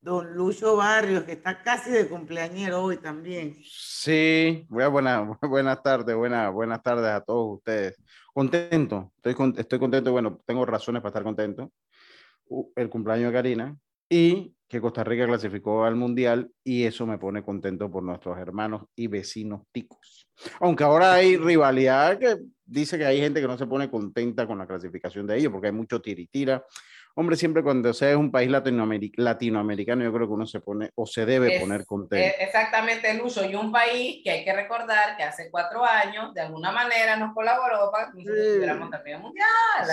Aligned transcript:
don 0.00 0.34
Lucho 0.34 0.76
Barrios, 0.76 1.24
que 1.24 1.32
está 1.32 1.62
casi 1.62 1.90
de 1.90 2.08
cumpleañero 2.08 2.82
hoy 2.82 2.96
también. 2.96 3.56
Sí, 3.64 4.66
buena, 4.68 5.38
buenas 5.42 5.82
tardes, 5.82 6.16
buenas, 6.16 6.52
buenas 6.52 6.82
tardes 6.82 7.10
a 7.10 7.20
todos 7.20 7.58
ustedes. 7.58 7.96
Contento, 8.32 9.12
estoy, 9.22 9.54
estoy 9.58 9.78
contento, 9.78 10.12
bueno, 10.12 10.40
tengo 10.46 10.64
razones 10.64 11.02
para 11.02 11.10
estar 11.10 11.22
contento. 11.22 11.70
El 12.74 12.88
cumpleaños 12.88 13.30
de 13.30 13.38
Karina 13.38 13.76
y 14.08 14.54
que 14.70 14.80
Costa 14.80 15.04
Rica 15.04 15.26
clasificó 15.26 15.84
al 15.84 15.96
Mundial 15.96 16.50
y 16.62 16.84
eso 16.84 17.04
me 17.04 17.18
pone 17.18 17.42
contento 17.42 17.90
por 17.90 18.02
nuestros 18.02 18.38
hermanos 18.38 18.84
y 18.94 19.08
vecinos 19.08 19.62
ticos. 19.72 20.28
Aunque 20.60 20.84
ahora 20.84 21.14
hay 21.14 21.36
rivalidad 21.36 22.18
que 22.18 22.38
dice 22.64 22.96
que 22.96 23.04
hay 23.04 23.20
gente 23.20 23.40
que 23.40 23.48
no 23.48 23.58
se 23.58 23.66
pone 23.66 23.90
contenta 23.90 24.46
con 24.46 24.58
la 24.58 24.66
clasificación 24.66 25.26
de 25.26 25.38
ellos 25.38 25.52
porque 25.52 25.66
hay 25.66 25.72
mucho 25.72 26.00
tiritira. 26.00 26.64
Hombre, 27.14 27.36
siempre 27.36 27.62
cuando 27.62 27.92
sea 27.92 28.10
es 28.10 28.16
un 28.16 28.30
país 28.30 28.50
latinoamericano, 28.50 30.04
yo 30.04 30.12
creo 30.12 30.26
que 30.26 30.32
uno 30.32 30.46
se 30.46 30.60
pone 30.60 30.90
o 30.94 31.06
se 31.06 31.26
debe 31.26 31.60
poner 31.60 31.84
contento. 31.84 32.24
Es 32.24 32.34
exactamente 32.46 33.10
el 33.10 33.20
uso. 33.20 33.44
Y 33.44 33.54
un 33.54 33.72
país 33.72 34.20
que 34.22 34.30
hay 34.30 34.44
que 34.44 34.52
recordar 34.52 35.16
que 35.16 35.24
hace 35.24 35.50
cuatro 35.50 35.84
años, 35.84 36.32
de 36.34 36.42
alguna 36.42 36.70
manera, 36.70 37.16
nos 37.16 37.34
colaboró 37.34 37.90
para 37.90 38.12
que 38.12 38.22
tuviéramos 38.22 38.90
también 38.90 39.20
mundial. 39.20 39.46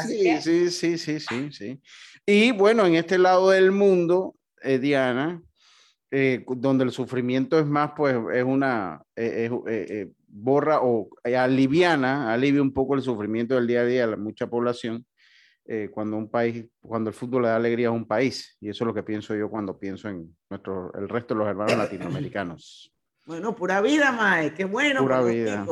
Sí, 0.05 0.41
sí, 0.41 0.69
sí, 0.69 0.97
sí, 0.97 1.19
sí, 1.19 1.51
sí. 1.51 1.81
Y 2.25 2.51
bueno, 2.51 2.85
en 2.85 2.95
este 2.95 3.17
lado 3.17 3.49
del 3.49 3.71
mundo, 3.71 4.35
eh, 4.61 4.77
Diana, 4.77 5.41
eh, 6.11 6.45
donde 6.47 6.85
el 6.85 6.91
sufrimiento 6.91 7.59
es 7.59 7.65
más, 7.65 7.91
pues 7.95 8.15
es 8.33 8.43
una, 8.43 9.01
eh, 9.15 9.49
eh, 9.67 10.07
borra 10.27 10.79
o 10.81 11.09
aliviana, 11.23 12.31
alivia 12.31 12.61
un 12.61 12.73
poco 12.73 12.95
el 12.95 13.01
sufrimiento 13.01 13.55
del 13.55 13.67
día 13.67 13.81
a 13.81 13.85
día 13.85 14.01
de 14.01 14.11
la 14.11 14.17
mucha 14.17 14.47
población 14.47 15.05
eh, 15.67 15.89
cuando 15.91 16.17
un 16.17 16.29
país, 16.29 16.65
cuando 16.79 17.09
el 17.09 17.13
fútbol 17.13 17.43
le 17.43 17.49
da 17.49 17.57
alegría 17.57 17.89
a 17.89 17.91
un 17.91 18.07
país. 18.07 18.57
Y 18.61 18.69
eso 18.69 18.83
es 18.83 18.87
lo 18.87 18.93
que 18.93 19.03
pienso 19.03 19.35
yo 19.35 19.49
cuando 19.49 19.77
pienso 19.77 20.07
en 20.07 20.35
nuestro, 20.49 20.93
el 20.93 21.09
resto 21.09 21.33
de 21.33 21.39
los 21.39 21.47
hermanos 21.47 21.77
latinoamericanos. 21.77 22.93
Bueno, 23.25 23.55
pura 23.55 23.81
vida, 23.81 24.11
Mae, 24.13 24.53
qué 24.53 24.63
bueno. 24.65 25.01
Pura 25.01 25.21
vida. 25.21 25.65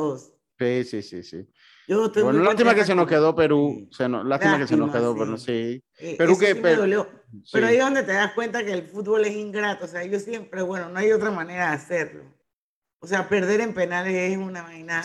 Sí, 0.60 0.84
sí, 0.84 1.02
sí, 1.02 1.24
sí. 1.24 1.48
Yo 1.88 2.10
bueno, 2.10 2.42
lástima 2.42 2.74
que 2.74 2.84
se 2.84 2.96
nos 2.96 3.08
quedó 3.08 3.36
Perú, 3.36 3.88
se 3.92 4.10
no, 4.10 4.24
lástima, 4.24 4.58
que 4.58 4.68
se 4.68 4.76
nos 4.76 4.92
quedó, 4.92 5.16
pero 5.16 5.38
sí. 5.38 5.84
Eh, 6.00 6.16
Perú 6.18 6.38
que... 6.38 6.56
pero, 6.56 7.08
pero 7.52 7.68
ahí 7.68 7.76
es 7.76 7.84
donde 7.84 8.04
te 8.04 8.14
das 8.14 8.34
cuenta 8.34 8.66
que 8.66 8.74
el 8.74 8.84
fútbol 8.84 9.24
es 9.26 9.36
ingrato, 9.36 9.86
o 9.86 9.88
sea, 9.88 10.04
yo 10.04 10.20
siempre, 10.20 10.64
bueno, 10.64 10.90
no 10.90 10.98
hay 10.98 11.12
otra 11.12 11.30
manera 11.30 11.70
de 11.70 11.76
hacerlo. 11.76 12.24
O 13.00 13.08
sea, 13.08 13.30
perder 13.30 13.62
en 13.62 13.76
penales 13.76 14.16
es 14.16 14.38
una 14.38 14.64
vaina 14.64 15.04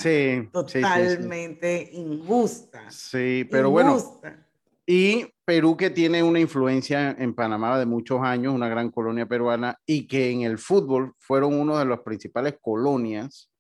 totalmente 0.50 1.91
injusta. 1.92 2.91
Sí, 2.91 3.47
pero 3.50 3.69
injusta. 3.69 4.20
bueno. 4.20 4.49
Y 4.86 5.26
Perú 5.44 5.76
que 5.76 5.90
tiene 5.90 6.22
una 6.22 6.40
influencia 6.40 7.10
en 7.18 7.34
Panamá 7.34 7.78
de 7.78 7.86
muchos 7.86 8.20
años, 8.22 8.54
una 8.54 8.68
gran 8.68 8.90
colonia 8.90 9.26
peruana, 9.26 9.76
y 9.86 10.06
que 10.06 10.30
en 10.30 10.42
el 10.42 10.58
fútbol 10.58 11.14
fueron 11.18 11.54
una 11.54 11.78
de 11.78 11.86
las 11.86 12.00
principales 12.00 12.56
colonias 12.60 13.50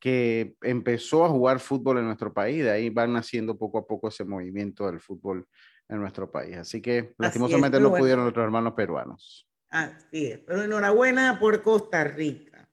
que 0.00 0.54
empezó 0.62 1.24
a 1.24 1.30
jugar 1.30 1.60
fútbol 1.60 1.98
en 1.98 2.06
nuestro 2.06 2.32
país. 2.32 2.62
De 2.62 2.70
ahí 2.70 2.90
van 2.90 3.12
naciendo 3.14 3.56
poco 3.56 3.78
a 3.78 3.86
poco 3.86 4.08
ese 4.08 4.24
movimiento 4.24 4.86
del 4.86 5.00
fútbol 5.00 5.46
en 5.88 6.00
nuestro 6.00 6.30
país. 6.30 6.56
Así 6.56 6.82
que 6.82 7.14
lastimosamente 7.18 7.80
no 7.80 7.94
pudieron 7.94 8.24
nuestros 8.24 8.44
hermanos 8.44 8.74
peruanos. 8.74 9.48
Así 9.70 10.26
es, 10.26 10.40
pero 10.40 10.62
enhorabuena 10.62 11.38
por 11.40 11.62
Costa 11.62 12.04
Rica. 12.04 12.68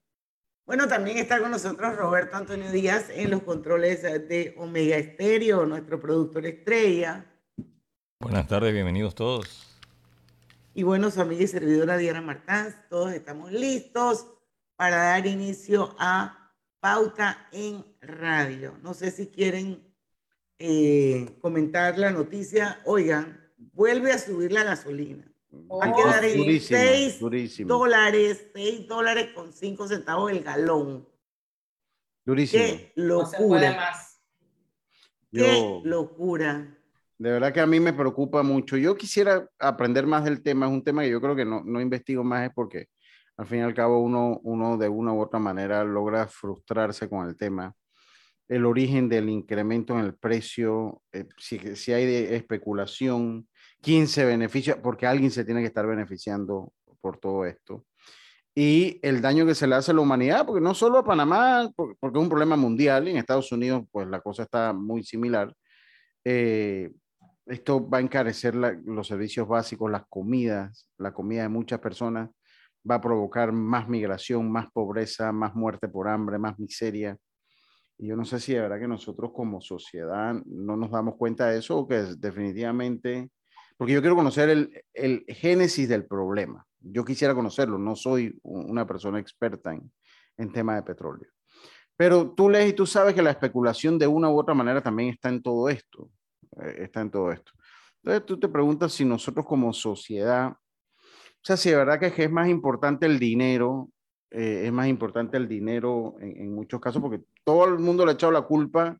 Bueno, 0.65 0.87
también 0.87 1.17
está 1.17 1.39
con 1.39 1.51
nosotros 1.51 1.95
Roberto 1.95 2.37
Antonio 2.37 2.71
Díaz 2.71 3.09
en 3.09 3.31
los 3.31 3.43
controles 3.43 4.03
de 4.03 4.53
Omega 4.57 4.97
Estéreo, 4.97 5.65
nuestro 5.65 5.99
productor 5.99 6.45
estrella. 6.45 7.30
Buenas 8.21 8.47
tardes, 8.47 8.71
bienvenidos 8.71 9.15
todos. 9.15 9.67
Y 10.75 10.83
bueno, 10.83 11.09
su 11.09 11.19
amiga 11.21 11.41
y 11.41 11.47
servidora 11.47 11.97
Diana 11.97 12.21
Martán, 12.21 12.73
todos 12.87 13.11
estamos 13.13 13.51
listos 13.51 14.27
para 14.75 14.97
dar 14.97 15.25
inicio 15.25 15.95
a 15.97 16.53
Pauta 16.79 17.49
en 17.51 17.83
Radio. 17.99 18.77
No 18.83 18.93
sé 18.93 19.09
si 19.09 19.25
quieren 19.25 19.83
eh, 20.59 21.35
comentar 21.41 21.97
la 21.97 22.11
noticia. 22.11 22.79
Oigan, 22.85 23.41
vuelve 23.57 24.11
a 24.11 24.19
subir 24.19 24.51
la 24.51 24.65
gasolina. 24.65 25.25
Va 25.51 25.87
a 25.87 25.95
quedar 25.95 26.23
en 26.23 26.61
6 26.61 27.19
dólares, 27.65 28.45
6 28.53 28.87
dólares 28.87 29.29
con 29.33 29.51
5 29.51 29.87
centavos 29.87 30.31
el 30.31 30.43
galón. 30.43 31.09
Durísimo. 32.23 32.63
Qué 32.63 32.93
locura. 32.95 33.75
más. 33.75 34.21
Qué 35.31 35.81
locura. 35.83 36.77
De 37.21 37.29
verdad 37.29 37.53
que 37.53 37.59
a 37.59 37.67
mí 37.67 37.79
me 37.79 37.93
preocupa 37.93 38.41
mucho. 38.41 38.77
Yo 38.77 38.97
quisiera 38.97 39.47
aprender 39.59 40.07
más 40.07 40.23
del 40.23 40.41
tema. 40.41 40.65
Es 40.65 40.71
un 40.71 40.83
tema 40.83 41.03
que 41.03 41.11
yo 41.11 41.21
creo 41.21 41.35
que 41.35 41.45
no, 41.45 41.61
no 41.63 41.79
investigo 41.79 42.23
más, 42.23 42.47
es 42.47 42.51
porque 42.51 42.87
al 43.37 43.45
fin 43.45 43.59
y 43.59 43.61
al 43.61 43.75
cabo 43.75 43.99
uno, 43.99 44.39
uno 44.41 44.75
de 44.75 44.89
una 44.89 45.13
u 45.13 45.21
otra 45.21 45.37
manera 45.37 45.83
logra 45.83 46.25
frustrarse 46.25 47.07
con 47.07 47.27
el 47.27 47.37
tema. 47.37 47.75
El 48.47 48.65
origen 48.65 49.07
del 49.07 49.29
incremento 49.29 49.93
en 49.93 49.99
el 50.05 50.15
precio, 50.15 51.03
eh, 51.11 51.27
si, 51.37 51.59
si 51.75 51.93
hay 51.93 52.07
de 52.07 52.35
especulación, 52.35 53.47
quién 53.83 54.07
se 54.07 54.25
beneficia, 54.25 54.81
porque 54.81 55.05
alguien 55.05 55.29
se 55.29 55.45
tiene 55.45 55.61
que 55.61 55.67
estar 55.67 55.85
beneficiando 55.85 56.73
por 57.01 57.19
todo 57.19 57.45
esto. 57.45 57.85
Y 58.55 58.99
el 59.03 59.21
daño 59.21 59.45
que 59.45 59.53
se 59.53 59.67
le 59.67 59.75
hace 59.75 59.91
a 59.91 59.93
la 59.93 60.01
humanidad, 60.01 60.43
porque 60.43 60.59
no 60.59 60.73
solo 60.73 60.97
a 60.97 61.05
Panamá, 61.05 61.69
porque, 61.75 61.95
es 62.01 62.15
un 62.15 62.29
problema 62.29 62.55
mundial, 62.55 63.07
y 63.07 63.11
en 63.11 63.17
Estados 63.17 63.51
Unidos 63.51 63.83
pues 63.91 64.07
la 64.07 64.21
cosa 64.21 64.41
está 64.41 64.73
muy 64.73 65.03
similar. 65.03 65.53
Eh, 66.25 66.91
esto 67.51 67.87
va 67.87 67.97
a 67.97 68.01
encarecer 68.01 68.55
los 68.55 69.07
servicios 69.07 69.47
básicos, 69.47 69.91
las 69.91 70.05
comidas, 70.07 70.87
la 70.97 71.13
comida 71.13 71.43
de 71.43 71.49
muchas 71.49 71.79
personas, 71.79 72.29
va 72.89 72.95
a 72.95 73.01
provocar 73.01 73.51
más 73.51 73.89
migración, 73.89 74.51
más 74.51 74.71
pobreza, 74.71 75.31
más 75.31 75.53
muerte 75.53 75.87
por 75.87 76.07
hambre, 76.07 76.39
más 76.39 76.57
miseria. 76.57 77.17
Y 77.97 78.07
yo 78.07 78.15
no 78.15 78.25
sé 78.25 78.39
si 78.39 78.53
de 78.53 78.61
verdad 78.61 78.79
que 78.79 78.87
nosotros 78.87 79.31
como 79.33 79.61
sociedad 79.61 80.33
no 80.45 80.77
nos 80.77 80.91
damos 80.91 81.15
cuenta 81.17 81.47
de 81.47 81.59
eso 81.59 81.77
o 81.77 81.87
que 81.87 81.99
es 81.99 82.21
definitivamente, 82.21 83.29
porque 83.77 83.93
yo 83.93 84.01
quiero 84.01 84.15
conocer 84.15 84.49
el, 84.49 84.83
el 84.93 85.25
génesis 85.27 85.89
del 85.89 86.05
problema. 86.05 86.65
Yo 86.79 87.03
quisiera 87.03 87.35
conocerlo, 87.35 87.77
no 87.77 87.95
soy 87.95 88.39
una 88.43 88.87
persona 88.87 89.19
experta 89.19 89.73
en, 89.73 89.91
en 90.37 90.51
tema 90.51 90.75
de 90.75 90.83
petróleo. 90.83 91.29
Pero 91.97 92.31
tú 92.31 92.49
lees 92.49 92.69
y 92.69 92.73
tú 92.73 92.85
sabes 92.85 93.13
que 93.13 93.21
la 93.21 93.31
especulación 93.31 93.99
de 93.99 94.07
una 94.07 94.29
u 94.29 94.39
otra 94.39 94.55
manera 94.55 94.81
también 94.81 95.09
está 95.09 95.29
en 95.29 95.43
todo 95.43 95.69
esto. 95.69 96.09
Eh, 96.59 96.83
está 96.83 97.01
en 97.01 97.11
todo 97.11 97.31
esto. 97.31 97.51
Entonces 98.03 98.25
tú 98.25 98.39
te 98.39 98.49
preguntas 98.49 98.93
si 98.93 99.05
nosotros 99.05 99.45
como 99.45 99.71
sociedad, 99.73 100.51
o 100.51 101.43
sea, 101.43 101.57
si 101.57 101.69
de 101.69 101.77
verdad 101.77 101.99
que 101.99 102.23
es 102.23 102.31
más 102.31 102.49
importante 102.49 103.05
el 103.05 103.19
dinero, 103.19 103.89
eh, 104.29 104.63
es 104.65 104.71
más 104.71 104.87
importante 104.87 105.37
el 105.37 105.47
dinero 105.47 106.15
en, 106.19 106.53
muchos 106.53 106.79
casos, 106.79 107.01
porque 107.01 107.21
todo 107.43 107.65
el 107.65 107.79
mundo 107.79 108.05
le 108.05 108.11
ha 108.11 108.15
echado 108.15 108.31
la 108.31 108.43
culpa 108.43 108.97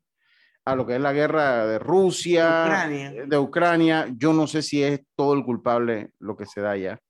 a 0.64 0.76
lo 0.76 0.86
que 0.86 0.96
es 0.96 1.00
la 1.00 1.12
guerra 1.12 1.66
de 1.66 1.78
Rusia, 1.78 2.88
de 3.26 3.38
Ucrania. 3.38 4.12
Yo 4.16 4.32
no 4.32 4.46
sé 4.46 4.62
si 4.62 4.82
es 4.82 5.00
todo 5.16 5.34
el 5.34 5.44
culpable 5.44 6.10
lo 6.18 6.36
que 6.36 6.46
se 6.46 6.60
da 6.60 6.72
allá. 6.72 7.00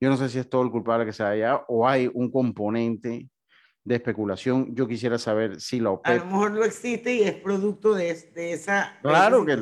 Yo 0.00 0.10
no 0.10 0.16
sé 0.16 0.28
si 0.28 0.38
es 0.38 0.48
todo 0.48 0.62
el 0.62 0.70
culpable 0.70 1.06
que 1.06 1.12
se 1.12 1.22
da 1.22 1.30
allá 1.30 1.64
o 1.68 1.88
hay 1.88 2.10
un 2.12 2.30
componente 2.30 3.28
de 3.86 3.94
especulación. 3.94 4.74
Yo 4.74 4.88
quisiera 4.88 5.16
saber 5.16 5.60
si 5.60 5.78
la 5.78 5.90
OPEP... 5.90 6.12
A 6.12 6.16
lo 6.16 6.26
mejor 6.26 6.50
no 6.50 6.64
existe 6.64 7.14
y 7.14 7.22
es 7.22 7.36
producto 7.36 7.94
de, 7.94 8.14
de 8.34 8.52
esa... 8.52 8.98
Claro 9.00 9.46
que... 9.46 9.52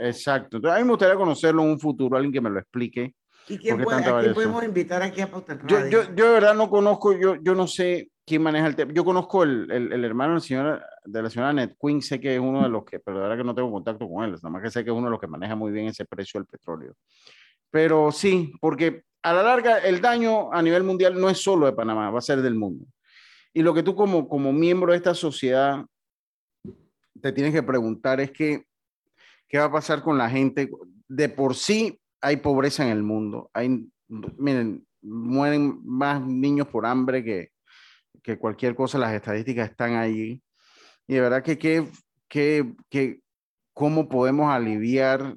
exacto. 0.00 0.58
Entonces, 0.58 0.76
a 0.76 0.78
mí 0.78 0.84
me 0.84 0.90
gustaría 0.90 1.16
conocerlo 1.16 1.62
en 1.62 1.70
un 1.70 1.80
futuro, 1.80 2.14
alguien 2.14 2.32
que 2.32 2.42
me 2.42 2.50
lo 2.50 2.60
explique. 2.60 3.14
¿Y 3.48 3.56
quién, 3.56 3.82
puede, 3.82 4.04
a 4.04 4.20
quién 4.20 4.34
podemos 4.34 4.62
invitar 4.62 5.02
aquí 5.02 5.22
a 5.22 5.30
Pauta 5.30 5.58
yo, 5.66 5.88
yo, 5.88 6.14
yo, 6.14 6.26
de 6.26 6.32
verdad 6.32 6.54
no 6.54 6.68
conozco, 6.68 7.18
yo, 7.18 7.36
yo 7.42 7.54
no 7.54 7.66
sé 7.66 8.10
quién 8.26 8.42
maneja 8.42 8.66
el 8.66 8.76
tema. 8.76 8.92
Yo 8.92 9.02
conozco 9.02 9.42
el, 9.44 9.68
el, 9.72 9.92
el 9.94 10.04
hermano 10.04 10.34
de 10.34 10.36
la, 10.36 10.40
señora, 10.40 10.86
de 11.06 11.22
la 11.22 11.30
señora 11.30 11.52
Net 11.54 11.74
Queen, 11.80 12.02
sé 12.02 12.20
que 12.20 12.34
es 12.34 12.40
uno 12.40 12.62
de 12.62 12.68
los 12.68 12.84
que, 12.84 13.00
pero 13.00 13.16
de 13.16 13.22
verdad 13.22 13.38
que 13.38 13.44
no 13.44 13.54
tengo 13.54 13.72
contacto 13.72 14.06
con 14.06 14.24
él, 14.24 14.32
nada 14.32 14.50
más 14.50 14.62
que 14.62 14.70
sé 14.70 14.84
que 14.84 14.90
es 14.90 14.96
uno 14.96 15.06
de 15.06 15.12
los 15.12 15.20
que 15.20 15.26
maneja 15.26 15.56
muy 15.56 15.72
bien 15.72 15.86
ese 15.86 16.04
precio 16.04 16.38
del 16.38 16.46
petróleo. 16.46 16.92
Pero 17.70 18.12
sí, 18.12 18.52
porque 18.60 19.04
a 19.22 19.32
la 19.32 19.42
larga 19.42 19.78
el 19.78 20.02
daño 20.02 20.52
a 20.52 20.60
nivel 20.60 20.84
mundial 20.84 21.18
no 21.18 21.30
es 21.30 21.42
solo 21.42 21.64
de 21.64 21.72
Panamá, 21.72 22.10
va 22.10 22.18
a 22.18 22.22
ser 22.22 22.42
del 22.42 22.54
mundo. 22.54 22.84
Y 23.52 23.62
lo 23.62 23.74
que 23.74 23.82
tú 23.82 23.94
como, 23.94 24.28
como 24.28 24.52
miembro 24.52 24.92
de 24.92 24.98
esta 24.98 25.14
sociedad 25.14 25.84
te 27.20 27.32
tienes 27.32 27.52
que 27.52 27.62
preguntar 27.62 28.20
es 28.20 28.30
que, 28.30 28.64
¿qué 29.48 29.58
va 29.58 29.64
a 29.64 29.72
pasar 29.72 30.02
con 30.02 30.16
la 30.16 30.30
gente? 30.30 30.70
De 31.08 31.28
por 31.28 31.54
sí 31.54 32.00
hay 32.20 32.36
pobreza 32.36 32.84
en 32.84 32.90
el 32.90 33.02
mundo. 33.02 33.50
Hay, 33.52 33.88
miren, 34.08 34.86
mueren 35.02 35.80
más 35.84 36.24
niños 36.24 36.68
por 36.68 36.86
hambre 36.86 37.24
que, 37.24 37.50
que 38.22 38.38
cualquier 38.38 38.74
cosa. 38.74 38.98
Las 38.98 39.12
estadísticas 39.12 39.70
están 39.70 39.96
allí. 39.96 40.42
Y 41.06 41.14
de 41.14 41.20
verdad 41.20 41.42
que, 41.42 41.58
que, 41.58 41.88
que, 42.28 42.72
que 42.88 43.20
cómo 43.74 44.08
podemos 44.08 44.50
aliviar 44.50 45.36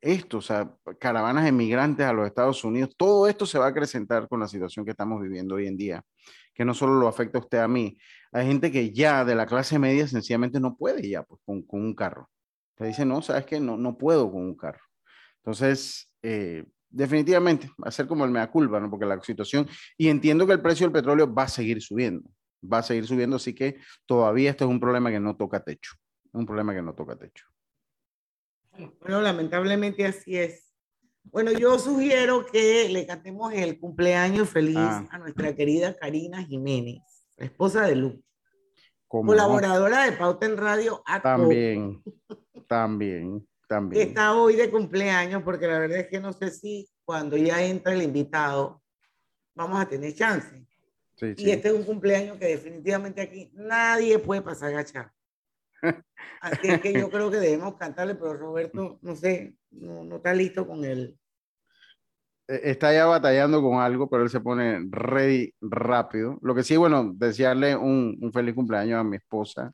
esto, 0.00 0.38
o 0.38 0.42
sea, 0.42 0.72
caravanas 1.00 1.44
de 1.44 1.50
migrantes 1.50 2.06
a 2.06 2.12
los 2.12 2.26
Estados 2.26 2.62
Unidos, 2.62 2.94
todo 2.96 3.26
esto 3.26 3.46
se 3.46 3.58
va 3.58 3.66
a 3.66 3.70
acrecentar 3.70 4.28
con 4.28 4.38
la 4.38 4.46
situación 4.46 4.84
que 4.84 4.92
estamos 4.92 5.20
viviendo 5.20 5.56
hoy 5.56 5.66
en 5.66 5.76
día 5.76 6.04
que 6.54 6.64
no 6.64 6.74
solo 6.74 6.94
lo 6.94 7.08
afecta 7.08 7.38
a 7.38 7.40
usted 7.40 7.58
a 7.58 7.68
mí. 7.68 7.98
Hay 8.32 8.46
gente 8.46 8.70
que 8.70 8.92
ya 8.92 9.24
de 9.24 9.34
la 9.34 9.46
clase 9.46 9.78
media 9.78 10.06
sencillamente 10.06 10.60
no 10.60 10.76
puede 10.76 11.08
ya 11.08 11.22
pues, 11.22 11.40
con, 11.44 11.62
con 11.62 11.80
un 11.82 11.94
carro. 11.94 12.30
Te 12.76 12.86
dice, 12.86 13.04
no, 13.04 13.22
sabes 13.22 13.46
que 13.46 13.60
no, 13.60 13.76
no 13.76 13.96
puedo 13.96 14.30
con 14.30 14.42
un 14.42 14.56
carro. 14.56 14.82
Entonces, 15.38 16.10
eh, 16.22 16.64
definitivamente, 16.88 17.70
hacer 17.82 18.06
como 18.06 18.24
el 18.24 18.30
mea 18.30 18.50
culpa, 18.50 18.78
¿no? 18.80 18.90
Porque 18.90 19.06
la 19.06 19.20
situación, 19.20 19.68
y 19.96 20.08
entiendo 20.08 20.46
que 20.46 20.52
el 20.52 20.62
precio 20.62 20.86
del 20.86 20.92
petróleo 20.92 21.32
va 21.32 21.44
a 21.44 21.48
seguir 21.48 21.82
subiendo, 21.82 22.30
va 22.62 22.78
a 22.78 22.82
seguir 22.82 23.06
subiendo, 23.06 23.36
así 23.36 23.54
que 23.54 23.78
todavía 24.06 24.50
esto 24.50 24.64
es 24.64 24.70
un 24.70 24.80
problema 24.80 25.10
que 25.10 25.20
no 25.20 25.36
toca 25.36 25.62
techo, 25.62 25.94
un 26.32 26.46
problema 26.46 26.74
que 26.74 26.82
no 26.82 26.94
toca 26.94 27.16
techo. 27.16 27.46
Bueno, 29.00 29.20
lamentablemente 29.20 30.06
así 30.06 30.36
es. 30.36 30.71
Bueno, 31.24 31.52
yo 31.52 31.78
sugiero 31.78 32.44
que 32.44 32.88
le 32.90 33.06
cantemos 33.06 33.52
el 33.54 33.78
cumpleaños 33.78 34.48
feliz 34.48 34.76
Ah. 34.78 35.06
a 35.10 35.18
nuestra 35.18 35.54
querida 35.54 35.96
Karina 35.96 36.42
Jiménez, 36.44 37.00
la 37.36 37.46
esposa 37.46 37.86
de 37.86 37.96
Lu, 37.96 38.22
¿Cómo 39.08 39.24
no? 39.24 39.28
colaboradora 39.38 40.04
de 40.04 40.12
Pauta 40.12 40.46
en 40.46 40.56
Radio 40.56 41.02
a 41.06 41.22
También, 41.22 42.02
también, 42.66 43.46
también. 43.68 44.08
está 44.08 44.34
hoy 44.34 44.56
de 44.56 44.70
cumpleaños, 44.70 45.42
porque 45.42 45.66
la 45.66 45.78
verdad 45.78 45.98
es 46.00 46.08
que 46.08 46.20
no 46.20 46.32
sé 46.32 46.50
si 46.50 46.88
cuando 47.04 47.36
ya 47.36 47.62
entra 47.62 47.92
el 47.94 48.02
invitado 48.02 48.82
vamos 49.54 49.80
a 49.80 49.86
tener 49.88 50.14
chance. 50.14 50.66
Sí, 51.16 51.26
Y 51.36 51.44
sí. 51.44 51.50
este 51.50 51.68
es 51.68 51.74
un 51.74 51.84
cumpleaños 51.84 52.36
que 52.38 52.46
definitivamente 52.46 53.20
aquí 53.20 53.50
nadie 53.54 54.18
puede 54.18 54.42
pasar 54.42 54.70
agachado. 54.70 55.10
Así 56.40 56.68
es 56.68 56.80
que 56.80 56.92
yo 56.92 57.08
creo 57.10 57.30
que 57.30 57.38
debemos 57.38 57.76
cantarle, 57.76 58.14
pero 58.14 58.34
Roberto, 58.34 58.98
no 59.02 59.14
sé, 59.16 59.54
no, 59.70 60.04
no 60.04 60.16
está 60.16 60.34
listo 60.34 60.66
con 60.66 60.84
él. 60.84 61.16
Eh, 62.48 62.60
Está 62.64 62.92
ya 62.92 63.06
batallando 63.06 63.62
con 63.62 63.80
algo, 63.80 64.08
pero 64.08 64.24
él 64.24 64.30
se 64.30 64.40
pone 64.40 64.86
ready 64.90 65.54
rápido. 65.60 66.38
Lo 66.42 66.54
que 66.54 66.62
sí, 66.62 66.76
bueno, 66.76 67.12
desearle 67.14 67.76
un, 67.76 68.18
un 68.20 68.32
feliz 68.32 68.54
cumpleaños 68.54 69.00
a 69.00 69.04
mi 69.04 69.16
esposa, 69.16 69.72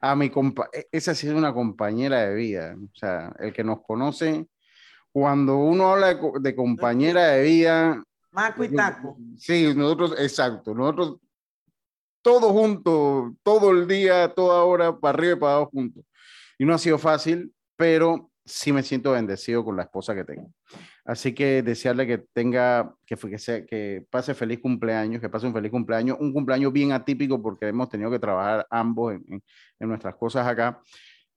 a 0.00 0.16
mi 0.16 0.30
compa, 0.30 0.68
e- 0.72 0.86
esa 0.90 1.14
sí 1.14 1.28
es 1.28 1.34
una 1.34 1.54
compañera 1.54 2.26
de 2.26 2.34
vida. 2.34 2.74
O 2.76 2.94
sea, 2.94 3.32
el 3.38 3.52
que 3.52 3.62
nos 3.64 3.82
conoce, 3.82 4.46
cuando 5.12 5.56
uno 5.56 5.92
habla 5.92 6.14
de, 6.14 6.20
de 6.40 6.54
compañera 6.56 7.28
de 7.28 7.42
vida, 7.44 8.04
Maco 8.30 8.64
y 8.64 8.68
Taco. 8.68 9.16
Sí, 9.36 9.72
nosotros, 9.74 10.14
exacto, 10.18 10.74
nosotros 10.74 11.16
todos 12.28 12.52
juntos, 12.52 13.32
todo 13.42 13.70
el 13.70 13.88
día, 13.88 14.28
toda 14.34 14.62
hora, 14.62 14.94
para 14.94 15.16
arriba 15.16 15.32
y 15.32 15.36
para 15.36 15.52
abajo 15.54 15.70
juntos. 15.72 16.04
Y 16.58 16.66
no 16.66 16.74
ha 16.74 16.78
sido 16.78 16.98
fácil, 16.98 17.54
pero 17.74 18.30
sí 18.44 18.70
me 18.70 18.82
siento 18.82 19.12
bendecido 19.12 19.64
con 19.64 19.76
la 19.76 19.84
esposa 19.84 20.14
que 20.14 20.24
tengo. 20.24 20.52
Así 21.06 21.34
que 21.34 21.62
desearle 21.62 22.06
que 22.06 22.18
tenga, 22.34 22.94
que, 23.06 23.16
que, 23.66 24.04
pase 24.10 24.34
feliz 24.34 24.60
cumpleaños, 24.60 25.22
que 25.22 25.30
pase 25.30 25.46
un 25.46 25.54
feliz 25.54 25.70
cumpleaños, 25.70 26.18
un 26.20 26.34
cumpleaños 26.34 26.70
bien 26.70 26.92
atípico 26.92 27.40
porque 27.40 27.68
hemos 27.68 27.88
tenido 27.88 28.10
que 28.10 28.18
trabajar 28.18 28.66
ambos 28.68 29.14
en- 29.14 29.42
en 29.80 29.88
nuestras 29.88 30.14
cosas 30.16 30.46
acá. 30.46 30.82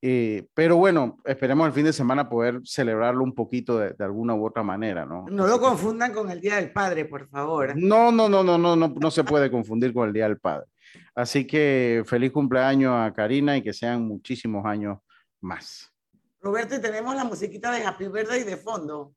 Eh, 0.04 0.48
pero 0.56 0.78
bueno, 0.78 1.20
esperemos 1.26 1.68
el 1.68 1.74
fin 1.74 1.86
de 1.86 1.94
semana 1.94 2.28
poder 2.28 2.60
celebrarlo 2.66 3.24
un 3.24 3.36
poquito 3.36 3.78
de, 3.78 3.92
de 3.92 4.04
alguna 4.04 4.34
u 4.34 4.46
otra 4.48 4.64
manera, 4.64 5.06
¿no? 5.06 5.26
No 5.30 5.46
lo 5.46 5.60
confundan 5.60 6.12
con 6.12 6.32
el 6.32 6.42
Día 6.42 6.56
del 6.56 6.72
Padre, 6.72 7.06
por 7.06 7.28
favor. 7.30 7.74
no, 7.76 8.12
no, 8.12 8.28
no, 8.28 8.44
no, 8.44 8.58
no, 8.58 8.76
no, 8.76 8.88
no 8.88 9.12
se 9.12 9.24
puede 9.24 9.52
confundir 9.52 9.94
con 9.94 10.08
el 10.08 10.14
Día 10.14 10.28
del 10.28 10.40
Padre. 10.40 10.66
Así 11.14 11.46
que 11.46 12.04
feliz 12.08 12.32
cumpleaños 12.32 12.94
a 12.96 13.14
Karina 13.14 13.56
y 13.58 13.62
que 13.62 13.74
sean 13.74 14.02
muchísimos 14.08 14.66
años 14.66 14.98
más. 15.40 15.94
Roberto, 16.42 16.74
y 16.76 16.82
tenemos 16.82 17.16
la 17.16 17.24
musiquita 17.24 17.72
de 17.72 17.86
Happy 17.86 18.08
Birthday 18.08 18.44
de 18.44 18.58
fondo. 18.58 19.14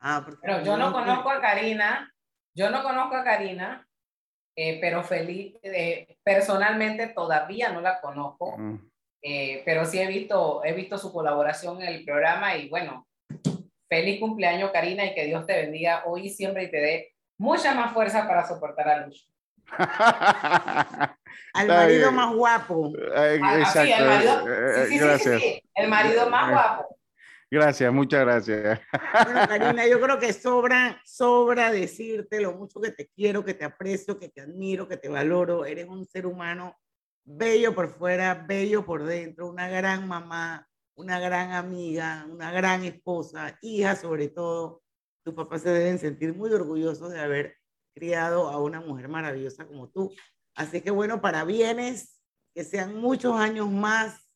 Ah, 0.00 0.26
Pero 0.40 0.62
yo 0.64 0.76
no 0.78 0.92
conozco 0.92 1.30
a 1.30 1.40
Karina, 1.42 2.10
yo 2.54 2.70
no 2.70 2.82
conozco 2.82 3.16
a 3.16 3.22
Karina, 3.24 3.86
eh, 4.56 4.78
pero 4.80 5.02
feliz, 5.04 5.56
eh, 5.62 6.16
personalmente 6.24 7.08
todavía 7.08 7.70
no 7.72 7.80
la 7.82 8.00
conozco, 8.00 8.56
Mm. 8.56 8.89
Eh, 9.22 9.62
pero 9.64 9.84
sí 9.84 9.98
he 10.00 10.06
visto, 10.06 10.62
he 10.64 10.72
visto 10.72 10.96
su 10.98 11.12
colaboración 11.12 11.80
en 11.82 11.88
el 11.88 12.04
programa 12.04 12.56
y 12.56 12.68
bueno, 12.68 13.06
feliz 13.88 14.20
cumpleaños 14.20 14.70
Karina 14.70 15.04
y 15.04 15.14
que 15.14 15.26
Dios 15.26 15.46
te 15.46 15.54
bendiga 15.56 16.02
hoy 16.06 16.26
y 16.26 16.30
siempre 16.30 16.64
y 16.64 16.70
te 16.70 16.76
dé 16.78 17.14
mucha 17.38 17.74
más 17.74 17.92
fuerza 17.92 18.26
para 18.28 18.46
soportar 18.46 18.88
a 18.88 19.06
Lucho. 19.06 19.24
Al 21.52 21.62
Está 21.66 21.74
marido 21.74 22.02
bien. 22.10 22.14
más 22.14 22.34
guapo. 22.34 22.92
Eh, 22.96 23.40
Ah, 23.42 23.58
Exacto. 23.58 23.82
sí, 23.82 23.92
el 23.92 24.06
marido, 24.06 24.48
eh, 24.48 24.86
sí, 24.88 24.98
sí, 24.98 25.18
sí, 25.18 25.38
sí, 25.40 25.62
el 25.74 25.88
marido 25.88 26.28
más 26.30 26.50
guapo. 26.50 26.96
Gracias, 27.52 27.92
muchas 27.92 28.20
gracias. 28.20 28.80
Bueno, 29.24 29.48
Karina, 29.48 29.86
yo 29.88 30.00
creo 30.00 30.18
que 30.20 30.32
sobra, 30.32 31.00
sobra 31.04 31.72
decirte 31.72 32.40
lo 32.40 32.52
mucho 32.52 32.80
que 32.80 32.92
te 32.92 33.08
quiero, 33.08 33.44
que 33.44 33.54
te 33.54 33.64
aprecio, 33.64 34.18
que 34.18 34.28
te 34.28 34.42
admiro, 34.42 34.86
que 34.86 34.96
te 34.96 35.08
valoro. 35.08 35.64
Eres 35.64 35.86
un 35.88 36.06
ser 36.06 36.26
humano 36.26 36.76
bello 37.24 37.74
por 37.74 37.96
fuera, 37.96 38.34
bello 38.34 38.84
por 38.84 39.04
dentro, 39.04 39.48
una 39.48 39.68
gran 39.68 40.08
mamá, 40.08 40.68
una 40.94 41.18
gran 41.18 41.52
amiga, 41.52 42.26
una 42.30 42.50
gran 42.50 42.84
esposa, 42.84 43.58
hija 43.62 43.96
sobre 43.96 44.28
todo. 44.28 44.82
Tus 45.24 45.34
papás 45.34 45.62
se 45.62 45.70
deben 45.70 45.98
sentir 45.98 46.34
muy 46.34 46.52
orgullosos 46.52 47.10
de 47.10 47.20
haber 47.20 47.56
criado 47.94 48.48
a 48.48 48.58
una 48.62 48.80
mujer 48.80 49.08
maravillosa 49.08 49.66
como 49.66 49.88
tú. 49.88 50.12
Así 50.54 50.80
que 50.80 50.90
bueno, 50.90 51.20
para 51.20 51.44
bienes, 51.44 52.20
que 52.54 52.64
sean 52.64 52.96
muchos 52.96 53.34
años 53.34 53.70
más 53.70 54.28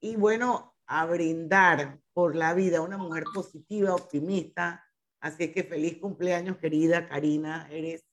y 0.00 0.16
bueno, 0.16 0.74
a 0.86 1.06
brindar 1.06 2.00
por 2.12 2.34
la 2.34 2.54
vida, 2.54 2.80
una 2.80 2.98
mujer 2.98 3.24
positiva, 3.32 3.94
optimista. 3.94 4.84
Así 5.20 5.52
que 5.52 5.62
feliz 5.62 5.98
cumpleaños, 5.98 6.56
querida 6.56 7.08
Karina. 7.08 7.68
Eres 7.70 8.09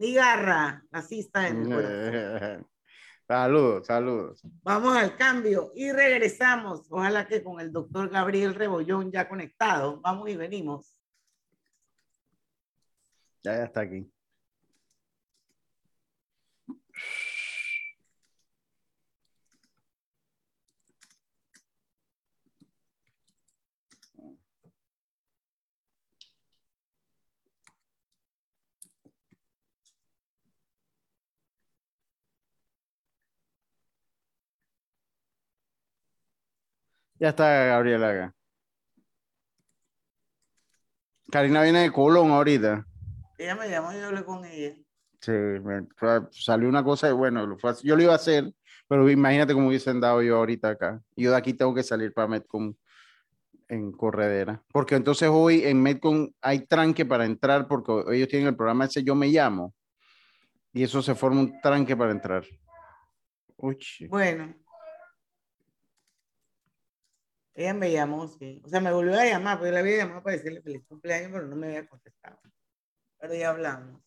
mi 0.00 0.14
garra, 0.14 0.82
racista 0.90 1.40
de 1.42 1.52
mi 1.52 1.70
corazón. 1.70 2.66
Saludos, 3.28 3.86
saludos. 3.86 4.42
Vamos 4.64 4.96
al 4.96 5.16
cambio 5.16 5.70
y 5.76 5.92
regresamos. 5.92 6.90
Ojalá 6.90 7.28
que 7.28 7.44
con 7.44 7.60
el 7.60 7.70
doctor 7.70 8.08
Gabriel 8.08 8.56
Rebollón 8.56 9.12
ya 9.12 9.28
conectado. 9.28 10.00
Vamos 10.00 10.28
y 10.30 10.36
venimos. 10.36 10.96
Ya, 13.44 13.58
ya 13.58 13.64
está 13.66 13.82
aquí. 13.82 14.10
Ya 37.20 37.28
está 37.28 37.66
Gabriela 37.66 38.08
acá. 38.10 38.34
Karina 41.30 41.62
viene 41.62 41.80
de 41.82 41.92
Colón 41.92 42.30
ahorita. 42.30 42.86
Ella 43.38 43.54
me 43.54 43.68
llamó 43.68 43.92
y 43.92 44.00
yo 44.00 44.06
hablé 44.06 44.24
con 44.24 44.44
ella. 44.44 44.74
Sí, 45.20 45.30
me- 45.32 45.86
salió 46.30 46.66
una 46.68 46.82
cosa 46.82 47.10
y 47.10 47.12
bueno, 47.12 47.56
yo 47.82 47.96
lo 47.96 48.02
iba 48.02 48.12
a 48.12 48.16
hacer, 48.16 48.52
pero 48.88 49.08
imagínate 49.10 49.52
cómo 49.52 49.68
hubiesen 49.68 50.00
dado 50.00 50.22
yo 50.22 50.38
ahorita 50.38 50.70
acá. 50.70 51.02
Yo 51.14 51.30
de 51.30 51.36
aquí 51.36 51.52
tengo 51.52 51.74
que 51.74 51.82
salir 51.82 52.14
para 52.14 52.26
Metcon 52.26 52.74
en 53.68 53.92
corredera, 53.92 54.62
porque 54.72 54.94
entonces 54.96 55.28
hoy 55.30 55.62
en 55.64 55.80
Metcon 55.82 56.34
hay 56.40 56.60
tranque 56.66 57.04
para 57.04 57.26
entrar 57.26 57.68
porque 57.68 58.02
ellos 58.14 58.28
tienen 58.28 58.48
el 58.48 58.56
programa 58.56 58.86
ese 58.86 59.04
Yo 59.04 59.14
Me 59.14 59.28
Llamo 59.28 59.74
y 60.72 60.82
eso 60.82 61.02
se 61.02 61.14
forma 61.14 61.40
un 61.42 61.60
tranque 61.60 61.94
para 61.94 62.12
entrar. 62.12 62.44
Uy. 63.58 63.78
Bueno. 64.08 64.54
Ella 67.60 67.74
me 67.74 67.92
llamó, 67.92 68.26
sí. 68.26 68.62
O 68.64 68.70
sea, 68.70 68.80
me 68.80 68.90
volvió 68.90 69.20
a 69.20 69.24
llamar, 69.26 69.58
porque 69.58 69.68
yo 69.68 69.74
le 69.74 69.80
había 69.80 69.96
llamado 69.98 70.22
para 70.22 70.34
decirle 70.34 70.62
feliz 70.62 70.82
cumpleaños, 70.88 71.30
pero 71.30 71.46
no 71.46 71.56
me 71.56 71.66
había 71.66 71.86
contestado. 71.86 72.40
Pero 73.18 73.34
ya 73.34 73.50
hablamos. 73.50 74.00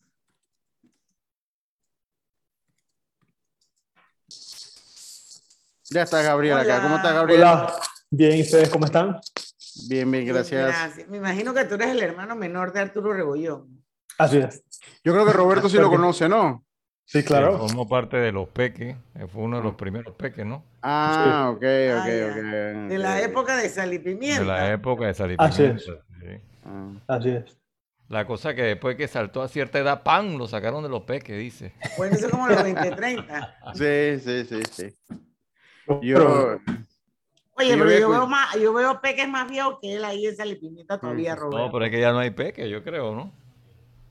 ya 5.92 6.02
está 6.02 6.24
Gabriela 6.24 6.62
acá. 6.62 6.82
¿Cómo 6.82 6.96
está 6.96 7.10
Hola. 7.10 7.20
Gabriela? 7.20 7.54
Hola, 7.66 7.76
bien, 8.10 8.38
¿y 8.38 8.42
ustedes 8.42 8.70
cómo 8.70 8.86
están? 8.86 9.20
Bien, 9.88 10.10
bien, 10.10 10.26
gracias. 10.26 10.76
Gracias. 10.76 11.08
Me 11.08 11.18
imagino 11.18 11.54
que 11.54 11.66
tú 11.66 11.76
eres 11.76 11.90
el 11.90 12.02
hermano 12.02 12.36
menor 12.36 12.74
de 12.74 12.80
Arturo 12.80 13.14
Rebollón. 13.14 13.86
Así 14.18 14.40
es. 14.40 14.64
Yo 15.04 15.14
creo 15.14 15.28
que 15.28 15.34
Roberto 15.34 15.70
sí 15.70 15.78
lo 15.78 15.92
conoce, 15.92 16.28
¿no? 16.28 16.66
Sí, 17.06 17.20
Sí, 17.22 17.26
claro. 17.28 17.58
formó 17.58 17.88
parte 17.88 18.18
de 18.18 18.32
los 18.32 18.48
peques, 18.48 18.96
eh, 19.16 19.28
fue 19.28 19.44
uno 19.44 19.58
de 19.58 19.64
los 19.64 19.76
primeros 19.76 20.16
peques, 20.16 20.46
¿no? 20.46 20.64
Ah, 20.82 21.50
ok, 21.52 21.58
ok, 21.58 21.64
Ah, 21.64 22.08
ya. 22.10 22.28
ok. 22.28 22.90
De 22.90 22.98
la 22.98 23.16
ok. 23.18 23.24
época 23.26 23.58
de 23.58 23.70
Sal 23.70 23.94
y 23.94 24.00
Pimienta. 24.00 24.40
De 24.42 24.46
la 24.48 24.72
época 24.72 25.06
de 25.08 25.14
Sal 25.14 25.32
y 25.32 25.36
Así 25.38 25.64
es. 25.64 25.84
Sí. 25.84 25.92
Ah. 26.66 26.90
Así 27.08 27.30
es. 27.30 27.58
La 28.08 28.26
cosa 28.26 28.54
que 28.56 28.62
después 28.64 28.96
que 28.96 29.08
saltó 29.08 29.42
a 29.42 29.48
cierta 29.48 29.80
edad, 29.80 30.04
¡pam! 30.04 30.38
Lo 30.38 30.48
sacaron 30.48 30.82
de 30.84 30.90
los 30.90 31.02
peques, 31.04 31.38
dice. 31.38 31.74
Bueno, 31.98 32.16
eso 32.16 32.26
es 32.28 32.32
como 32.32 32.48
los 32.48 32.58
2030. 32.58 33.56
Sí, 33.74 34.20
sí, 34.20 34.46
sí, 34.46 34.62
sí. 34.72 34.96
Pero- 35.86 36.02
Yo, 36.02 36.58
Oye, 37.56 37.70
Yo 37.78 37.84
pero 37.86 38.00
yo 38.00 38.10
veo, 38.10 38.28
más, 38.28 38.56
yo 38.56 38.74
veo 38.74 39.00
peques 39.02 39.28
más 39.30 39.48
viejos 39.50 39.78
que 39.82 39.96
él 39.96 40.04
ahí 40.06 40.26
en 40.26 40.36
Sal 40.36 40.52
y 40.52 40.56
Pimienta 40.56 41.00
todavía, 41.00 41.36
Mm. 41.36 41.40
Roberto. 41.40 41.66
No, 41.66 41.72
pero 41.72 41.86
es 41.86 41.92
que 41.92 42.00
ya 42.02 42.12
no 42.12 42.20
hay 42.20 42.32
peques, 42.32 42.68
yo 42.70 42.84
creo, 42.84 43.14
¿no? 43.14 43.32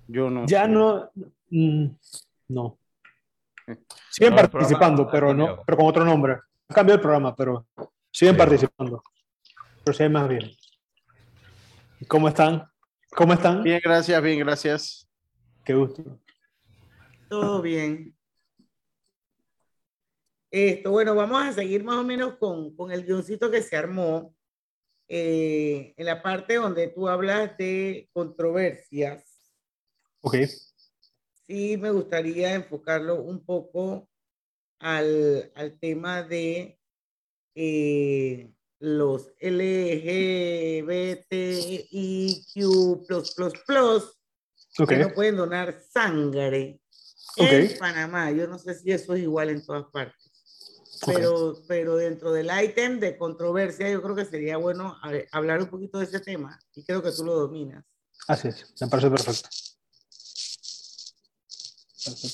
yo 0.08 0.30
no. 0.30 0.46
ya 0.46 0.64
sé. 0.64 0.68
no, 0.70 1.10
mm, 1.50 1.86
no. 2.48 2.76
Siguen 4.10 4.34
No, 4.34 4.48
participando, 4.48 5.08
pero 5.10 5.32
no, 5.34 5.62
pero 5.64 5.76
con 5.78 5.86
otro 5.86 6.04
nombre. 6.04 6.34
Ha 6.68 6.74
cambiado 6.74 6.96
el 6.96 7.02
programa, 7.02 7.34
pero 7.34 7.66
siguen 8.10 8.34
Sí. 8.34 8.38
participando. 8.38 9.02
Pero 9.84 9.96
hay 10.00 10.08
más 10.08 10.28
bien. 10.28 10.50
¿Cómo 12.08 12.28
están? 12.28 12.68
¿Cómo 13.10 13.32
están? 13.32 13.62
Bien, 13.62 13.80
gracias, 13.82 14.22
bien, 14.22 14.38
gracias. 14.38 15.08
Qué 15.64 15.74
gusto. 15.74 16.20
Todo 17.28 17.62
bien. 17.62 18.16
Esto, 20.50 20.90
bueno, 20.90 21.14
vamos 21.14 21.42
a 21.42 21.52
seguir 21.52 21.82
más 21.82 21.96
o 21.96 22.04
menos 22.04 22.36
con, 22.36 22.76
con 22.76 22.92
el 22.92 23.04
guioncito 23.04 23.50
que 23.50 23.62
se 23.62 23.76
armó 23.76 24.34
eh, 25.08 25.94
en 25.96 26.06
la 26.06 26.22
parte 26.22 26.56
donde 26.56 26.88
tú 26.88 27.08
hablas 27.08 27.56
de 27.56 28.08
controversias. 28.12 29.40
Ok. 30.20 30.36
Sí, 31.46 31.76
me 31.76 31.90
gustaría 31.90 32.54
enfocarlo 32.54 33.22
un 33.22 33.44
poco 33.44 34.08
al, 34.78 35.52
al 35.54 35.78
tema 35.78 36.22
de 36.22 36.78
eh, 37.54 38.52
los 38.78 39.32
LGBTIQ++, 39.38 40.22
Ok. 44.78 44.88
que 44.88 44.96
no 44.96 45.12
pueden 45.12 45.36
donar 45.36 45.78
sangre 45.92 46.80
Ok. 47.36 47.52
en 47.52 47.78
Panamá. 47.78 48.30
Yo 48.30 48.46
no 48.46 48.58
sé 48.58 48.74
si 48.74 48.90
eso 48.90 49.14
es 49.14 49.22
igual 49.22 49.50
en 49.50 49.64
todas 49.64 49.84
partes. 49.92 50.30
Pero, 51.06 51.62
pero 51.66 51.96
dentro 51.96 52.32
del 52.32 52.48
ítem 52.62 53.00
de 53.00 53.16
controversia, 53.18 53.90
yo 53.90 54.00
creo 54.02 54.14
que 54.14 54.24
sería 54.24 54.56
bueno 54.56 54.96
ver, 55.04 55.28
hablar 55.32 55.60
un 55.60 55.68
poquito 55.68 55.98
de 55.98 56.04
ese 56.04 56.20
tema 56.20 56.58
y 56.74 56.84
creo 56.84 57.02
que 57.02 57.10
tú 57.10 57.24
lo 57.24 57.34
dominas. 57.34 57.84
Así 58.28 58.48
es. 58.48 58.72
Me 58.80 58.86
parece 58.86 59.10
perfecto. 59.10 59.48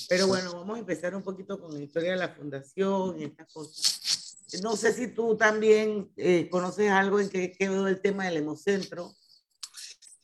Pero 0.09 0.27
bueno, 0.27 0.53
vamos 0.53 0.77
a 0.77 0.81
empezar 0.81 1.15
un 1.15 1.23
poquito 1.23 1.61
con 1.61 1.75
la 1.75 1.81
historia 1.81 2.13
de 2.13 2.17
la 2.17 2.29
fundación 2.29 3.21
y 3.21 3.25
estas 3.25 3.53
cosas. 3.53 4.39
No 4.63 4.77
sé 4.77 4.93
si 4.93 5.09
tú 5.09 5.37
también 5.37 6.11
eh, 6.17 6.49
conoces 6.51 6.91
algo 6.91 7.21
en 7.21 7.29
que 7.29 7.53
quedó 7.53 7.87
el 7.87 8.01
tema 8.01 8.25
del 8.25 8.39
hemocentro. 8.39 9.13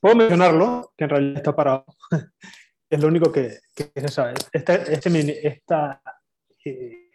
Puedo 0.01 0.17
mencionarlo, 0.17 0.93
que 0.97 1.05
en 1.05 1.11
realidad 1.11 1.37
está 1.37 1.55
parado. 1.55 1.85
es 2.91 3.01
lo 3.01 3.09
único 3.09 3.31
que, 3.31 3.61
que 3.75 3.93
se 3.95 4.09
sabe. 4.09 4.35
Esta, 4.53 4.75
este, 4.75 5.47
esta, 5.47 6.03
eh, 6.65 7.11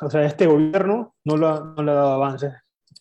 o 0.00 0.10
sea, 0.10 0.24
este 0.24 0.46
gobierno 0.46 1.16
no, 1.24 1.36
lo 1.36 1.64
no 1.64 1.82
le 1.82 1.90
ha 1.90 1.94
dado 1.94 2.12
avances 2.12 2.52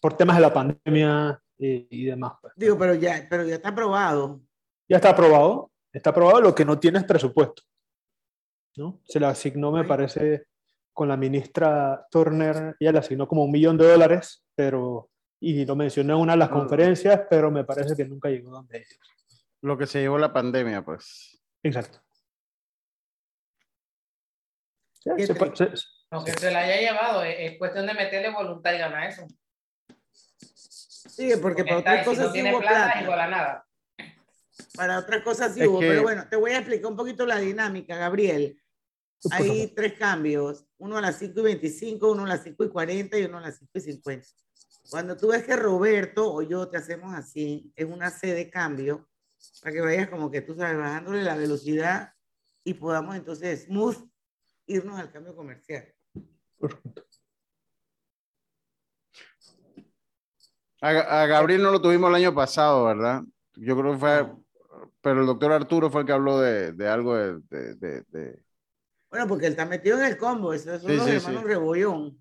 por 0.01 0.17
temas 0.17 0.35
de 0.35 0.41
la 0.41 0.53
pandemia 0.53 1.41
y, 1.57 1.87
y 1.89 2.05
demás. 2.05 2.33
pues. 2.41 2.53
Digo, 2.57 2.77
pero 2.77 2.93
ya, 2.93 3.25
pero 3.29 3.45
ya 3.45 3.55
está 3.55 3.69
aprobado. 3.69 4.41
Ya 4.87 4.97
está 4.97 5.09
aprobado, 5.09 5.71
está 5.91 6.09
aprobado, 6.09 6.41
lo 6.41 6.53
que 6.53 6.65
no 6.65 6.77
tiene 6.77 6.99
es 6.99 7.05
presupuesto. 7.05 7.63
¿No? 8.77 8.99
Se 9.05 9.19
le 9.19 9.25
asignó, 9.25 9.71
me 9.71 9.83
parece, 9.83 10.47
con 10.93 11.07
la 11.07 11.17
ministra 11.17 12.05
Turner, 12.11 12.75
ella 12.79 12.91
le 12.91 12.99
asignó 12.99 13.27
como 13.27 13.43
un 13.43 13.51
millón 13.51 13.77
de 13.77 13.87
dólares, 13.87 14.43
pero, 14.55 15.09
y 15.39 15.65
lo 15.65 15.75
mencioné 15.75 16.13
en 16.13 16.19
una 16.19 16.33
de 16.33 16.39
las 16.39 16.49
conferencias, 16.49 17.21
pero 17.29 17.51
me 17.51 17.63
parece 17.63 17.95
que 17.95 18.05
nunca 18.05 18.29
llegó 18.29 18.51
donde 18.51 18.77
ellos. 18.79 18.99
Lo 19.61 19.77
que 19.77 19.87
se 19.87 19.99
llevó 20.01 20.17
la 20.17 20.31
pandemia, 20.33 20.83
pues. 20.83 21.41
Exacto. 21.63 21.99
Sí, 24.93 25.09
Qué 25.17 25.27
se 25.27 25.35
puede- 25.35 25.51
triste. 25.51 25.77
se- 25.77 25.85
Aunque 26.11 26.31
se 26.33 26.51
la 26.51 26.59
haya 26.59 26.77
llevado, 26.79 27.23
es, 27.23 27.35
es 27.39 27.57
cuestión 27.57 27.85
de 27.87 27.93
meterle 27.93 28.29
voluntad 28.31 28.73
y 28.73 28.77
ganar 28.77 29.09
eso. 29.09 29.25
Sí, 29.87 31.31
porque 31.41 31.63
para 31.63 31.79
otras 31.79 31.95
y 31.95 31.99
si 31.99 32.05
cosas 32.05 32.25
no 32.25 32.27
sí 32.27 32.33
tiene 32.33 32.51
hubo 32.53 32.59
plata, 32.61 32.83
plata. 32.85 33.01
igual 33.01 33.19
a 33.19 33.27
nada. 33.27 33.65
Para 34.75 34.99
otras 34.99 35.23
cosas 35.23 35.53
sí 35.53 35.61
Es 35.61 35.67
hubo. 35.67 35.79
que- 35.79 35.87
Pero 35.89 36.03
bueno, 36.03 36.27
te 36.29 36.35
voy 36.35 36.51
a 36.51 36.57
explicar 36.59 36.89
un 36.91 36.97
poquito 36.97 37.25
la 37.25 37.37
dinámica, 37.37 37.95
Gabriel. 37.97 38.61
Hay 39.31 39.73
tres 39.75 39.93
cambios, 39.93 40.65
uno 40.77 40.97
a 40.97 41.01
las 41.01 41.17
5 41.17 41.39
y 41.39 41.43
25, 41.43 42.11
uno 42.11 42.25
a 42.25 42.27
las 42.27 42.43
5 42.43 42.63
y 42.63 42.69
40 42.69 43.17
y 43.17 43.23
uno 43.25 43.37
a 43.39 43.41
las 43.41 43.57
5 43.57 43.71
y 43.75 43.81
50. 43.81 44.27
Cuando 44.89 45.17
tú 45.17 45.29
ves 45.29 45.43
que 45.43 45.55
Roberto 45.55 46.31
o 46.31 46.41
yo 46.43 46.67
te 46.69 46.77
hacemos 46.77 47.13
así, 47.15 47.71
es 47.75 47.85
una 47.85 48.11
C 48.11 48.33
de 48.33 48.49
cambio, 48.51 49.09
para 49.61 49.73
que 49.73 49.81
vayas 49.81 50.09
como 50.09 50.29
que 50.29 50.41
tú 50.41 50.55
sabes, 50.55 50.77
bajándole 50.77 51.23
la 51.23 51.35
velocidad 51.35 52.13
y 52.63 52.75
podamos 52.75 53.15
entonces 53.15 53.65
smooth 53.65 53.97
irnos 54.67 54.99
al 54.99 55.11
cambio 55.11 55.35
comercial. 55.35 55.91
Perfecto. 56.59 57.03
A, 60.81 60.89
a 61.23 61.25
Gabriel 61.25 61.63
no 61.63 61.71
lo 61.71 61.81
tuvimos 61.81 62.09
el 62.09 62.15
año 62.15 62.33
pasado, 62.35 62.85
¿verdad? 62.85 63.23
Yo 63.55 63.75
creo 63.79 63.93
que 63.93 63.99
fue, 63.99 64.23
No. 64.23 64.45
pero 65.01 65.21
el 65.21 65.25
doctor 65.27 65.51
Arturo 65.51 65.89
fue 65.89 66.01
el 66.01 66.07
que 66.07 66.13
habló 66.13 66.39
de, 66.39 66.73
de 66.73 66.87
algo 66.87 67.15
de- 67.15 67.39
de- 67.75 68.03
de- 68.09 68.43
Bueno, 69.15 69.29
porque 69.29 69.45
él 69.45 69.53
está 69.53 69.65
metido 69.65 69.97
en 69.97 70.07
el 70.07 70.17
combo, 70.17 70.51
esos 70.51 70.81
son 70.81 70.91
Sí, 70.91 70.97
los 70.97 71.05
sí, 71.05 71.11
hermanos 71.11 71.41
sí. 71.41 71.47
Rebollón. 71.47 72.19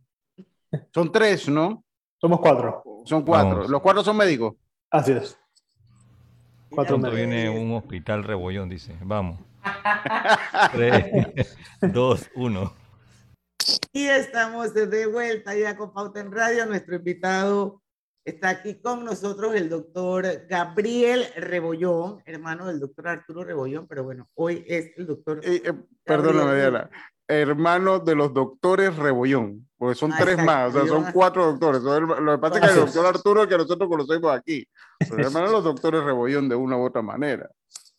Son 0.94 1.10
tres, 1.10 1.48
¿no? 1.48 1.84
Somos 2.20 2.38
cuatro. 2.38 2.84
Son 3.04 3.24
cuatro. 3.24 3.50
Vamos. 3.56 3.68
Los 3.68 3.80
cuatro 3.80 4.04
son 4.04 4.16
médicos. 4.16 4.54
Así 4.92 5.10
es. 5.10 5.36
Cuatro 6.70 6.96
médicos. 6.96 7.16
viene 7.16 7.48
un 7.50 7.72
hospital 7.72 8.22
rebollón, 8.22 8.68
dice. 8.68 8.96
Vamos. 9.02 9.40
Tres, 10.72 11.56
dos, 11.80 12.30
uno. 12.36 12.72
Y 13.92 14.06
estamos 14.06 14.72
de 14.72 15.06
vuelta 15.06 15.52
ya 15.56 15.76
con 15.76 15.92
Pauta 15.92 16.20
en 16.20 16.30
Radio. 16.30 16.64
Nuestro 16.64 16.94
invitado 16.94 17.82
está 18.24 18.48
aquí 18.48 18.80
con 18.80 19.04
nosotros, 19.04 19.54
el 19.54 19.68
doctor 19.68 20.46
Gabriel 20.48 21.26
Rebollón, 21.36 22.22
hermano 22.24 22.66
del 22.66 22.80
doctor 22.80 23.08
Arturo 23.08 23.44
Rebollón, 23.44 23.86
pero 23.86 24.04
bueno, 24.04 24.28
hoy 24.34 24.64
es 24.66 24.92
el 24.96 25.06
doctor. 25.06 25.40
Eh, 25.42 25.62
eh, 25.64 25.72
perdóname. 26.02 26.56
Diana. 26.56 26.90
Hermano 27.26 28.00
de 28.00 28.14
los 28.14 28.34
doctores 28.34 28.96
Rebollón, 28.96 29.66
porque 29.78 29.98
son 29.98 30.12
Ah, 30.12 30.18
tres 30.20 30.38
exacto, 30.38 30.52
más, 30.52 30.74
o 30.74 30.78
sea, 30.78 30.88
son 30.88 31.12
cuatro 31.12 31.46
doctores. 31.46 31.82
Lo 31.82 32.32
que 32.32 32.38
pasa 32.38 32.58
es 32.58 32.66
que 32.66 32.70
el 32.72 32.84
doctor 32.84 33.06
Arturo 33.06 33.48
que 33.48 33.56
nosotros 33.56 33.88
conocemos 33.88 34.30
aquí, 34.30 34.66
pero 34.98 35.26
hermano 35.26 35.46
de 35.46 35.52
los 35.52 35.64
doctores 35.64 36.04
Rebollón 36.04 36.48
de 36.48 36.54
una 36.54 36.76
u 36.76 36.84
otra 36.84 37.02
manera. 37.02 37.50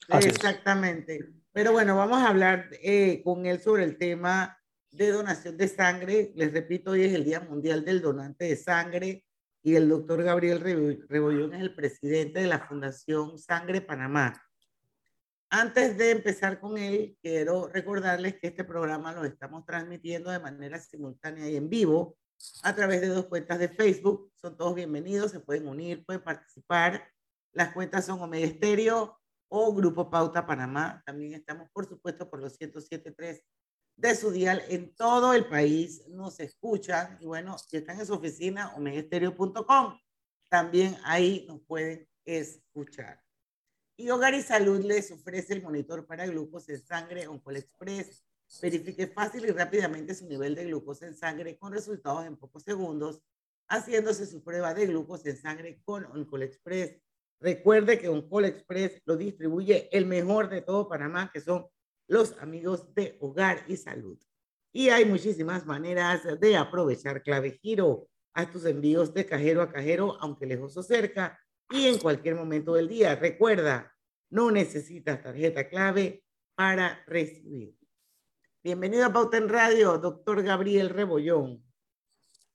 Exactamente. 0.09 1.27
Pero 1.51 1.71
bueno, 1.71 1.95
vamos 1.95 2.19
a 2.19 2.29
hablar 2.29 2.69
eh, 2.83 3.21
con 3.23 3.45
él 3.45 3.59
sobre 3.61 3.83
el 3.83 3.97
tema 3.97 4.57
de 4.91 5.11
donación 5.11 5.57
de 5.57 5.67
sangre. 5.67 6.31
Les 6.35 6.53
repito, 6.53 6.91
hoy 6.91 7.03
es 7.03 7.13
el 7.13 7.23
Día 7.23 7.39
Mundial 7.39 7.83
del 7.83 8.01
Donante 8.01 8.45
de 8.45 8.55
Sangre 8.55 9.24
y 9.65 9.75
el 9.75 9.89
doctor 9.89 10.21
Gabriel 10.21 10.61
Rebo- 10.61 11.05
Rebollón 11.09 11.55
es 11.55 11.61
el 11.61 11.73
presidente 11.73 12.39
de 12.39 12.45
la 12.45 12.59
Fundación 12.67 13.39
Sangre 13.39 13.81
Panamá. 13.81 14.39
Antes 15.49 15.97
de 15.97 16.11
empezar 16.11 16.59
con 16.59 16.77
él, 16.77 17.17
quiero 17.19 17.67
recordarles 17.67 18.35
que 18.39 18.45
este 18.49 18.63
programa 18.63 19.11
lo 19.11 19.25
estamos 19.25 19.65
transmitiendo 19.65 20.29
de 20.29 20.37
manera 20.39 20.79
simultánea 20.79 21.49
y 21.49 21.55
en 21.55 21.67
vivo 21.67 22.15
a 22.61 22.75
través 22.75 23.01
de 23.01 23.07
dos 23.07 23.25
cuentas 23.25 23.57
de 23.57 23.69
Facebook. 23.69 24.31
Son 24.35 24.55
todos 24.55 24.75
bienvenidos, 24.75 25.31
se 25.31 25.39
pueden 25.39 25.67
unir, 25.67 26.05
pueden 26.05 26.21
participar. 26.23 27.09
Las 27.51 27.73
cuentas 27.73 28.05
son 28.05 28.21
Omega 28.21 28.45
Estéreo 28.45 29.19
o 29.47 29.73
Grupo 29.73 30.11
Pauta 30.11 30.45
Panamá. 30.45 31.01
También 31.07 31.33
estamos, 31.33 31.71
por 31.73 31.87
supuesto, 31.87 32.29
por 32.29 32.39
los 32.39 32.55
107.3 32.59 33.41
de 33.95 34.15
su 34.15 34.31
dial 34.31 34.63
en 34.69 34.93
todo 34.95 35.33
el 35.33 35.47
país. 35.47 36.07
Nos 36.07 36.39
escuchan 36.39 37.17
y 37.21 37.25
bueno, 37.25 37.57
si 37.57 37.77
están 37.77 37.99
en 37.99 38.05
su 38.05 38.13
oficina, 38.13 38.73
omegaestereo.com, 38.75 39.99
también 40.49 40.97
ahí 41.03 41.45
nos 41.47 41.61
pueden 41.61 42.07
escuchar. 42.25 43.21
Y 43.97 44.09
Hogar 44.09 44.33
y 44.33 44.41
Salud 44.41 44.83
les 44.83 45.11
ofrece 45.11 45.53
el 45.53 45.61
monitor 45.61 46.05
para 46.05 46.27
glucosa 46.27 46.73
en 46.73 46.85
sangre 46.85 47.27
Oncol 47.27 47.57
Express. 47.57 48.25
Verifique 48.61 49.07
fácil 49.07 49.45
y 49.45 49.51
rápidamente 49.51 50.13
su 50.13 50.27
nivel 50.27 50.53
de 50.53 50.65
glucosa 50.65 51.07
en 51.07 51.15
sangre 51.15 51.57
con 51.57 51.71
resultados 51.71 52.25
en 52.25 52.35
pocos 52.35 52.63
segundos, 52.63 53.21
haciéndose 53.69 54.25
su 54.25 54.43
prueba 54.43 54.73
de 54.73 54.87
glucosa 54.87 55.29
en 55.29 55.37
sangre 55.37 55.81
con 55.85 56.05
Oncol 56.05 56.43
Express. 56.43 56.97
Recuerde 57.39 57.97
que 57.97 58.09
Oncol 58.09 58.45
Express 58.45 59.01
lo 59.05 59.15
distribuye 59.15 59.89
el 59.95 60.05
mejor 60.05 60.49
de 60.49 60.61
todo 60.61 60.89
Panamá, 60.89 61.31
que 61.33 61.41
son 61.41 61.67
los 62.07 62.37
amigos 62.39 62.93
de 62.93 63.17
Hogar 63.19 63.63
y 63.67 63.77
Salud. 63.77 64.17
Y 64.71 64.89
hay 64.89 65.05
muchísimas 65.05 65.65
maneras 65.65 66.21
de 66.39 66.57
aprovechar 66.57 67.23
Clave 67.23 67.59
Giro. 67.61 68.07
Haz 68.33 68.51
tus 68.51 68.65
envíos 68.65 69.13
de 69.13 69.25
cajero 69.25 69.61
a 69.61 69.71
cajero, 69.71 70.17
aunque 70.19 70.45
lejos 70.45 70.75
o 70.75 70.83
cerca, 70.83 71.39
y 71.69 71.87
en 71.87 71.97
cualquier 71.97 72.35
momento 72.35 72.73
del 72.73 72.89
día. 72.89 73.15
Recuerda, 73.15 73.93
no 74.29 74.51
necesitas 74.51 75.23
tarjeta 75.23 75.69
clave 75.69 76.23
para 76.55 77.03
recibir. 77.07 77.73
Bienvenido 78.61 79.05
a 79.05 79.13
Pauta 79.13 79.37
en 79.37 79.47
Radio, 79.47 79.97
doctor 79.97 80.43
Gabriel 80.43 80.89
Rebollón. 80.89 81.63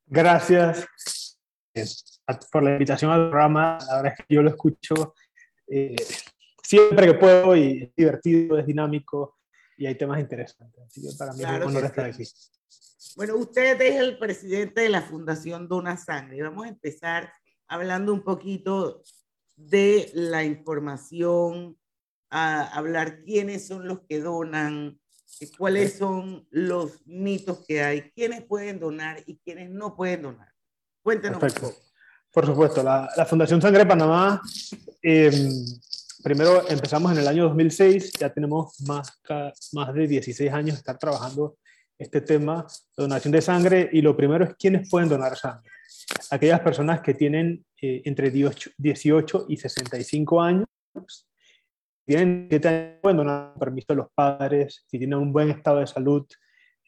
Gracias 0.06 1.38
eh, 1.72 1.84
por 2.52 2.62
la 2.62 2.72
invitación 2.72 3.10
al 3.10 3.30
programa. 3.30 3.78
La 3.88 3.96
verdad 3.96 4.14
es 4.18 4.26
que 4.26 4.34
yo 4.34 4.42
lo 4.42 4.50
escucho 4.50 5.14
eh, 5.68 5.96
siempre 6.62 7.06
que 7.06 7.14
puedo 7.14 7.56
y 7.56 7.84
es 7.84 7.94
divertido, 7.96 8.58
es 8.58 8.66
dinámico 8.66 9.39
y 9.80 9.86
hay 9.86 9.94
temas 9.94 10.20
interesantes. 10.20 10.84
Así 10.86 11.00
que 11.00 11.08
para 11.16 11.32
mí 11.32 11.38
Claro 11.38 11.64
es 11.64 11.70
un 11.70 11.76
honor 11.76 11.84
estar 11.86 12.04
aquí. 12.04 12.24
Bueno, 13.16 13.36
usted 13.36 13.80
es 13.80 13.96
el 13.96 14.18
presidente 14.18 14.82
de 14.82 14.90
la 14.90 15.00
Fundación 15.00 15.68
Dona 15.68 15.96
Sangre. 15.96 16.42
Vamos 16.42 16.66
a 16.66 16.68
empezar 16.68 17.32
hablando 17.66 18.12
un 18.12 18.22
poquito 18.22 19.02
de 19.56 20.10
la 20.12 20.44
información, 20.44 21.78
a 22.28 22.62
hablar 22.76 23.22
quiénes 23.22 23.66
son 23.66 23.88
los 23.88 24.00
que 24.06 24.20
donan, 24.20 25.00
y 25.40 25.46
cuáles 25.46 25.96
son 25.96 26.46
los 26.50 27.06
mitos 27.06 27.64
que 27.66 27.82
hay, 27.82 28.10
quiénes 28.10 28.42
pueden 28.42 28.78
donar 28.78 29.22
y 29.26 29.38
quiénes 29.38 29.70
no 29.70 29.96
pueden 29.96 30.22
donar. 30.22 30.52
Cuéntenos 31.02 31.36
un 31.36 31.40
Perfecto. 31.40 31.68
poco. 31.68 31.80
Por 32.32 32.46
supuesto, 32.46 32.82
la, 32.82 33.08
la 33.16 33.24
Fundación 33.24 33.62
Sangre 33.62 33.86
Panamá, 33.86 34.42
eh, 35.02 35.30
primero 36.22 36.68
empezamos 36.68 37.12
en 37.12 37.18
el 37.18 37.28
año 37.28 37.44
2006, 37.44 38.12
ya 38.18 38.30
tenemos 38.30 38.80
más, 38.86 39.20
de 39.94 40.06
16 40.06 40.52
años 40.52 40.76
de 40.76 40.78
estar 40.78 40.98
trabajando 40.98 41.56
este 41.98 42.20
tema, 42.20 42.66
donación 42.96 43.32
de 43.32 43.42
sangre, 43.42 43.88
y 43.92 44.00
lo 44.00 44.16
primero 44.16 44.44
es 44.44 44.54
quiénes 44.54 44.88
pueden 44.88 45.08
donar 45.08 45.36
sangre. 45.36 45.70
Aquellas 46.30 46.60
personas 46.60 47.00
que 47.00 47.14
tienen 47.14 47.64
eh, 47.80 48.02
entre 48.04 48.30
18, 48.30 48.70
18 48.76 49.46
y 49.48 49.56
65 49.56 50.40
años, 50.40 50.66
tienen 52.06 52.46
7 52.48 52.68
años, 52.68 52.98
pueden 53.02 53.16
donar 53.18 53.54
permiso 53.58 53.86
de 53.90 53.96
los 53.96 54.06
padres, 54.14 54.84
si 54.88 54.98
tienen 54.98 55.18
un 55.18 55.32
buen 55.32 55.50
estado 55.50 55.80
de 55.80 55.86
salud, 55.86 56.26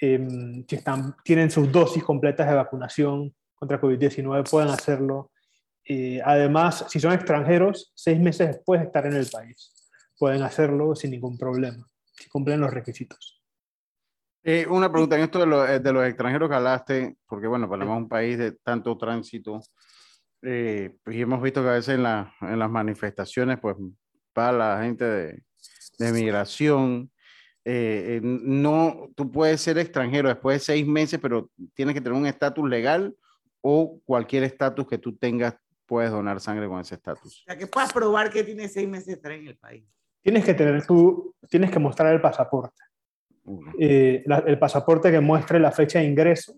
em, 0.00 0.64
si 0.68 0.78
tienen 1.24 1.50
sus 1.50 1.70
dosis 1.70 2.02
completas 2.02 2.48
de 2.48 2.54
vacunación 2.54 3.34
contra 3.54 3.80
COVID-19, 3.80 4.48
pueden 4.50 4.68
hacerlo. 4.70 5.31
Eh, 5.84 6.20
además, 6.24 6.84
si 6.88 7.00
son 7.00 7.12
extranjeros, 7.12 7.92
seis 7.94 8.18
meses 8.20 8.48
después 8.48 8.80
de 8.80 8.86
estar 8.86 9.04
en 9.06 9.14
el 9.14 9.26
país, 9.30 9.90
pueden 10.18 10.42
hacerlo 10.42 10.94
sin 10.94 11.10
ningún 11.10 11.36
problema, 11.36 11.86
si 12.12 12.28
cumplen 12.28 12.60
los 12.60 12.70
requisitos. 12.72 13.42
Eh, 14.44 14.66
una 14.68 14.90
pregunta 14.90 15.16
en 15.16 15.22
esto 15.22 15.38
de, 15.38 15.46
lo- 15.46 15.66
eh, 15.66 15.78
de 15.80 15.92
los 15.92 16.04
extranjeros 16.06 16.48
que 16.48 16.54
hablaste, 16.56 17.16
porque 17.26 17.46
bueno, 17.46 17.68
Panamá 17.68 17.92
es 17.94 17.98
un 17.98 18.08
país 18.08 18.38
de 18.38 18.52
tanto 18.52 18.96
tránsito, 18.98 19.60
eh, 20.42 20.96
pues, 21.04 21.16
y 21.16 21.20
hemos 21.22 21.40
visto 21.42 21.62
que 21.62 21.68
a 21.68 21.72
veces 21.72 21.94
en, 21.94 22.02
la- 22.02 22.32
en 22.40 22.58
las 22.58 22.70
manifestaciones, 22.70 23.58
pues 23.60 23.76
va 24.36 24.50
la 24.52 24.82
gente 24.82 25.04
de, 25.04 25.42
de 25.98 26.12
migración. 26.12 27.10
eh, 27.64 28.16
eh, 28.16 28.20
no, 28.22 29.10
tú 29.14 29.30
puedes 29.30 29.60
ser 29.60 29.78
extranjero 29.78 30.28
después 30.28 30.56
de 30.60 30.64
seis 30.64 30.86
meses, 30.86 31.20
pero 31.22 31.48
tienes 31.74 31.94
que 31.94 32.00
tener 32.00 32.18
un 32.18 32.26
estatus 32.26 32.68
legal 32.68 33.14
o 33.60 34.00
cualquier 34.04 34.42
estatus 34.42 34.88
que 34.88 34.98
tú 34.98 35.16
tengas, 35.16 35.54
puedes 35.86 36.10
donar 36.10 36.40
sangre 36.40 36.66
con 36.68 36.80
ese 36.80 36.94
estatus. 36.94 37.40
O 37.42 37.44
sea, 37.44 37.56
que 37.58 37.66
puedas 37.66 37.92
probar 37.92 38.30
que 38.30 38.42
tienes 38.44 38.72
seis 38.72 38.88
meses 38.88 39.06
de 39.06 39.12
estar 39.14 39.32
en 39.32 39.46
el 39.46 39.56
país. 39.56 39.84
Tienes 40.22 40.44
que 40.44 40.54
tener 40.54 40.86
tu, 40.86 41.34
tienes 41.50 41.70
que 41.70 41.78
mostrar 41.78 42.12
el 42.14 42.20
pasaporte. 42.20 42.80
eh, 43.78 44.22
la- 44.26 44.38
el 44.46 44.56
pasaporte 44.58 45.10
que 45.10 45.18
muestre 45.18 45.58
la 45.58 45.72
fecha 45.72 45.98
de 45.98 46.04
ingreso 46.04 46.54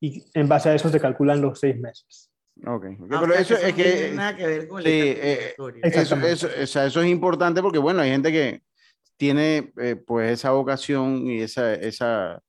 y 0.00 0.22
en 0.34 0.46
base 0.48 0.68
a 0.68 0.74
eso 0.74 0.88
se 0.88 1.00
calculan 1.00 1.40
los 1.40 1.58
seis 1.58 1.76
meses. 1.76 2.30
Ok, 2.64 2.84
ok, 3.00 3.08
Ah, 3.10 3.18
o 3.18 3.20
pero 3.22 3.34
eso 3.34 3.56
que 3.56 3.60
es 3.66 3.70
no 3.70 3.74
tiene 3.74 3.92
que... 4.10 4.14
nada 4.14 4.36
que 4.36 4.46
ver 4.46 4.68
con 4.68 4.78
el 4.78 4.84
Sí, 4.84 5.00
estatus 5.82 6.12
eh, 6.24 6.30
eso, 6.32 6.48
o 6.62 6.66
sea, 6.66 6.86
eso 6.86 7.02
es 7.02 7.08
importante 7.08 7.60
porque, 7.60 7.78
bueno, 7.80 8.00
hay 8.02 8.10
gente 8.10 8.30
que 8.30 8.62
tiene 9.16 9.72
eh, 9.78 9.96
pues 9.96 10.30
esa 10.32 10.52
vocación 10.52 11.26
y 11.26 11.40
esa, 11.40 11.74
esa, 11.74 12.40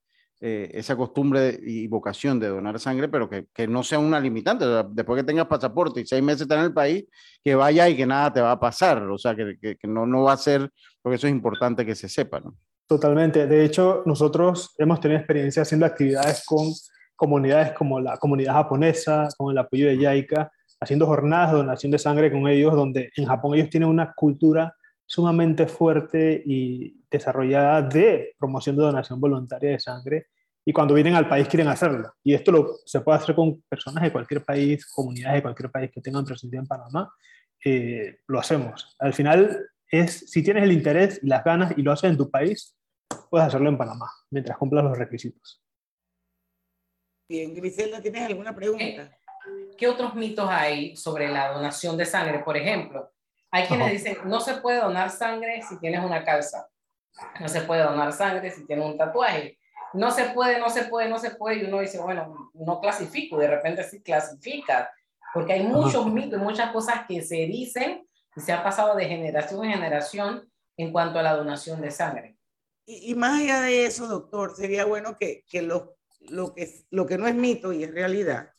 eh, 0.42 0.72
esa 0.74 0.96
costumbre 0.96 1.60
y 1.62 1.88
vocación 1.88 2.40
de 2.40 2.48
donar 2.48 2.80
sangre, 2.80 3.10
pero 3.10 3.30
que, 3.30 3.48
que 3.54 3.68
no 3.68 3.84
sea 3.84 4.00
una 4.00 4.20
limitante. 4.22 4.64
O 4.64 4.70
sea, 4.70 4.88
después 4.90 5.20
que 5.20 5.26
tengas 5.26 5.48
pasaporte 5.48 6.00
y 6.00 6.06
seis 6.06 6.24
meses 6.24 6.44
estar 6.44 6.58
en 6.60 6.66
el 6.66 6.74
país, 6.74 7.06
que 7.44 7.56
vaya 7.56 7.90
y 7.90 7.98
que 7.98 8.06
nada 8.06 8.32
te 8.32 8.40
va 8.40 8.52
a 8.52 8.60
pasar. 8.60 9.04
O 9.04 9.18
sea, 9.18 9.36
que, 9.36 9.58
que, 9.60 9.88
no, 9.88 10.06
no 10.06 10.24
va 10.24 10.34
a 10.34 10.38
ser, 10.38 10.72
porque 11.02 11.18
eso 11.18 11.28
es 11.28 11.34
importante 11.34 11.86
que 11.86 11.94
se 11.94 12.08
sepa, 12.08 12.40
¿no? 12.40 12.56
Totalmente. 12.88 13.48
De 13.48 13.66
hecho, 13.66 14.02
nosotros 14.06 14.74
hemos 14.78 15.02
tenido 15.02 15.20
experiencia 15.20 15.64
haciendo 15.64 15.86
actividades 15.86 16.44
con 16.46 16.72
comunidades 17.18 17.74
como 17.74 18.00
la 18.00 18.18
comunidad 18.18 18.54
japonesa, 18.54 19.28
con 19.38 19.52
el 19.52 19.58
apoyo 19.58 19.88
de 19.88 19.98
YAICA, 19.98 20.50
haciendo 20.80 21.06
jornadas 21.06 21.52
de 21.52 21.58
donación 21.58 21.92
de 21.92 22.00
sangre 22.00 22.32
con 22.32 22.48
ellos, 22.48 22.74
donde 22.74 23.12
en 23.16 23.26
Japón 23.26 23.56
ellos 23.56 23.70
tienen 23.70 23.90
una 23.90 24.14
cultura 24.14 24.74
sumamente 25.10 25.66
fuerte 25.66 26.44
y 26.46 27.04
desarrollada 27.10 27.82
de 27.82 28.36
promoción 28.38 28.76
de 28.76 28.84
donación 28.84 29.20
voluntaria 29.20 29.72
de 29.72 29.80
sangre. 29.80 30.28
Y 30.64 30.72
cuando 30.72 30.94
vienen 30.94 31.16
al 31.16 31.28
país 31.28 31.48
quieren 31.48 31.68
hacerlo. 31.68 32.14
Y 32.24 32.36
esto 32.36 32.52
lo, 32.52 32.76
se 32.86 33.02
puede 33.02 33.18
hacer 33.18 33.34
con 33.34 33.60
personas 33.64 34.04
de 34.04 34.12
cualquier 34.12 34.46
país, 34.46 34.86
comunidades 34.86 35.38
de 35.38 35.42
cualquier 35.42 35.72
país 35.72 35.90
que 35.92 36.00
tengan 36.00 36.24
presencia 36.24 36.60
en 36.60 36.68
Panamá. 36.68 37.12
eh, 37.66 38.20
lo 38.28 38.40
hacemos. 38.40 38.96
Al 39.00 39.14
final 39.16 39.60
es, 39.90 40.30
si 40.30 40.44
tienes 40.44 40.64
el 40.64 40.72
interés 40.72 41.20
y 41.24 41.28
las 41.28 41.44
ganas 41.44 41.74
y 41.76 41.82
lo 41.82 41.92
haces 41.92 42.12
en 42.12 42.18
tu 42.18 42.30
país, 42.30 42.78
puedes 43.32 43.48
hacerlo 43.48 43.70
en 43.70 43.80
Panamá, 43.80 44.12
mientras 44.30 44.60
cumplas 44.60 44.84
los 44.84 44.96
requisitos. 44.96 45.64
Bien, 47.28 47.56
Griselda, 47.56 48.00
¿tienes 48.00 48.22
alguna 48.22 48.56
pregunta? 48.56 49.12
¿Qué 49.76 49.88
otros 49.88 50.14
mitos 50.14 50.48
hay 50.48 50.96
sobre 50.96 51.30
la 51.30 51.52
donación 51.52 51.98
de 51.98 52.06
sangre? 52.06 52.44
Por 52.44 52.56
ejemplo, 52.56 53.12
hay 53.52 53.68
quienes 53.68 53.88
Ajá. 53.88 53.94
dicen, 53.94 54.18
no 54.26 54.40
se 54.40 54.56
puede 54.56 54.80
donar 54.80 55.10
sangre 55.10 55.62
si 55.68 55.80
tienes 55.80 56.04
una 56.04 56.24
calza. 56.24 56.68
No 57.40 57.50
se 57.50 57.62
puede 57.62 57.84
donar 57.84 58.14
sangre 58.14 58.52
si 58.52 58.66
tienes 58.66 58.86
un 58.86 58.98
tatuaje. 58.98 59.58
No 59.94 60.12
se 60.12 60.26
puede, 60.26 60.60
no 60.60 60.70
se 60.70 60.84
puede, 60.84 61.10
no 61.10 61.18
se 61.18 61.32
puede. 61.32 61.58
Y 61.58 61.66
uno 61.66 61.80
dice, 61.80 62.00
bueno, 62.00 62.52
no 62.54 62.80
clasifico. 62.80 63.38
De 63.38 63.48
repente 63.48 63.84
sí 63.84 64.02
clasifica. 64.02 64.92
Porque 65.34 65.54
hay 65.54 65.64
muchos 65.64 66.06
mitos 66.12 66.40
y 66.40 66.44
muchas 66.44 66.72
cosas 66.72 67.02
que 67.08 67.22
se 67.22 67.36
dicen 67.48 68.08
y 68.36 68.42
se 68.42 68.54
ha 68.54 68.64
pasado 68.64 68.96
de 68.96 69.06
generación 69.06 69.66
en 69.66 69.72
generación 69.74 70.52
en 70.78 70.92
cuanto 70.92 71.20
a 71.20 71.24
la 71.24 71.36
donación 71.36 71.82
de 71.82 71.92
sangre. 71.92 72.38
Y, 72.86 73.12
y 73.12 73.16
más 73.16 73.42
allá 73.42 73.62
de 73.62 73.86
eso, 73.86 74.08
doctor, 74.08 74.56
sería 74.56 74.86
bueno 74.86 75.18
que, 75.20 75.44
que 75.50 75.62
lo, 75.62 75.98
lo 76.22 76.54
que 76.54 76.86
lo 76.90 77.06
que 77.06 77.18
no 77.18 77.28
es 77.28 77.36
mito 77.36 77.74
y 77.74 77.84
es 77.84 77.92
realidad, 77.92 78.52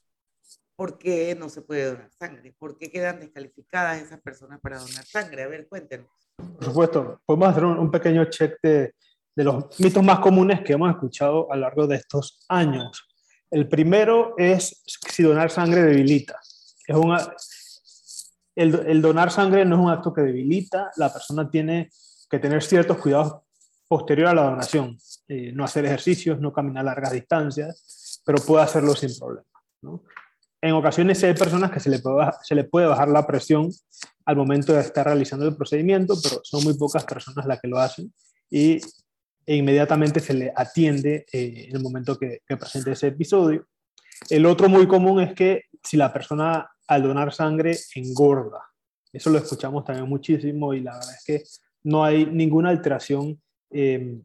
¿por 0.81 0.97
qué 0.97 1.37
no 1.39 1.51
se 1.51 1.61
puede 1.61 1.91
donar 1.91 2.11
sangre? 2.19 2.55
¿Por 2.59 2.79
qué 2.79 2.91
quedan 2.91 3.21
descalificadas 3.21 4.01
esas 4.01 4.19
personas 4.23 4.61
para 4.63 4.79
donar 4.79 5.05
sangre? 5.05 5.43
A 5.43 5.47
ver, 5.47 5.69
cuéntenos. 5.69 6.09
Por 6.39 6.65
supuesto, 6.65 7.21
podemos 7.27 7.51
hacer 7.51 7.67
un, 7.67 7.91
pequeño 7.91 8.25
check 8.31 8.55
de, 8.63 8.95
los 9.37 9.79
mitos 9.79 10.03
más 10.03 10.21
comunes 10.21 10.63
que 10.63 10.73
hemos 10.73 10.91
escuchado 10.91 11.53
a 11.53 11.57
lo 11.57 11.61
largo 11.61 11.87
de 11.87 11.97
estos 11.97 12.47
años. 12.49 13.07
El 13.51 13.69
primero 13.69 14.33
es 14.39 14.83
si 14.87 15.23
donar 15.23 15.51
sangre 15.51 15.83
debilita. 15.83 16.41
El 18.57 19.03
donar 19.03 19.31
sangre 19.31 19.67
no 19.67 19.77
es 19.77 19.83
un 19.83 19.91
acto 19.91 20.15
que 20.15 20.23
debilita, 20.23 20.93
la 20.97 21.13
persona 21.13 21.51
tiene 21.51 21.91
que 22.31 22.39
tener 22.39 22.63
ciertos 22.63 22.97
cuidados 22.97 23.43
posterior 23.87 24.29
a 24.29 24.35
la 24.35 24.45
donación, 24.45 24.97
eh, 25.29 25.53
no 25.53 25.63
hacer 25.63 25.85
ejercicios, 25.85 26.41
no 26.41 26.55
caminar 26.55 26.87
largas 26.87 27.13
distancias, 27.13 28.23
pero 28.25 28.39
puede 28.39 28.63
hacerlo 28.63 28.95
sin 28.95 29.15
problema. 29.19 29.45
¿no? 29.83 30.05
En 30.63 30.75
ocasiones 30.75 31.23
hay 31.25 31.35
personas 31.35 31.71
que 31.71 31.81
se 31.81 31.89
le, 31.89 31.99
puede 32.65 32.87
bajar, 32.87 33.09
la 33.09 33.27
presión 33.27 33.71
al 34.27 34.37
momento 34.37 34.73
de 34.73 34.81
estar 34.81 35.07
realizando 35.07 35.47
el 35.47 35.57
procedimiento, 35.57 36.15
pero 36.23 36.41
son 36.43 36.63
muy 36.65 36.75
pocas 36.77 37.05
personas 37.05 37.47
las 37.47 37.61
que 37.61 37.69
lo 37.69 37.79
hacen 37.79 38.13
y 38.51 38.81
e 39.47 39.57
inmediatamente 39.57 40.21
se 40.21 40.35
le 40.35 40.53
atiende 40.55 41.25
eh, 41.33 41.67
en 41.69 41.77
el 41.77 41.83
momento 41.83 42.19
que, 42.19 42.41
que 42.47 42.57
presente 42.57 42.93
ese 42.93 43.09
episodio. 43.09 43.67
El 44.29 44.45
otro 44.45 44.69
muy 44.69 44.87
común 44.87 45.21
es 45.21 45.33
que 45.35 45.65
si 45.83 45.97
la 45.97 46.13
persona 46.13 46.71
al 46.87 47.03
donar 47.03 47.33
sangre 47.33 47.77
engorda, 47.95 48.71
eso 49.13 49.31
lo 49.31 49.39
escuchamos 49.39 49.85
también 49.85 50.09
muchísimo 50.09 50.75
y 50.75 50.81
la 50.81 50.95
verdad 50.95 51.15
es 51.15 51.25
que 51.25 51.43
no 51.85 52.05
hay 52.05 52.27
ninguna 52.27 52.71
alteración. 52.71 53.41
Eh, 53.71 54.21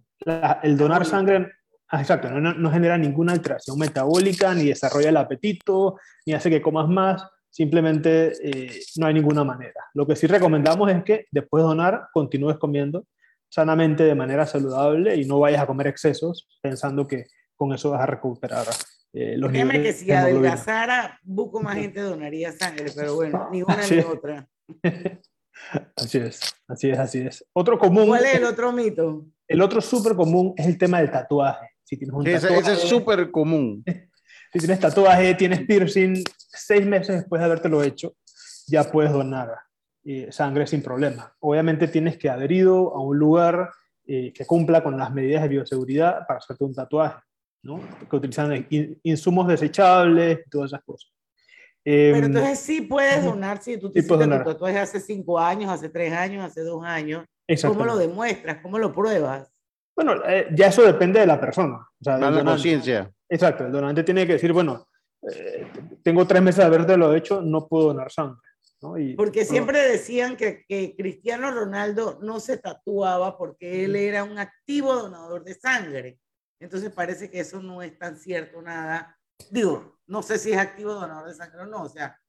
el 0.63 0.77
donar 0.77 1.05
sangre, 1.05 1.51
ah, 1.89 2.01
exacto, 2.01 2.29
no, 2.29 2.53
no, 2.53 2.71
genera 2.71 2.97
ninguna 2.97 3.33
alteración 3.33 3.77
metabólica, 3.77 4.53
ni 4.53 4.65
desarrolla 4.65 5.09
el 5.09 5.17
apetito, 5.17 5.99
ni 6.25 6.33
hace 6.33 6.49
que 6.49 6.61
comas 6.61 6.87
más, 6.87 7.23
simplemente 7.49 8.33
eh, 8.43 8.81
no 8.97 9.07
hay 9.07 9.13
ninguna 9.13 9.43
manera. 9.43 9.81
Lo 9.93 10.05
que 10.05 10.15
sí 10.15 10.27
recomendamos 10.27 10.91
es 10.91 11.03
que 11.03 11.25
después 11.31 11.63
de 11.63 11.67
donar 11.67 12.07
continúes 12.13 12.57
comiendo 12.57 13.05
sanamente 13.49 14.03
de 14.03 14.15
manera 14.15 14.45
saludable 14.45 15.15
y 15.15 15.25
no 15.25 15.39
vayas 15.39 15.61
a 15.61 15.67
comer 15.67 15.87
excesos 15.87 16.49
pensando 16.61 17.07
que 17.07 17.27
con 17.55 17.73
eso 17.73 17.91
vas 17.91 18.01
a 18.01 18.05
recuperar 18.05 18.65
eh, 19.13 19.37
los 19.37 19.49
Créeme 19.49 19.81
que 19.81 19.93
si 19.93 20.11
adelgazara, 20.11 21.17
buco 21.23 21.61
más 21.61 21.75
gente 21.75 22.01
donaría 22.01 22.51
sangre, 22.51 22.91
pero 22.93 23.15
bueno, 23.15 23.47
ni 23.51 23.61
una 23.63 23.81
Sí. 23.81 23.95
ni 23.95 24.01
otra. 24.01 24.47
Así 25.95 26.17
es, 26.17 26.53
así 26.67 26.89
es, 26.89 26.99
así 26.99 27.19
es. 27.21 27.45
Otro 27.53 27.79
común, 27.79 28.07
¿Cuál 28.07 28.25
es 28.25 28.35
el 28.35 28.43
otro 28.43 28.73
mito? 28.73 29.25
el 29.47 29.61
otro 29.61 29.79
súper 29.79 30.13
común 30.13 30.53
es 30.57 30.65
el 30.65 30.77
tema 30.77 30.99
del 30.99 31.09
tatuaje. 31.09 31.69
Si 31.85 31.97
tienes 31.97 32.13
un 32.15 32.23
tatuaje, 32.41 32.59
ese 32.59 32.73
es 32.73 32.79
súper 32.89 33.31
común. 33.31 33.83
si 34.51 34.59
tienes 34.59 34.79
tatuaje, 34.79 35.33
tienes 35.35 35.61
piercing, 35.65 36.21
seis 36.35 36.85
meses 36.85 37.15
después 37.15 37.39
de 37.39 37.45
habértelo 37.45 37.81
hecho, 37.83 38.15
ya 38.67 38.83
puedes 38.91 39.11
donar 39.13 39.51
eh, 40.03 40.27
sangre 40.31 40.67
sin 40.67 40.81
problema. 40.81 41.33
Obviamente 41.39 41.87
tienes 41.87 42.17
que 42.17 42.29
adherido 42.29 42.93
a 42.95 43.01
un 43.01 43.17
lugar 43.17 43.69
eh, 44.07 44.33
que 44.33 44.45
cumpla 44.45 44.83
con 44.83 44.97
las 44.97 45.13
medidas 45.13 45.43
de 45.43 45.49
bioseguridad 45.49 46.25
para 46.27 46.39
hacerte 46.39 46.63
un 46.63 46.73
tatuaje, 46.75 47.19
¿no? 47.63 47.79
Que 48.09 48.15
utilizan 48.15 48.65
in- 48.69 48.99
insumos 49.03 49.47
desechables 49.47 50.39
y 50.45 50.49
todas 50.49 50.71
esas 50.71 50.83
cosas. 50.83 51.11
Pero 51.83 52.17
Em, 52.17 52.23
entonces 52.25 52.59
sí 52.59 52.81
puedes 52.81 53.23
donar 53.23 53.61
si 53.61 53.77
tú 53.77 53.91
te 53.91 54.01
Sí 54.01 54.07
hiciste 54.07 54.25
tu 54.25 54.43
tatuaje 54.43 54.79
hace 54.79 54.99
cinco 54.99 55.37
años, 55.39 55.71
hace 55.71 55.89
tres 55.89 56.11
años, 56.13 56.43
hace 56.43 56.61
dos 56.61 56.83
años. 56.83 57.25
¿Cómo 57.61 57.85
lo 57.85 57.95
demuestras? 57.97 58.57
¿Cómo 58.63 58.79
lo 58.79 58.91
pruebas? 58.91 59.51
Bueno, 59.95 60.15
eh, 60.25 60.47
ya 60.53 60.67
eso 60.67 60.83
depende 60.83 61.19
de 61.19 61.27
la 61.27 61.39
persona. 61.39 61.77
O 61.77 62.03
sea, 62.03 62.17
la 62.17 62.43
conciencia. 62.43 63.11
Exacto, 63.29 63.65
el 63.65 63.71
donante 63.71 64.03
tiene 64.03 64.27
que 64.27 64.33
decir, 64.33 64.51
bueno, 64.51 64.87
eh, 65.31 65.67
tengo 66.03 66.27
tres 66.27 66.41
meses 66.41 66.59
de 66.59 66.65
habértelo 66.65 67.15
hecho, 67.15 67.41
no 67.41 67.67
puedo 67.67 67.87
donar 67.87 68.11
sangre. 68.11 68.41
¿no? 68.81 68.97
Y, 68.97 69.15
Porque 69.15 69.39
bueno, 69.39 69.51
siempre 69.51 69.87
decían 69.87 70.35
que, 70.35 70.63
que 70.67 70.95
Cristiano 70.95 71.49
Ronaldo 71.51 72.19
no 72.21 72.39
se 72.39 72.57
tatuaba 72.57 73.37
porque 73.37 73.85
él 73.85 73.95
era 73.95 74.23
un 74.23 74.37
activo 74.37 74.93
donador 74.93 75.43
de 75.43 75.55
sangre. 75.55 76.19
Entonces 76.59 76.91
parece 76.91 77.29
que 77.29 77.39
eso 77.39 77.61
no 77.61 77.81
es 77.81 77.97
tan 77.97 78.17
cierto 78.17 78.61
nada. 78.61 79.17
Digo, 79.49 79.99
no 80.07 80.21
sé 80.21 80.37
si 80.37 80.51
es 80.51 80.57
activo 80.57 80.93
donador 80.93 81.27
de 81.27 81.35
sangre 81.35 81.61
o 81.61 81.65
no. 81.65 81.83
O 81.83 81.89
sea, 81.89 82.19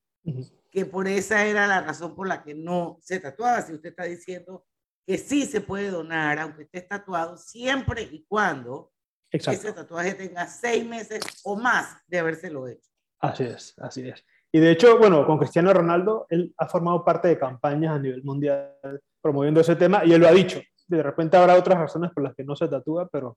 que 0.71 0.87
por 0.87 1.07
esa 1.09 1.45
era 1.45 1.67
la 1.67 1.81
razón 1.81 2.15
por 2.15 2.27
la 2.27 2.43
que 2.43 2.55
no 2.55 2.99
se 3.03 3.21
tatuaba. 3.21 3.63
Si 3.63 3.73
usted 3.73 3.91
está 3.91 4.05
diciendo 4.05 4.67
que 5.07 5.19
sí 5.19 5.47
se 5.47 5.61
puede 5.61 5.91
donar, 5.91 6.39
aunque 6.39 6.65
esté 6.65 6.83
tatuado, 6.83 7.37
siempre 7.37 8.03
y 8.03 8.25
cuando 8.27 8.93
Exacto. 9.31 9.61
ese 9.61 9.73
tatuaje 9.73 10.15
tenga 10.15 10.47
seis 10.47 10.85
meses 10.87 11.23
o 11.45 11.57
más 11.57 11.97
de 12.07 12.19
habérselo 12.19 12.67
hecho. 12.67 12.91
Así 13.21 13.45
es, 13.45 13.75
así 13.79 14.09
es. 14.09 14.25
Y 14.53 14.59
de 14.59 14.71
hecho, 14.73 14.99
bueno, 14.99 15.27
con 15.27 15.39
Cristiano 15.39 15.73
Ronaldo, 15.73 16.27
él 16.31 16.55
ha 16.59 16.67
formado 16.67 17.05
parte 17.05 17.29
de 17.29 17.39
campañas 17.39 17.95
a 17.95 17.99
nivel 17.99 18.23
mundial 18.25 18.75
promoviendo 19.21 19.61
ese 19.61 19.77
tema 19.77 20.05
y 20.05 20.13
él 20.13 20.21
lo 20.21 20.29
ha 20.29 20.33
dicho. 20.33 20.61
De 20.87 21.03
repente 21.03 21.37
habrá 21.37 21.55
otras 21.57 21.79
razones 21.79 22.11
por 22.13 22.23
las 22.23 22.35
que 22.35 22.45
no 22.45 22.55
se 22.57 22.69
tatúa, 22.69 23.09
pero... 23.11 23.37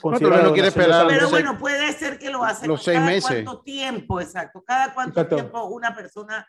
considera 0.00 0.38
él 0.38 0.44
no 0.44 0.52
quiere 0.52 0.68
esperar 0.68 1.06
Pero 1.08 1.30
bueno, 1.30 1.58
puede 1.58 1.92
ser 1.92 2.18
que 2.18 2.30
lo 2.30 2.44
hace 2.44 2.66
los 2.66 2.82
seis 2.82 2.98
cada 2.98 3.10
meses. 3.10 3.44
cuánto 3.44 3.62
tiempo, 3.62 4.20
exacto. 4.20 4.62
Cada 4.64 4.92
cuánto 4.94 5.20
Exacto. 5.20 5.36
tiempo 5.36 5.64
una 5.66 5.94
persona 5.94 6.46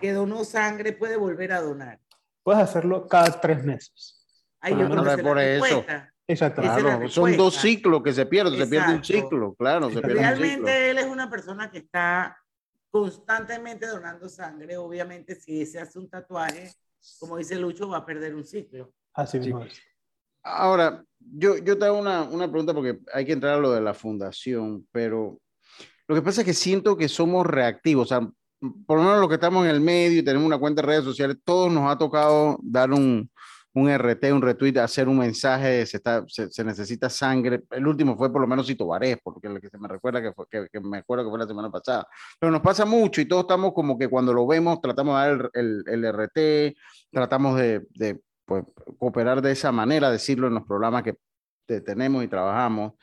que 0.00 0.12
donó 0.12 0.44
sangre 0.44 0.92
puede 0.92 1.16
volver 1.16 1.52
a 1.52 1.60
donar. 1.60 2.00
Puedes 2.42 2.62
hacerlo 2.62 3.06
cada 3.06 3.40
tres 3.40 3.64
meses. 3.64 4.26
Ah, 4.60 4.70
yo 4.70 4.88
no 4.88 5.22
por 5.22 5.38
eso. 5.38 5.84
Exacto. 6.26 6.62
Claro, 6.62 7.08
son 7.08 7.36
dos 7.36 7.56
ciclos 7.56 8.02
que 8.02 8.12
se 8.12 8.26
pierden, 8.26 8.56
se 8.56 8.66
pierde 8.66 8.92
un 8.92 8.98
Exacto. 8.98 9.22
ciclo, 9.22 9.54
claro, 9.54 9.90
se 9.90 10.00
pierde 10.00 10.20
un 10.20 10.26
ciclo. 10.26 10.36
Realmente 10.36 10.90
él 10.90 10.98
es 10.98 11.06
una 11.06 11.28
persona 11.28 11.70
que 11.70 11.78
está 11.78 12.36
constantemente 12.90 13.86
donando 13.86 14.28
sangre. 14.28 14.76
Obviamente, 14.76 15.34
si 15.34 15.66
se 15.66 15.80
hace 15.80 15.98
un 15.98 16.08
tatuaje, 16.08 16.72
como 17.18 17.36
dice 17.36 17.56
Lucho, 17.56 17.88
va 17.88 17.98
a 17.98 18.06
perder 18.06 18.34
un 18.34 18.44
ciclo. 18.44 18.92
Así 19.14 19.40
mismo. 19.40 19.64
Ahora, 20.42 21.04
yo, 21.18 21.58
yo 21.58 21.76
te 21.76 21.84
hago 21.84 21.98
una, 21.98 22.22
una 22.22 22.48
pregunta 22.48 22.72
porque 22.72 23.00
hay 23.12 23.26
que 23.26 23.32
entrar 23.32 23.54
a 23.54 23.60
lo 23.60 23.72
de 23.72 23.80
la 23.80 23.94
fundación, 23.94 24.86
pero 24.92 25.40
lo 26.06 26.14
que 26.14 26.22
pasa 26.22 26.40
es 26.42 26.46
que 26.46 26.54
siento 26.54 26.96
que 26.96 27.08
somos 27.08 27.46
reactivos, 27.46 28.10
o 28.10 28.20
sea, 28.20 28.30
por 28.86 28.98
lo 28.98 29.04
menos 29.04 29.20
los 29.20 29.28
que 29.28 29.34
estamos 29.34 29.64
en 29.64 29.70
el 29.70 29.80
medio 29.80 30.18
y 30.20 30.22
tenemos 30.24 30.46
una 30.46 30.58
cuenta 30.58 30.82
de 30.82 30.86
redes 30.88 31.04
sociales, 31.04 31.36
todos 31.44 31.72
nos 31.72 31.90
ha 31.90 31.96
tocado 31.96 32.58
dar 32.62 32.92
un, 32.92 33.30
un 33.72 33.88
RT, 33.88 34.32
un 34.32 34.42
retweet, 34.42 34.76
hacer 34.78 35.08
un 35.08 35.18
mensaje, 35.18 35.86
se, 35.86 35.96
está, 35.98 36.24
se, 36.26 36.50
se 36.50 36.64
necesita 36.64 37.08
sangre. 37.08 37.62
El 37.70 37.86
último 37.86 38.16
fue 38.16 38.30
por 38.32 38.40
lo 38.40 38.46
menos 38.46 38.66
Cito 38.66 38.86
Varés, 38.86 39.18
porque 39.22 39.46
el 39.48 39.60
que 39.60 39.68
se 39.68 39.78
me 39.78 39.88
recuerda 39.88 40.20
que, 40.20 40.32
fue, 40.32 40.44
que, 40.50 40.66
que 40.72 40.80
me 40.80 40.98
acuerdo 40.98 41.24
que 41.24 41.30
fue 41.30 41.38
la 41.38 41.46
semana 41.46 41.70
pasada. 41.70 42.06
Pero 42.38 42.50
nos 42.52 42.60
pasa 42.60 42.84
mucho 42.84 43.20
y 43.20 43.26
todos 43.26 43.42
estamos 43.42 43.72
como 43.72 43.96
que 43.96 44.08
cuando 44.08 44.32
lo 44.34 44.46
vemos 44.46 44.80
tratamos 44.80 45.14
de 45.14 45.20
dar 45.28 45.50
el, 45.54 45.84
el, 45.86 46.04
el 46.04 46.12
RT, 46.14 46.76
tratamos 47.12 47.56
de, 47.58 47.86
de 47.94 48.20
pues, 48.44 48.64
cooperar 48.98 49.40
de 49.40 49.52
esa 49.52 49.70
manera, 49.72 50.10
decirlo 50.10 50.48
en 50.48 50.54
los 50.54 50.64
programas 50.64 51.02
que 51.04 51.14
te- 51.66 51.80
tenemos 51.80 52.24
y 52.24 52.28
trabajamos. 52.28 52.94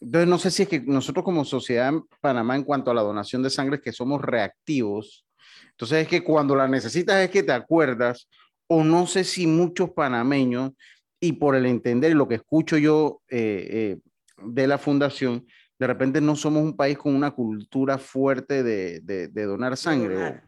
Entonces, 0.00 0.28
no 0.28 0.38
sé 0.38 0.50
si 0.50 0.62
es 0.62 0.68
que 0.68 0.80
nosotros 0.80 1.24
como 1.24 1.44
sociedad 1.44 1.88
en 1.88 2.02
Panamá, 2.20 2.54
en 2.56 2.64
cuanto 2.64 2.90
a 2.90 2.94
la 2.94 3.02
donación 3.02 3.42
de 3.42 3.50
sangre, 3.50 3.76
es 3.76 3.82
que 3.82 3.92
somos 3.92 4.20
reactivos. 4.22 5.24
Entonces, 5.70 6.02
es 6.02 6.08
que 6.08 6.22
cuando 6.22 6.54
la 6.54 6.68
necesitas 6.68 7.16
es 7.22 7.30
que 7.30 7.42
te 7.42 7.52
acuerdas, 7.52 8.28
o 8.68 8.84
no 8.84 9.06
sé 9.06 9.24
si 9.24 9.46
muchos 9.46 9.90
panameños, 9.90 10.72
y 11.20 11.32
por 11.32 11.56
el 11.56 11.66
entender 11.66 12.14
lo 12.14 12.28
que 12.28 12.36
escucho 12.36 12.76
yo 12.78 13.22
eh, 13.28 13.66
eh, 13.70 13.98
de 14.44 14.66
la 14.68 14.78
fundación, 14.78 15.44
de 15.78 15.86
repente 15.86 16.20
no 16.20 16.36
somos 16.36 16.62
un 16.62 16.76
país 16.76 16.96
con 16.98 17.14
una 17.14 17.32
cultura 17.32 17.98
fuerte 17.98 18.62
de, 18.62 19.00
de- 19.00 19.28
de 19.28 19.44
donar 19.44 19.76
sangre, 19.76 20.14
o- 20.16 20.18
donar. 20.18 20.44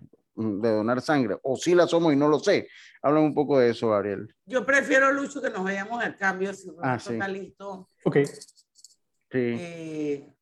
de 0.63 0.71
donar 0.71 1.01
sangre, 1.01 1.37
o 1.43 1.57
sí 1.57 1.75
la 1.75 1.87
somos 1.89 2.13
y 2.13 2.17
no 2.17 2.29
lo 2.29 2.39
sé. 2.39 2.69
Háblame 3.03 3.27
un 3.27 3.35
poco 3.35 3.59
de 3.59 3.71
eso, 3.71 3.89
Gabriel. 3.91 4.33
Yo 4.47 4.65
prefiero, 4.65 5.13
Lucho, 5.13 5.41
que 5.43 5.51
nos 5.51 5.65
vayamos 5.65 6.03
al 6.03 6.17
cambio. 6.17 6.53
Si 6.55 6.69
Ah, 6.83 6.99
sí. 6.99 7.15
está 7.15 7.27
listo. 7.27 7.89
Ok. 8.05 8.19
Sí. 9.31 9.39
Eh, 9.59 10.35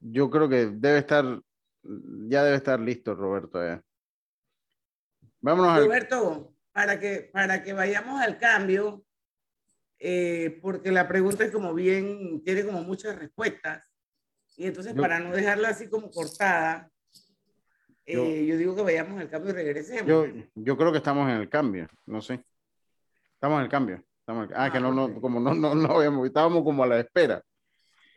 Yo 0.00 0.30
creo 0.30 0.48
que 0.48 0.66
debe 0.66 0.98
estar, 0.98 1.24
ya 1.82 2.44
debe 2.44 2.56
estar 2.56 2.78
listo, 2.78 3.14
Roberto. 3.14 3.60
ya. 3.64 3.82
Vámonos 5.40 5.72
al... 5.72 5.84
Roberto, 5.84 6.54
para 6.72 7.00
que, 7.00 7.30
para 7.32 7.62
que 7.62 7.72
vayamos 7.72 8.20
al 8.20 8.38
cambio, 8.38 9.04
eh, 9.98 10.58
porque 10.62 10.92
la 10.92 11.08
pregunta 11.08 11.44
es 11.44 11.50
como 11.50 11.74
bien, 11.74 12.42
tiene 12.44 12.64
como 12.64 12.82
muchas 12.82 13.18
respuestas. 13.18 13.82
Y 14.56 14.66
entonces, 14.66 14.94
Yo- 14.94 15.02
para 15.02 15.18
no 15.18 15.32
dejarla 15.32 15.70
así 15.70 15.88
como 15.88 16.10
cortada, 16.10 16.90
eh, 18.06 18.46
yo, 18.46 18.56
digo 18.56 18.74
que 18.74 18.82
vayamos 18.82 19.20
al 19.20 19.28
cambio 19.28 19.50
y 19.50 19.54
regresemos. 19.54 20.06
Yo, 20.06 20.26
yo 20.54 20.76
creo 20.76 20.92
que 20.92 20.98
estamos 20.98 21.28
en 21.28 21.36
el 21.36 21.48
cambio, 21.48 21.88
no 22.06 22.22
sé. 22.22 22.42
Estamos 23.34 23.58
en 23.58 23.64
el 23.64 23.68
cambio. 23.68 24.04
Estamos 24.28 24.48
Ah, 24.54 24.64
Ah, 24.66 24.70
que 24.70 24.78
no, 24.78 24.92
no, 24.92 25.18
como 25.22 25.40
no, 25.40 25.54
no, 25.54 25.74
no 25.74 25.96
habíamos, 25.96 26.26
estábamos 26.26 26.62
como 26.62 26.84
a 26.84 26.86
la 26.86 27.00
espera. 27.00 27.42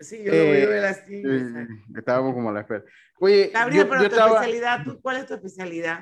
sí, 0.01 0.21
yo 0.25 0.33
eh, 0.33 0.37
lo 0.39 0.45
voy 0.45 0.61
a 0.61 0.67
ver 0.67 0.85
así. 0.85 1.23
Eh, 1.25 1.67
estábamos 1.95 2.33
como 2.33 2.49
a 2.49 2.53
la 2.53 2.59
espera. 2.61 2.83
Oye, 3.21 3.49
Gabriel, 3.53 3.83
yo, 3.85 3.89
pero 3.89 4.01
yo 4.03 4.09
tu 4.09 4.15
estaba... 4.15 4.31
especialidad, 4.33 4.83
¿tú, 4.83 4.99
¿cuál 5.01 5.17
es 5.17 5.25
tu 5.27 5.35
especialidad? 5.35 6.01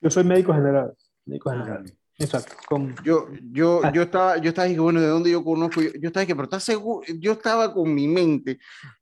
Yo 0.00 0.08
soy 0.10 0.24
médico 0.24 0.54
general. 0.54 0.94
Médico 1.26 1.50
Ah. 1.50 1.58
general. 1.58 1.92
Exacto. 2.18 2.54
Con, 2.66 2.94
Yo, 3.04 3.28
yo, 3.52 3.80
Ah. 3.84 3.92
yo 3.92 4.00
estaba, 4.02 4.38
yo 4.38 4.48
estaba 4.48 4.64
diciendo, 4.64 4.84
bueno, 4.84 5.00
¿de 5.02 5.08
dónde 5.08 5.30
yo 5.30 5.44
conozco? 5.44 5.82
Yo, 5.82 5.90
yo 5.92 6.06
estaba 6.08 6.22
diciendo, 6.22 6.36
pero 6.36 6.44
¿estás 6.44 6.64
seguro? 6.64 7.06
Yo 7.18 7.32
estaba 7.32 7.74
con 7.74 7.92
mi 7.94 8.08
mente. 8.08 8.58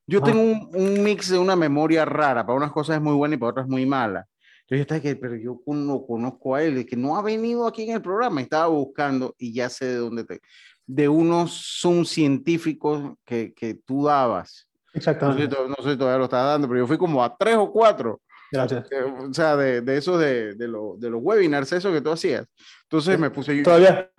Yo 0.09 0.19
Ah. 0.21 0.25
tengo 0.25 0.41
un, 0.43 0.71
un 0.75 1.05
mix 1.05 1.29
de 1.31 1.39
una 1.39 1.55
memoria 1.55 2.05
rara. 2.05 2.45
Para 2.45 2.57
unas 2.57 2.73
cosas 2.73 2.97
es 2.97 3.03
muy 3.03 3.15
buena 3.15 3.37
y 3.37 3.39
para 3.39 3.51
otras 3.51 3.69
muy 3.69 3.87
mala. 3.87 4.27
Yo 4.71 4.77
estaba 4.77 5.01
que, 5.01 5.17
pero 5.17 5.35
yo 5.37 5.61
no 5.67 6.05
conozco 6.07 6.55
a 6.55 6.63
él, 6.63 6.77
es 6.79 6.87
que 6.87 6.97
no 6.97 7.17
ha 7.17 7.23
venido 7.23 7.67
aquí 7.67 7.85
en 7.89 7.97
el 7.97 8.03
programa. 8.03 8.41
Estaba 8.43 8.67
buscando 8.69 9.35
y 9.39 9.53
ya 9.55 9.69
sé 9.71 9.87
de 9.87 9.97
dónde 9.97 10.25
te. 10.25 10.41
De 10.87 11.09
unos 11.09 11.79
Zoom 11.81 12.05
científicos 12.05 13.15
que, 13.25 13.53
que 13.55 13.75
tú 13.75 14.05
dabas. 14.05 14.69
No 14.87 14.93
sé, 14.93 14.99
exactamente. 14.99 15.43
si 15.45 15.49
to- 15.49 15.69
no 15.69 15.77
sé 15.83 15.93
si 15.93 15.97
todavía 15.97 16.19
lo 16.19 16.25
estás 16.25 16.45
dando, 16.45 16.69
pero 16.69 16.81
yo 16.81 16.87
fui 16.87 16.99
como 16.99 17.23
a 17.25 17.35
tres 17.37 17.57
o 17.57 17.71
cuatro. 17.73 18.21
Gracias. 18.51 18.91
eh, 18.91 19.03
O 19.03 19.33
sea, 19.35 19.57
de, 19.57 19.81
de 19.83 19.97
esos 19.97 20.19
de, 20.19 20.55
de, 20.55 20.69
lo- 20.69 20.97
de 20.99 21.11
los 21.11 21.21
webinars, 21.23 21.73
eso 21.73 21.93
que 21.93 22.01
tú 22.01 22.11
hacías. 22.11 22.47
Entonces 22.85 23.19
me 23.19 23.31
puse 23.31 23.57
yo. 23.57 23.63
Todavía. 23.63 24.11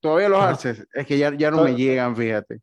Todavía 0.00 0.28
los 0.28 0.42
haces, 0.42 0.84
es 0.92 1.06
que 1.06 1.16
ya, 1.16 1.32
ya 1.36 1.50
no 1.52 1.62
me 1.62 1.76
llegan, 1.76 2.16
fíjate. 2.16 2.60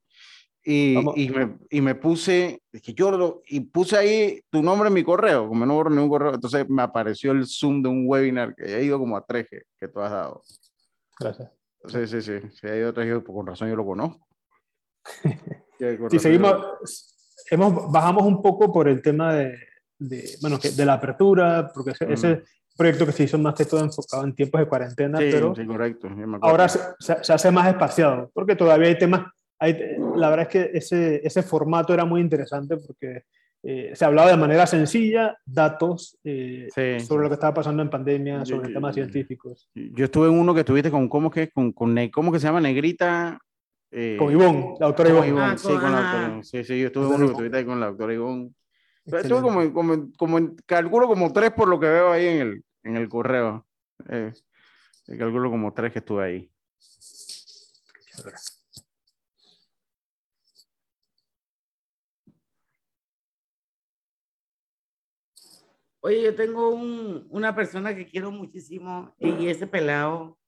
Y, 0.71 0.95
y, 1.15 1.29
me, 1.29 1.58
y 1.71 1.82
me 1.82 1.95
puse, 1.95 2.62
que 2.84 2.93
yo 2.93 3.10
lo, 3.10 3.41
y 3.47 3.60
puse 3.62 3.97
ahí 3.97 4.39
tu 4.51 4.62
nombre 4.62 4.89
en 4.89 4.93
mi 4.93 5.03
correo, 5.03 5.47
como 5.47 5.65
no 5.65 5.73
borro 5.73 5.89
ningún 5.89 6.10
correo, 6.10 6.32
entonces 6.36 6.69
me 6.69 6.84
apareció 6.84 7.32
el 7.32 7.47
Zoom 7.47 7.82
de 7.82 7.89
un 7.89 8.03
webinar 8.08 8.53
que 8.53 8.65
he 8.77 8.84
ido 8.84 8.99
como 8.99 9.17
a 9.17 9.25
tres 9.25 9.47
que, 9.49 9.62
que 9.79 9.88
tú 9.88 9.99
has 9.99 10.12
dado. 10.12 10.43
Gracias. 11.19 11.49
Sí, 11.86 12.05
sí, 12.05 12.21
sí, 12.21 12.34
sí, 12.51 12.67
ha 12.67 12.75
ido 12.77 12.89
a 12.89 12.93
tres, 12.93 13.08
yo, 13.10 13.23
pues, 13.23 13.36
con 13.36 13.47
razón 13.47 13.67
yo 13.69 13.75
lo 13.75 13.86
conozco. 13.86 14.27
Si 16.12 16.19
seguimos, 16.19 16.51
yo 16.51 16.77
hemos, 17.51 17.89
bajamos 17.89 18.23
un 18.25 18.41
poco 18.41 18.71
por 18.71 18.89
el 18.89 19.01
tema 19.01 19.34
de, 19.34 19.58
de, 19.97 20.38
bueno, 20.41 20.60
que 20.60 20.71
de 20.71 20.86
la 20.86 20.93
apertura, 20.95 21.71
porque 21.73 21.91
ese, 21.91 22.05
Mm. 22.05 22.12
ese 22.13 22.43
proyecto 22.77 23.05
que 23.05 23.13
se 23.13 23.23
hizo 23.23 23.38
más 23.39 23.55
que 23.55 23.63
todo 23.65 23.79
enfocado 23.79 24.25
en 24.25 24.36
tiempos 24.36 24.60
de 24.60 24.67
cuarentena, 24.67 25.17
Sí, 25.19 25.29
pero 25.32 25.55
sí, 25.55 25.65
correcto. 25.65 26.10
ahora 26.41 26.67
se, 26.67 26.79
se- 26.99 27.23
se 27.23 27.32
hace 27.34 27.49
más 27.49 27.67
espaciado, 27.69 28.29
porque 28.34 28.58
todavía 28.58 28.89
hay 28.89 28.97
temas, 28.97 29.25
hay, 29.60 29.78
la 30.15 30.30
verdad 30.30 30.48
es 30.48 30.48
que 30.48 30.78
ese, 30.78 31.22
ese 31.26 31.43
formato 31.43 31.93
era 31.93 32.06
muy 32.06 32.22
interesante 32.22 32.78
porque 32.78 33.24
eh, 33.62 33.91
se 33.93 34.06
hablaba 34.06 34.32
de 34.32 34.38
manera 34.38 34.65
sencilla, 34.65 35.38
datos 35.45 36.17
eh, 36.24 36.69
Sí, 36.74 37.06
sobre 37.06 37.24
lo 37.24 37.30
que 37.30 37.34
estaba 37.34 37.54
pasando 37.54 37.84
en 37.84 37.89
pandemia, 37.89 38.39
Yo- 38.43 38.56
sobre 38.56 38.69
yo- 38.69 38.74
temas 38.76 38.95
científicos. 38.95 39.69
Yo 39.76 40.06
estuve 40.06 40.28
en 40.30 40.39
uno 40.39 40.54
que 40.54 40.62
estuviste 40.62 40.89
con, 40.89 41.10
¿cómo 41.10 41.30
que? 41.30 41.50
Con, 41.52 41.74
con, 41.74 41.95
¿cómo 42.10 42.32
que 42.32 42.39
se 42.39 42.48
llama? 42.48 42.62
Negrita. 42.62 43.38
eh, 43.91 44.15
Con 44.17 44.32
Ivonne, 44.32 44.76
la 44.80 44.86
doctora 44.88 45.10
Con 45.10 45.17
Ivonne. 45.28 45.30
Ivonne, 45.30 45.54
Ah, 45.54 45.58
sí, 45.58 45.67
con- 45.67 45.91
la 45.91 46.00
doctora 46.02 46.26
Ivonne. 46.28 46.43
Sí, 46.43 46.63
sí, 46.63 46.80
yo 46.80 46.88
estuve 46.88 47.06
en 47.08 47.12
uno 47.13 47.26
que 47.26 47.32
estuviste 47.32 47.58
ahí 47.58 47.65
con 47.65 47.80
la 47.80 47.88
doctora 47.88 48.13
Ivonne. 48.13 48.52
Estuve 49.06 49.41
como, 49.41 49.74
como, 49.74 50.12
como 50.17 50.56
calculo 50.65 51.08
como 51.08 51.34
tres 51.34 51.52
por 51.52 51.67
lo 51.67 51.80
que 51.80 51.88
veo 51.88 52.12
ahí 52.12 52.28
en 52.28 52.41
el, 52.41 52.63
en 52.84 52.95
el 52.98 53.10
correo. 53.10 53.65
Eh, 54.08 54.32
calculo 55.17 55.50
como 55.50 55.74
tres 55.74 55.91
que 55.91 56.00
estuve 56.00 56.24
ahí. 56.24 56.52
Oye, 66.01 66.21
yo 66.23 66.35
tengo 66.35 66.69
un, 66.69 67.27
una 67.29 67.53
persona 67.53 67.93
que 67.95 68.05
quiero 68.05 68.31
muchísimo 68.31 69.13
y 69.19 69.47
ese 69.47 69.67
pelado, 69.67 70.39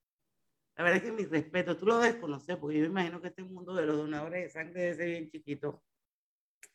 la 0.76 0.84
verdad 0.84 0.96
es 0.98 1.02
que 1.04 1.12
mi 1.12 1.24
respeto, 1.26 1.76
tú 1.76 1.84
lo 1.86 1.98
desconoces 1.98 2.56
porque 2.56 2.76
yo 2.78 2.82
me 2.84 2.88
imagino 2.88 3.20
que 3.20 3.28
este 3.28 3.42
mundo 3.42 3.74
de 3.74 3.84
los 3.84 3.96
donadores 3.98 4.44
de 4.44 4.50
sangre 4.50 4.80
debe 4.80 4.94
ser 4.94 5.08
bien 5.08 5.30
chiquito, 5.30 5.82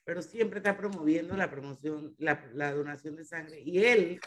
pero 0.04 0.22
siempre 0.22 0.60
está 0.60 0.78
promoviendo 0.78 1.36
la 1.36 1.50
promoción, 1.50 2.14
la, 2.20 2.46
la 2.54 2.72
donación 2.72 3.16
de 3.16 3.26
sangre 3.26 3.60
y 3.62 3.84
él, 3.84 4.20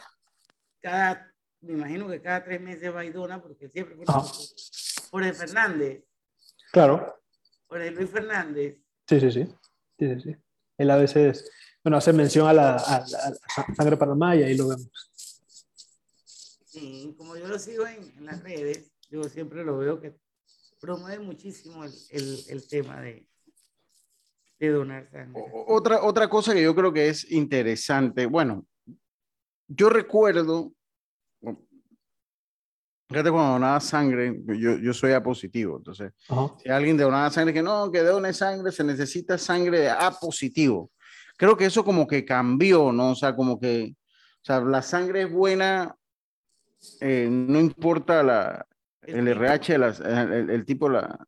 cada, 0.81 1.33
me 1.61 1.73
imagino 1.73 2.09
que 2.09 2.21
cada 2.21 2.43
tres 2.43 2.59
meses 2.59 2.93
va 2.93 3.05
y 3.05 3.09
dona 3.11 3.41
porque 3.41 3.69
siempre 3.69 3.95
Ajá. 4.05 4.21
por 5.09 5.23
el 5.23 5.33
Fernández, 5.33 6.03
Claro, 6.73 7.21
por 7.67 7.81
el 7.81 7.95
Luis 7.95 8.09
Fernández. 8.09 8.77
sí, 9.07 9.19
sí, 9.19 9.31
sí. 9.31 9.47
sí, 9.97 10.13
sí, 10.15 10.19
sí. 10.21 10.35
Él 10.77 10.89
a 10.91 10.97
veces, 10.97 11.49
bueno, 11.83 11.97
hace 11.97 12.13
mención 12.13 12.47
a 12.47 12.53
la, 12.53 12.75
a 12.75 12.95
a 12.97 12.99
la 12.99 13.75
Sangre 13.75 13.97
Panamá 13.97 14.35
y 14.35 14.43
ahí 14.43 14.55
lo 14.55 14.67
vemos. 14.69 14.89
Y 16.73 17.13
como 17.17 17.35
yo 17.35 17.47
lo 17.47 17.57
sigo 17.59 17.85
en, 17.87 18.03
en 18.17 18.25
las 18.25 18.41
redes, 18.43 18.91
yo 19.09 19.23
siempre 19.23 19.63
lo 19.63 19.77
veo 19.77 19.99
que 19.99 20.15
promueve 20.79 21.23
muchísimo 21.23 21.83
el, 21.83 21.91
el, 22.11 22.39
el 22.49 22.67
tema 22.67 23.01
de, 23.01 23.27
de 24.59 24.69
donar 24.69 25.09
sangre. 25.11 25.41
O- 25.41 25.75
Otra, 25.75 26.03
otra 26.03 26.29
cosa 26.29 26.53
que 26.53 26.61
yo 26.61 26.75
creo 26.75 26.93
que 26.93 27.09
es 27.09 27.29
interesante, 27.31 28.25
bueno, 28.25 28.65
yo 29.67 29.89
recuerdo, 29.89 30.71
fíjate 33.09 33.31
cuando 33.31 33.53
donaba 33.53 33.79
sangre, 33.79 34.39
yo, 34.57 34.77
yo 34.77 34.93
soy 34.93 35.13
A 35.13 35.21
positivo, 35.23 35.77
entonces, 35.77 36.13
Ajá. 36.29 36.55
si 36.61 36.69
alguien 36.69 36.95
donaba 36.95 37.29
sangre, 37.31 37.53
que 37.53 37.61
no, 37.63 37.91
que 37.91 37.99
done 38.01 38.33
sangre, 38.33 38.71
se 38.71 38.83
necesita 38.83 39.37
sangre 39.37 39.79
de 39.81 39.89
A 39.89 40.11
positivo. 40.11 40.91
Creo 41.41 41.57
que 41.57 41.65
eso 41.65 41.83
como 41.83 42.05
que 42.05 42.23
cambió, 42.23 42.91
¿no? 42.91 43.09
O 43.13 43.15
sea, 43.15 43.35
como 43.35 43.59
que, 43.59 43.95
o 43.95 44.43
sea, 44.45 44.61
la 44.61 44.83
sangre 44.83 45.23
es 45.23 45.31
buena, 45.31 45.95
eh, 46.99 47.27
no 47.31 47.59
importa 47.59 48.21
la, 48.21 48.63
el 49.01 49.27
RH, 49.27 49.75
la- 49.79 49.87
el, 49.89 50.63
tipo 50.65 50.85
de 50.87 50.93
la, 50.93 51.27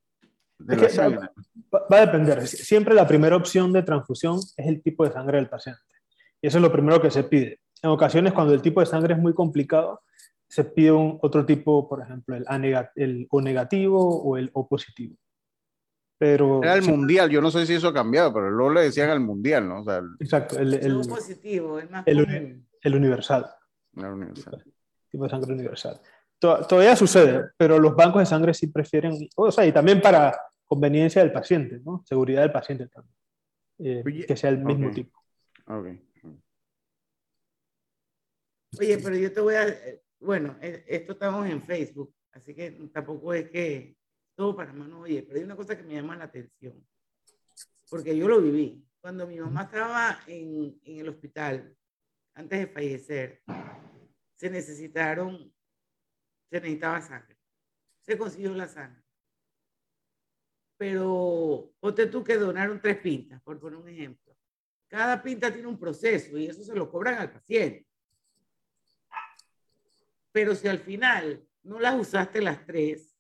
de 0.60 0.76
Es 0.76 0.82
la 0.82 0.88
que- 0.88 0.94
sangre. 0.94 1.30
Va, 1.74 1.82
va 1.92 1.98
a 1.98 2.06
depender. 2.06 2.46
Siempre 2.48 2.94
la 2.94 3.08
primera 3.08 3.36
opción 3.36 3.74
de 3.74 3.82
transfusión 3.82 4.38
es 4.56 4.68
el 4.68 4.84
tipo 4.84 5.04
de 5.04 5.12
sangre 5.14 5.38
del 5.40 5.50
paciente. 5.50 5.82
Y 6.40 6.46
eso 6.46 6.60
es 6.60 6.62
lo 6.62 6.72
primero 6.72 7.02
que 7.02 7.10
se 7.10 7.24
pide. 7.24 7.60
En 7.82 7.90
ocasiones, 7.90 8.34
cuando 8.34 8.54
el 8.54 8.62
tipo 8.62 8.82
de 8.82 8.86
sangre 8.86 9.16
es 9.16 9.20
muy 9.20 9.34
complicado, 9.34 10.04
se 10.48 10.64
pide 10.64 10.92
un, 10.92 11.18
otro 11.24 11.44
tipo, 11.44 11.90
por 11.90 12.04
ejemplo, 12.04 12.36
el, 12.36 12.46
A 12.48 12.58
el 12.98 13.26
O 13.32 13.42
negativo 13.42 14.22
o 14.22 14.38
el 14.38 14.52
O 14.54 14.68
positivo. 14.68 15.16
Pero, 16.26 16.64
Era 16.64 16.76
el 16.76 16.84
sí, 16.84 16.90
mundial, 16.90 17.30
yo 17.30 17.42
no 17.42 17.52
sé 17.52 17.66
si 17.66 17.74
eso 17.74 17.90
ha 17.90 17.94
cambiado, 17.94 18.34
pero 18.34 18.50
luego 18.50 18.72
le 18.76 18.84
decían 18.84 19.10
al 19.10 19.20
mundial, 19.20 19.68
¿no? 19.68 19.82
O 19.82 19.84
sea, 19.84 19.98
el- 19.98 20.16
exacto, 20.22 20.58
el, 20.58 20.74
el- 20.74 20.86
El 21.02 21.08
positivo, 21.10 21.80
es 21.80 21.92
más 21.92 22.08
el- 22.08 22.24
común. 22.26 22.68
el 22.82 22.96
universal, 22.96 23.46
universal. 23.98 24.64
tipo 25.12 25.26
de 25.26 25.30
sangre 25.30 25.54
universal. 25.54 26.00
To- 26.40 26.66
Todavía 26.66 26.96
sucede, 26.96 27.50
pero 27.58 27.78
los 27.78 27.94
bancos 27.94 28.22
de 28.22 28.26
sangre 28.26 28.54
sí 28.54 28.68
prefieren, 28.68 29.28
o 29.36 29.52
sea, 29.52 29.66
y 29.66 29.74
también 29.74 30.00
para 30.00 30.34
conveniencia 30.64 31.22
del 31.22 31.34
paciente, 31.34 31.82
¿no? 31.84 32.02
Seguridad 32.06 32.40
del 32.44 32.54
paciente 32.54 32.88
también. 32.88 33.16
Eh, 33.80 34.04
Oye, 34.06 34.26
que 34.26 34.38
sea 34.38 34.50
el 34.50 34.60
mismo 34.60 34.88
ok. 34.88 34.94
tipo. 34.94 35.20
Ok. 35.68 35.88
Oye, 38.80 38.98
pero 38.98 39.18
yo 39.18 39.32
te 39.34 39.42
voy 39.42 39.56
a, 39.56 39.68
eh, 39.68 40.02
bueno, 40.22 40.56
eh, 40.62 40.86
esto 40.88 41.12
estamos 41.12 41.50
en 41.50 41.62
Facebook, 41.64 42.14
así 42.32 42.56
que 42.56 42.72
tampoco 42.94 43.34
es 43.34 43.50
que 43.50 43.98
todo 44.36 44.56
para 44.56 44.74
mano 44.74 45.02
oye, 45.02 45.24
pero 45.24 45.38
hay 45.38 45.44
una 45.44 45.56
cosa 45.56 45.78
que 45.78 45.84
me 45.84 45.94
llama 45.94 46.16
la 46.16 46.26
atención, 46.26 46.86
porque 47.90 48.18
yo 48.18 48.28
lo 48.28 48.42
viví. 48.42 48.84
Cuando 49.00 49.28
mi 49.28 49.40
mamá 49.40 49.64
estaba 49.64 50.20
en, 50.28 50.80
en 50.84 51.00
el 51.00 51.10
hospital, 51.10 51.76
antes 52.36 52.60
de 52.60 52.68
fallecer, 52.68 53.44
se 54.34 54.50
necesitaron, 54.50 55.54
se 56.50 56.60
necesitaba 56.60 57.02
sangre. 57.02 57.38
Se 58.02 58.18
consiguió 58.18 58.54
la 58.56 58.68
sangre. 58.68 59.04
Pero 60.78 61.74
ponte 61.80 62.08
tú 62.08 62.24
que 62.24 62.38
donaron 62.38 62.82
tres 62.82 62.98
pintas, 62.98 63.42
por 63.42 63.60
poner 63.60 63.80
un 63.80 63.90
ejemplo. 63.90 64.36
Cada 64.88 65.22
pinta 65.22 65.52
tiene 65.52 65.68
un 65.68 65.80
proceso 65.80 66.38
y 66.38 66.48
eso 66.48 66.64
se 66.64 66.76
lo 66.76 66.90
cobran 66.90 67.16
al 67.16 67.32
paciente. 67.32 67.88
Pero 70.32 70.56
si 70.56 70.68
al 70.68 70.80
final 70.80 71.48
no 71.64 71.80
las 71.80 72.00
usaste 72.00 72.42
las 72.42 72.66
tres, 72.66 73.13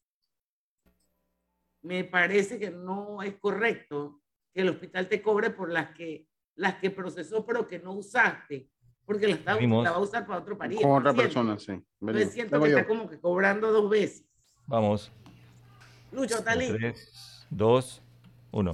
me 1.83 2.03
parece 2.03 2.57
que 2.59 2.71
no 2.71 3.21
es 3.21 3.35
correcto 3.39 4.21
que 4.53 4.61
el 4.61 4.69
hospital 4.69 5.07
te 5.07 5.21
cobre 5.21 5.49
por 5.49 5.69
las 5.71 5.93
que, 5.95 6.27
las 6.55 6.75
que 6.75 6.89
procesó 6.89 7.45
pero 7.45 7.67
que 7.67 7.79
no 7.79 7.93
usaste, 7.93 8.69
porque 9.05 9.27
la, 9.27 9.33
está- 9.35 9.59
la 9.59 9.91
va 9.91 9.97
a 9.97 9.99
usar 9.99 10.25
para 10.25 10.39
otro 10.39 10.57
pariente. 10.57 10.85
Con 10.85 10.97
otra 10.99 11.13
persona, 11.13 11.59
sí. 11.59 11.73
Entonces 12.01 12.31
siento 12.31 12.61
que 12.61 12.71
yo. 12.71 12.77
está 12.77 12.87
como 12.87 13.09
que 13.09 13.19
cobrando 13.19 13.71
dos 13.71 13.89
veces. 13.89 14.25
Vamos. 14.65 15.11
Lucho, 16.11 16.35
está 16.35 16.55
listo. 16.55 16.75
3, 16.77 17.47
2, 17.49 18.01
1. 18.51 18.73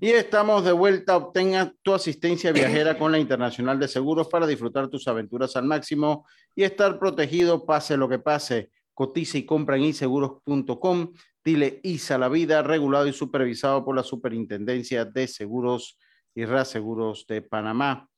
Y 0.00 0.10
estamos 0.10 0.64
de 0.64 0.72
vuelta. 0.72 1.16
Obtenga 1.16 1.74
tu 1.82 1.92
asistencia 1.92 2.52
viajera 2.52 2.96
con 2.96 3.10
la 3.10 3.18
Internacional 3.18 3.78
de 3.78 3.88
Seguros 3.88 4.28
para 4.28 4.46
disfrutar 4.46 4.88
tus 4.88 5.08
aventuras 5.08 5.56
al 5.56 5.64
máximo 5.64 6.26
y 6.54 6.62
estar 6.62 6.98
protegido 6.98 7.66
pase 7.66 7.96
lo 7.96 8.08
que 8.08 8.18
pase. 8.20 8.70
Cotiza 8.94 9.36
y 9.38 9.44
compra 9.44 9.76
en 9.76 9.82
inseguros.com. 9.84 11.12
Dile 11.44 11.80
ISA 11.82 12.16
la 12.16 12.30
vida, 12.30 12.62
regulado 12.62 13.06
y 13.06 13.12
supervisado 13.12 13.84
por 13.84 13.94
la 13.94 14.02
Superintendencia 14.02 15.04
de 15.04 15.28
Seguros 15.28 15.98
y 16.34 16.46
Reaseguros 16.46 17.26
de 17.26 17.42
Panamá. 17.42 18.08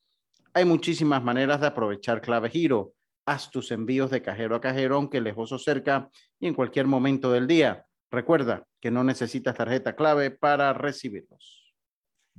Hay 0.55 0.65
muchísimas 0.65 1.25
maneras 1.25 1.61
de 1.61 1.67
aprovechar 1.67 2.21
Clave 2.21 2.51
Giro. 2.51 2.93
Haz 3.27 3.51
tus 3.51 3.73
envíos 3.73 4.13
de 4.13 4.23
cajero 4.23 4.55
a 4.55 4.61
cajero, 4.61 4.95
aunque 4.95 5.21
lejos 5.21 5.51
o 5.51 5.59
cerca, 5.59 6.09
y 6.39 6.47
en 6.47 6.55
cualquier 6.55 6.87
momento 6.87 7.33
del 7.33 7.49
día. 7.49 7.85
Recuerda 8.13 8.65
que 8.81 8.93
no 8.93 9.03
necesitas 9.03 9.57
tarjeta 9.57 9.97
clave 9.97 10.31
para 10.31 10.73
recibirlos. 10.73 11.75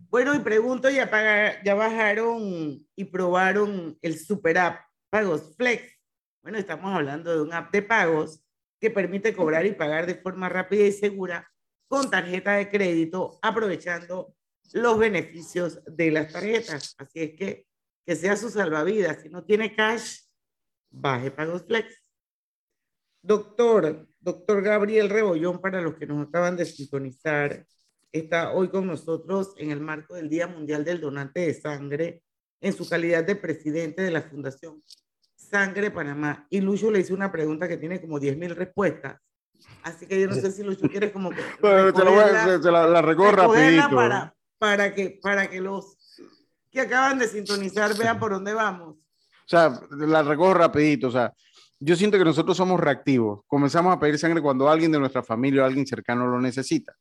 Bueno, 0.09 0.33
y 0.35 0.39
pregunto, 0.39 0.89
ya, 0.89 1.11
ya 1.65 1.75
bajaron 1.75 2.87
y 2.95 3.03
probaron 3.03 3.97
el 4.01 4.17
super 4.17 4.57
app 4.57 4.79
Pagos 5.09 5.53
Flex. 5.57 5.83
Bueno, 6.41 6.57
estamos 6.57 6.95
hablando 6.95 7.35
de 7.35 7.41
un 7.41 7.51
app 7.51 7.73
de 7.73 7.81
pagos 7.81 8.46
que 8.79 8.91
permite 8.91 9.35
cobrar 9.35 9.65
y 9.65 9.73
pagar 9.73 10.05
de 10.05 10.15
forma 10.15 10.49
rápida 10.49 10.85
y 10.85 10.91
segura 10.91 11.49
con 11.87 12.09
tarjeta 12.09 12.53
de 12.53 12.69
crédito, 12.69 13.39
aprovechando 13.41 14.35
los 14.73 14.99
beneficios 14.99 15.81
de 15.85 16.11
las 16.11 16.31
tarjetas. 16.31 16.95
Así 16.97 17.21
es 17.21 17.31
que 17.37 17.67
que 18.07 18.15
sea 18.15 18.37
su 18.37 18.49
salvavidas. 18.49 19.21
Si 19.21 19.27
no 19.27 19.43
tiene 19.43 19.75
cash, 19.75 20.21
baje 20.89 21.29
Pagos 21.29 21.65
Flex. 21.65 21.93
Doctor, 23.21 24.07
doctor 24.21 24.61
Gabriel 24.61 25.09
Rebollón, 25.09 25.59
para 25.59 25.81
los 25.81 25.95
que 25.95 26.07
nos 26.07 26.25
acaban 26.25 26.55
de 26.55 26.65
sintonizar, 26.65 27.67
está 28.13 28.53
hoy 28.53 28.69
con 28.69 28.87
nosotros 28.87 29.53
en 29.57 29.71
el 29.71 29.81
marco 29.81 30.15
del 30.15 30.29
Día 30.29 30.47
Mundial 30.47 30.85
del 30.85 31.01
Donante 31.01 31.41
de 31.41 31.53
Sangre, 31.53 32.23
en 32.61 32.71
su 32.71 32.87
calidad 32.87 33.25
de 33.25 33.35
presidente 33.35 34.01
de 34.01 34.11
la 34.11 34.21
Fundación 34.21 34.81
Sangre 35.37 35.91
Panamá. 35.91 36.45
Y 36.49 36.59
Lucho 36.61 36.91
le 36.91 36.99
hizo 36.99 37.13
una 37.13 37.31
pregunta 37.31 37.67
que 37.67 37.77
tiene 37.77 38.01
como 38.01 38.19
10 38.19 38.37
mil 38.37 38.55
respuestas. 38.55 39.17
Así 39.83 40.05
que 40.05 40.19
yo 40.19 40.27
no 40.27 40.35
sé 40.35 40.51
si 40.51 40.63
Lucho 40.63 40.89
quiere 40.89 41.11
como 41.11 41.29
que 41.29 41.41
Bueno, 41.61 41.93
te 41.93 42.03
la, 42.03 42.09
voy 42.11 42.19
a- 42.19 42.43
se- 42.45 42.61
se 42.63 42.71
la- 42.71 42.87
la 42.87 43.01
rapidito. 43.01 43.95
para, 43.95 44.35
para, 44.57 44.93
que, 44.93 45.19
para 45.21 45.49
que 45.49 45.61
los 45.61 45.95
que 46.71 46.81
acaban 46.81 47.17
de 47.19 47.27
sintonizar 47.27 47.95
vean 47.97 48.19
por 48.19 48.31
dónde 48.31 48.53
vamos. 48.53 48.95
O 48.95 49.49
sea, 49.49 49.79
la 49.91 50.23
recojo 50.23 50.53
rapidito. 50.53 51.07
O 51.07 51.11
sea, 51.11 51.31
yo 51.79 51.95
siento 51.95 52.17
que 52.17 52.25
nosotros 52.25 52.57
somos 52.57 52.79
reactivos. 52.79 53.41
Comenzamos 53.47 53.95
a 53.95 53.99
pedir 53.99 54.17
sangre 54.19 54.41
cuando 54.41 54.67
alguien 54.69 54.91
de 54.91 54.99
nuestra 54.99 55.23
familia 55.23 55.63
o 55.63 55.65
alguien 55.65 55.87
cercano 55.87 56.27
lo 56.27 56.41
necesita. 56.41 56.93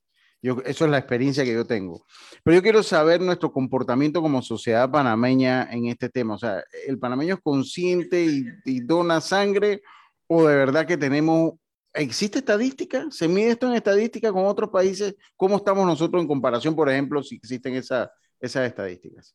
Yo, 0.42 0.58
eso 0.64 0.84
es 0.84 0.90
la 0.90 0.98
experiencia 0.98 1.44
que 1.44 1.52
yo 1.54 1.66
tengo. 1.66 2.04
Pero 2.44 2.54
yo 2.56 2.62
quiero 2.62 2.82
saber 2.82 3.20
nuestro 3.20 3.50
comportamiento 3.52 4.22
como 4.22 4.42
sociedad 4.42 4.90
panameña 4.90 5.68
en 5.72 5.86
este 5.86 6.08
tema. 6.08 6.34
O 6.34 6.38
sea, 6.38 6.62
¿el 6.86 6.98
panameño 6.98 7.34
es 7.34 7.40
consciente 7.42 8.24
y, 8.64 8.80
dona 8.80 9.20
sangre 9.20 9.82
o 10.26 10.46
de 10.46 10.54
verdad 10.56 10.86
que 10.86 10.96
tenemos... 10.96 11.54
¿Existe 11.94 12.40
estadística? 12.40 13.06
¿Se 13.10 13.26
mide 13.26 13.52
esto 13.52 13.66
en 13.68 13.74
estadística 13.74 14.30
con 14.30 14.44
otros 14.44 14.68
países? 14.68 15.16
¿Cómo 15.34 15.56
estamos 15.56 15.86
nosotros 15.86 16.20
en 16.20 16.28
comparación, 16.28 16.76
por 16.76 16.90
ejemplo, 16.90 17.22
si 17.22 17.36
existen 17.36 17.74
esa- 17.74 18.12
esas 18.38 18.66
estadísticas? 18.68 19.34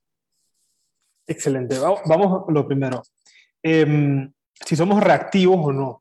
Excelente. 1.25 1.79
Va- 1.79 2.01
Vamos 2.05 2.43
a 2.47 2.51
lo 2.51 2.67
primero. 2.67 3.01
Em, 3.63 4.31
si 4.65 4.75
somos 4.75 5.01
reactivos 5.03 5.59
o 5.63 5.71
no. 5.73 6.00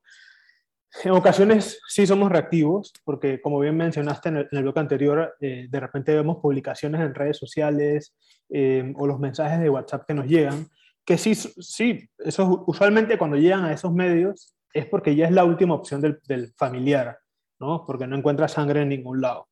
En 1.05 1.13
ocasiones 1.13 1.81
sí 1.87 2.07
somos 2.07 2.31
reactivos, 2.31 2.93
porque 3.05 3.41
como 3.41 3.61
bien 3.61 3.77
mencionaste 3.77 4.29
en 4.29 4.37
el, 4.51 4.63
bloque 4.63 4.81
anterior, 4.81 5.35
eh, 5.41 5.67
de 5.71 5.81
repente 5.81 6.15
vemos 6.15 6.39
publicaciones 6.39 7.01
en 7.01 7.15
redes 7.15 7.39
sociales 7.39 8.15
em, 8.49 8.93
o 8.99 9.07
los 9.07 9.21
mensajes 9.21 9.61
de 9.61 9.71
WhatsApp 9.71 10.05
que 10.07 10.15
nos 10.15 10.27
llegan, 10.27 10.67
que 11.05 11.17
sí, 11.17 11.35
sí, 11.35 12.09
eso 12.19 12.65
usualmente 12.67 13.19
cuando 13.19 13.37
llegan 13.37 13.65
a 13.65 13.73
esos 13.73 13.93
medios 13.93 14.57
es 14.73 14.87
porque 14.87 15.15
ya 15.15 15.27
es 15.27 15.33
la 15.33 15.45
última 15.45 15.75
opción 15.75 16.01
del, 16.01 16.21
del 16.27 16.53
familiar, 16.57 17.19
¿no? 17.61 17.85
Porque 17.87 18.07
no 18.07 18.17
encuentra 18.17 18.49
sangre 18.49 18.83
en 18.83 18.89
ningún 18.89 19.21
lado. 19.21 19.49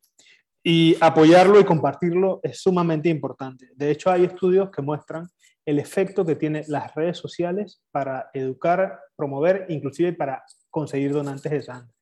Y 0.62 0.96
apoyarlo 1.00 1.60
y 1.60 1.64
compartirlo 1.64 2.40
es 2.42 2.60
sumamente 2.60 3.08
importante. 3.08 3.70
De 3.74 3.90
hecho, 3.90 4.10
hay 4.10 4.24
estudios 4.24 4.70
que 4.70 4.82
muestran 4.82 5.28
el 5.64 5.78
efecto 5.78 6.24
que 6.24 6.34
tienen 6.34 6.64
las 6.68 6.94
redes 6.94 7.18
sociales 7.18 7.82
para 7.90 8.30
educar, 8.32 9.00
promover, 9.16 9.66
inclusive 9.68 10.12
para 10.12 10.42
conseguir 10.70 11.12
donantes 11.12 11.50
de 11.52 11.62
sangre. 11.62 11.94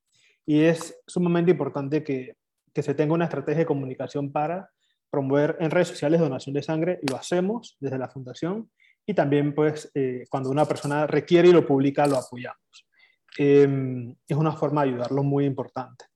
Y 0.45 0.61
es 0.63 0.99
sumamente 1.07 1.51
importante 1.51 2.03
que, 2.05 2.37
que 2.73 2.83
se 2.83 2.95
tenga 2.95 3.15
una 3.15 3.25
estrategia 3.25 3.61
de 3.61 3.67
comunicación 3.67 4.31
para 4.33 4.71
promover 5.11 5.57
en 5.61 5.71
redes 5.71 5.89
sociales 5.89 6.21
donación 6.21 6.55
de 6.55 6.63
sangre. 6.63 7.01
Lo 7.09 7.17
hacemos 7.17 7.77
desde 7.81 7.99
la 7.99 8.09
fundación 8.09 8.71
y 9.07 9.15
también 9.15 9.55
pues 9.55 9.91
eh, 9.95 10.25
cuando 10.31 10.51
una 10.51 10.65
persona 10.67 11.07
requiere 11.07 11.49
y 11.49 11.53
lo 11.53 11.67
publica, 11.67 12.07
lo 12.07 12.17
apoyamos. 12.17 12.87
Eh, 13.39 14.15
es 14.27 14.37
una 14.37 14.53
forma 14.53 14.83
de 14.83 14.91
ayudarlo 14.91 15.23
muy 15.23 15.45
importante. 15.45 16.07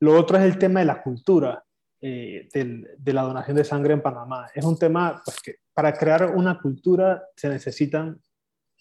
Lo 0.00 0.18
otro 0.18 0.36
es 0.36 0.44
el 0.44 0.58
tema 0.58 0.80
de 0.80 0.86
la 0.86 1.02
cultura 1.02 1.62
eh, 2.00 2.48
del- 2.52 2.86
de 2.98 3.12
la 3.12 3.22
donación 3.22 3.56
de 3.56 3.64
sangre 3.64 3.94
en 3.94 4.02
Panamá. 4.02 4.48
Es 4.54 4.64
un 4.64 4.78
tema 4.78 5.22
pues, 5.24 5.40
que 5.40 5.54
para 5.72 5.92
crear 5.92 6.34
una 6.36 6.60
cultura 6.60 7.22
se 7.34 7.48
necesitan 7.48 8.20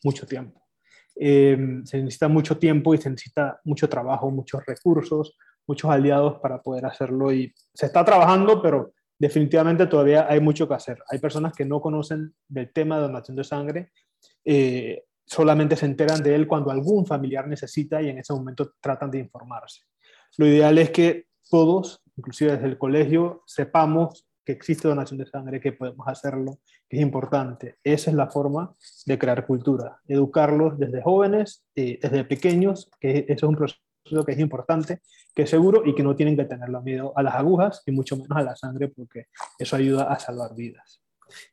mucho 0.03 0.27
tiempo. 0.27 0.64
Eh, 1.15 1.57
se 1.83 1.97
necesita 1.97 2.27
mucho 2.27 2.57
tiempo 2.57 2.93
y 2.93 2.97
se 2.97 3.09
necesita 3.09 3.59
mucho 3.63 3.87
trabajo, 3.87 4.29
muchos 4.31 4.65
recursos, 4.65 5.37
muchos 5.67 5.89
aliados 5.89 6.39
para 6.39 6.61
poder 6.61 6.85
hacerlo. 6.85 7.31
Y 7.31 7.53
se 7.73 7.85
está 7.85 8.03
trabajando, 8.03 8.61
pero 8.61 8.93
definitivamente 9.17 9.87
todavía 9.87 10.27
hay 10.29 10.39
mucho 10.39 10.67
que 10.67 10.73
hacer. 10.73 10.99
Hay 11.09 11.19
personas 11.19 11.53
que 11.53 11.65
no 11.65 11.81
conocen 11.81 12.33
del 12.47 12.71
tema 12.71 12.97
de 12.97 13.03
donación 13.03 13.37
de 13.37 13.43
sangre. 13.43 13.91
eh, 14.43 15.03
solamente 15.27 15.75
se 15.75 15.85
enteran 15.85 16.21
de 16.21 16.35
él 16.35 16.47
cuando 16.47 16.71
algún 16.71 17.05
familiar 17.05 17.47
necesita 17.47 18.01
y 18.01 18.09
en 18.09 18.19
ese 18.19 18.33
momento 18.33 18.73
tratan 18.79 19.09
de 19.09 19.19
informarse. 19.19 19.81
Lo 20.37 20.45
ideal 20.45 20.77
es 20.77 20.91
que 20.91 21.27
todos, 21.49 22.01
inclusive 22.15 22.53
desde 22.53 22.67
el 22.67 22.77
colegio, 22.77 23.43
sepamos 23.45 24.24
que 24.45 24.53
existe 24.53 24.87
donación 24.87 25.17
de 25.17 25.25
sangre, 25.25 25.59
que 25.59 25.71
podemos 25.71 26.07
hacerlo, 26.07 26.59
que 26.87 26.97
es 26.97 27.01
importante. 27.01 27.77
Esa 27.83 28.11
es 28.11 28.15
la 28.15 28.27
forma 28.27 28.73
de 29.05 29.17
crear 29.17 29.45
cultura, 29.45 29.99
educarlos 30.07 30.77
desde 30.77 31.01
jóvenes, 31.01 31.65
eh, 31.75 31.99
desde 32.01 32.23
pequeños, 32.23 32.89
que 32.99 33.25
eso 33.27 33.45
es 33.45 33.49
un 33.49 33.55
proceso 33.55 34.25
que 34.25 34.31
es 34.33 34.39
importante, 34.39 35.01
que 35.33 35.43
es 35.43 35.49
seguro 35.49 35.83
y 35.85 35.95
que 35.95 36.03
no 36.03 36.15
tienen 36.15 36.37
que 36.37 36.45
tenerlo 36.45 36.81
miedo 36.81 37.11
a 37.15 37.23
las 37.23 37.33
agujas 37.35 37.81
y 37.85 37.91
mucho 37.91 38.15
menos 38.15 38.37
a 38.37 38.43
la 38.43 38.55
sangre 38.55 38.89
porque 38.89 39.25
eso 39.57 39.75
ayuda 39.75 40.03
a 40.03 40.19
salvar 40.19 40.55
vidas. 40.55 41.01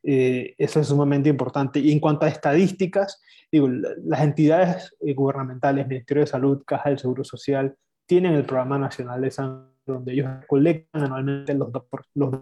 Eh, 0.02 0.55
eso 0.59 0.81
es 0.81 0.88
sumamente 0.88 1.31
importante. 1.31 1.81
Y 1.81 1.92
en 1.92 1.98
cuanto 2.00 2.26
a 2.26 2.28
estadísticas, 2.28 3.22
digo, 3.50 3.68
las 3.68 4.20
entidades 4.20 4.94
eh, 5.00 5.14
gubernamentales, 5.14 5.88
Ministerio 5.88 6.24
de 6.24 6.26
Salud, 6.26 6.62
Caja 6.66 6.90
del 6.90 6.98
Seguro 6.98 7.24
Social, 7.24 7.74
tienen 8.07 8.35
el 8.35 8.44
Programa 8.44 8.78
Nacional 8.78 9.22
de 9.22 9.31
Sangre 9.31 9.71
donde 9.86 10.12
ellos 10.12 10.28
colectan 10.46 11.04
anualmente 11.04 11.54
los, 11.54 11.70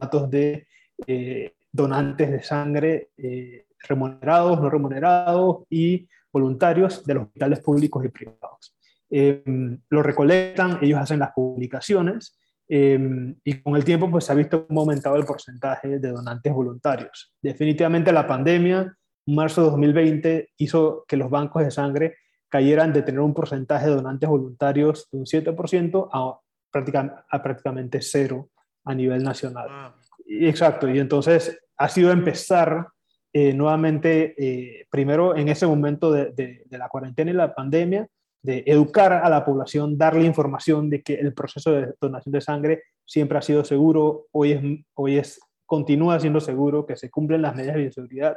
datos 0.01 0.31
de 0.31 0.67
eh, 1.07 1.55
donantes 1.73 2.31
de 2.31 2.43
sangre 2.43 3.11
eh, 3.17 3.67
remunerados, 3.89 4.61
no 4.61 4.69
remunerados 4.69 5.65
y 5.71 6.09
voluntarios 6.33 7.05
de 7.05 7.15
los 7.15 7.25
hospitales 7.25 7.61
públicos 7.61 8.05
y 8.05 8.09
privados. 8.09 8.77
Em, 9.11 9.81
lo 9.89 10.03
recolectan, 10.03 10.79
ellos 10.83 11.01
hacen 11.01 11.19
las 11.19 11.33
publicaciones 11.33 12.39
em, 12.69 13.35
y 13.43 13.61
con 13.61 13.75
el 13.75 13.85
tiempo 13.85 14.09
pues 14.09 14.25
se 14.25 14.33
ha 14.33 14.37
visto 14.37 14.67
aumentado 14.71 15.17
el 15.17 15.25
porcentaje 15.25 15.99
de 15.99 16.09
donantes 16.11 16.53
voluntarios. 16.53 17.35
Definitivamente 17.43 18.13
la 18.13 18.27
pandemia, 18.27 18.95
marzo 19.27 19.63
de 19.63 19.71
2020, 19.71 20.51
hizo 20.59 21.05
que 21.09 21.17
los 21.17 21.31
bancos 21.31 21.65
de 21.65 21.71
sangre 21.73 22.17
cayeran 22.49 22.93
de 22.93 23.03
tener 23.03 23.21
un 23.21 23.35
porcentaje 23.35 23.87
de 23.87 23.97
donantes 23.97 24.29
voluntarios 24.29 25.09
de 25.11 25.19
un 25.19 25.25
7% 25.25 26.09
a 26.13 26.39
a 26.73 27.43
prácticamente 27.43 28.01
cero 28.01 28.51
a 28.85 28.95
nivel 28.95 29.23
nacional. 29.23 29.95
exacto, 30.27 30.89
y 30.89 30.99
entonces 30.99 31.59
ha 31.77 31.89
sido 31.89 32.13
empezar 32.13 32.89
eh, 33.33 33.53
nuevamente, 33.53 34.35
eh, 34.37 34.87
primero 34.91 35.37
en 35.37 35.49
ese 35.49 35.67
momento 35.67 36.11
de, 36.11 36.33
de, 36.33 36.79
la 36.79 36.89
cuarentena 36.89 37.31
y 37.31 37.35
la 37.35 37.55
pandemia, 37.55 38.09
de 38.43 38.65
educar 38.67 39.13
a 39.13 39.29
la 39.29 39.45
población, 39.45 39.99
darle 39.99 40.25
información 40.25 40.91
de 40.91 41.03
que 41.03 41.15
el 41.15 41.35
proceso 41.35 41.73
de 41.73 41.95
donación 42.01 42.33
de 42.33 42.41
sangre 42.41 42.83
siempre 43.05 43.39
ha 43.39 43.43
sido 43.43 43.65
seguro, 43.65 44.27
hoy 44.33 44.53
es, 44.53 44.63
hoy 44.95 45.19
es, 45.19 45.41
continúa 45.67 46.19
siendo 46.19 46.41
seguro, 46.41 46.87
que 46.87 46.97
se 46.97 47.11
cumplen 47.11 47.43
las 47.43 47.55
medidas 47.55 47.77
de 47.77 47.93
seguridad 47.93 48.37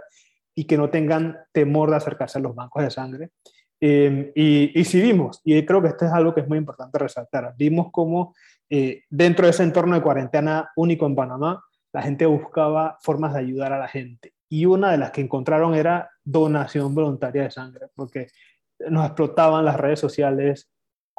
y 0.53 0.65
que 0.65 0.77
no 0.77 0.89
tengan 0.89 1.37
temor 1.51 1.89
de 1.89 1.95
acercarse 1.95 2.37
a 2.37 2.41
los 2.41 2.53
bancos 2.53 2.83
de 2.83 2.91
sangre. 2.91 3.29
Em, 3.85 4.31
y, 4.33 4.79
y 4.79 4.85
sí 4.85 5.01
vimos, 5.01 5.41
y 5.43 5.61
creo 5.65 5.81
que 5.81 5.89
esto 5.89 6.05
es 6.05 6.11
algo 6.13 6.33
que 6.33 6.39
es 6.39 6.47
muy 6.47 6.57
importante 6.57 6.97
resaltar, 6.97 7.53
vimos 7.57 7.87
cómo 7.91 8.33
eh, 8.69 9.03
dentro 9.09 9.45
de 9.45 9.49
ese 9.51 9.63
entorno 9.63 9.93
de 9.93 10.01
cuarentena 10.01 10.71
único 10.77 11.05
en 11.05 11.13
Panamá, 11.13 11.61
la 11.91 12.01
gente 12.01 12.25
buscaba 12.25 12.97
formas 13.01 13.33
de 13.33 13.41
ayudar 13.41 13.73
a 13.73 13.79
la 13.79 13.89
gente. 13.89 14.35
Y 14.47 14.65
una 14.65 14.89
de 14.89 14.99
las 14.99 15.11
que 15.11 15.19
encontraron 15.19 15.75
era 15.75 16.09
donación 16.23 16.95
voluntaria 16.95 17.43
de 17.43 17.51
sangre, 17.51 17.87
porque 17.93 18.27
nos 18.89 19.05
explotaban 19.05 19.65
las 19.65 19.75
redes 19.75 19.99
sociales, 19.99 20.71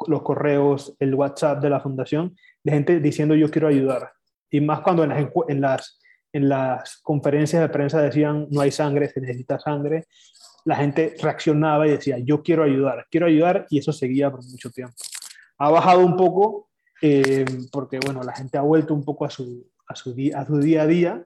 los 0.07 0.23
correos, 0.23 0.95
el 0.97 1.13
WhatsApp 1.13 1.61
de 1.61 1.69
la 1.69 1.81
fundación, 1.81 2.35
de 2.63 2.71
gente 2.71 2.99
diciendo 2.99 3.35
yo 3.35 3.51
quiero 3.51 3.67
ayudar. 3.67 4.11
Y 4.49 4.59
más 4.59 4.79
cuando 4.79 5.03
en 5.03 5.09
las, 5.09 5.27
en 5.49 5.61
las, 5.61 5.99
en 6.33 6.49
las 6.49 6.97
conferencias 7.03 7.61
de 7.61 7.69
prensa 7.69 8.01
decían 8.01 8.47
no 8.49 8.61
hay 8.61 8.71
sangre, 8.71 9.07
se 9.07 9.21
necesita 9.21 9.59
sangre, 9.59 10.07
la 10.65 10.75
gente 10.75 11.15
reaccionaba 11.21 11.87
y 11.87 11.91
decía, 11.91 12.17
yo 12.17 12.43
quiero 12.43 12.63
ayudar, 12.63 13.07
quiero 13.09 13.27
ayudar, 13.27 13.67
y 13.69 13.77
eso 13.79 13.93
seguía 13.93 14.31
por 14.31 14.43
mucho 14.43 14.71
tiempo. 14.71 14.95
Ha 15.59 15.69
bajado 15.69 15.99
un 15.99 16.17
poco 16.17 16.69
eh, 17.01 17.45
porque, 17.71 17.99
bueno, 18.03 18.23
la 18.23 18.33
gente 18.33 18.57
ha 18.57 18.61
vuelto 18.61 18.93
un 18.93 19.05
poco 19.05 19.25
a 19.25 19.29
su, 19.29 19.69
a 19.87 19.95
su, 19.95 20.13
día, 20.13 20.39
a 20.39 20.45
su 20.45 20.57
día 20.57 20.81
a 20.81 20.87
día, 20.87 21.25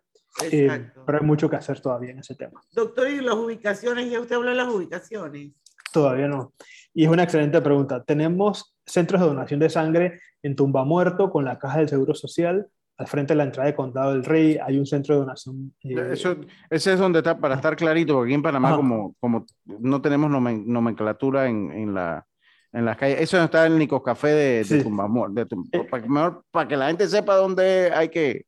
eh, 0.52 0.92
pero 1.06 1.20
hay 1.20 1.26
mucho 1.26 1.50
que 1.50 1.56
hacer 1.56 1.80
todavía 1.80 2.12
en 2.12 2.20
ese 2.20 2.36
tema. 2.36 2.62
Doctor, 2.74 3.10
¿y 3.10 3.22
las 3.22 3.36
ubicaciones? 3.36 4.12
¿Ya 4.12 4.20
usted 4.20 4.36
habló 4.36 4.50
de 4.50 4.56
las 4.58 4.68
ubicaciones? 4.68 5.54
Todavía 5.92 6.28
no. 6.28 6.54
Y 6.94 7.06
es 7.06 7.10
una 7.10 7.24
excelente 7.24 7.62
pregunta. 7.62 8.04
Tenemos 8.04 8.76
centros 8.86 9.22
de 9.22 9.28
donación 9.28 9.60
de 9.60 9.70
sangre 9.70 10.20
en 10.44 10.56
Tumba 10.56 10.84
Muerto 10.84 11.32
con 11.32 11.46
la 11.46 11.58
Caja 11.58 11.80
del 11.80 11.90
Seguro 11.90 12.14
Social, 12.14 12.68
al 13.00 13.08
frente 13.08 13.32
de 13.34 13.38
la 13.38 13.46
entrada 13.46 13.68
de 13.68 13.76
Condado 13.76 14.12
del 14.12 14.26
Rey 14.26 14.60
hay 14.62 14.78
un 14.78 14.86
centro 14.86 15.16
de 15.16 15.22
donación. 15.22 15.74
Eh, 15.84 16.10
Eso, 16.12 16.36
ese 16.70 16.94
es 16.94 17.00
donde 17.00 17.20
está, 17.20 17.38
para 17.38 17.56
estar 17.56 17.76
clarito, 17.78 18.14
porque 18.14 18.28
aquí 18.28 18.36
en 18.36 18.42
Panamá 18.42 18.76
como, 18.76 19.16
como 19.22 19.46
no 19.66 20.02
tenemos 20.02 20.30
nomenclatura 20.30 21.48
en, 21.48 21.72
en, 21.72 21.94
la, 21.94 22.26
en 22.74 22.84
las 22.84 22.98
calles, 22.98 23.22
eso 23.22 23.42
está 23.42 23.66
en 23.66 23.74
el 23.74 23.80
Nicos 23.80 24.04
Café 24.04 24.28
de, 24.28 24.64
de 24.66 24.84
Tumbamor, 24.84 25.32
de 25.32 25.44
eh, 25.44 25.86
para, 25.90 26.04
que, 26.04 26.10
mejor, 26.10 26.44
para 26.52 26.68
que 26.68 26.76
la 26.76 26.88
gente 26.88 27.08
sepa 27.08 27.36
dónde 27.36 27.90
hay 27.96 28.10
que, 28.10 28.46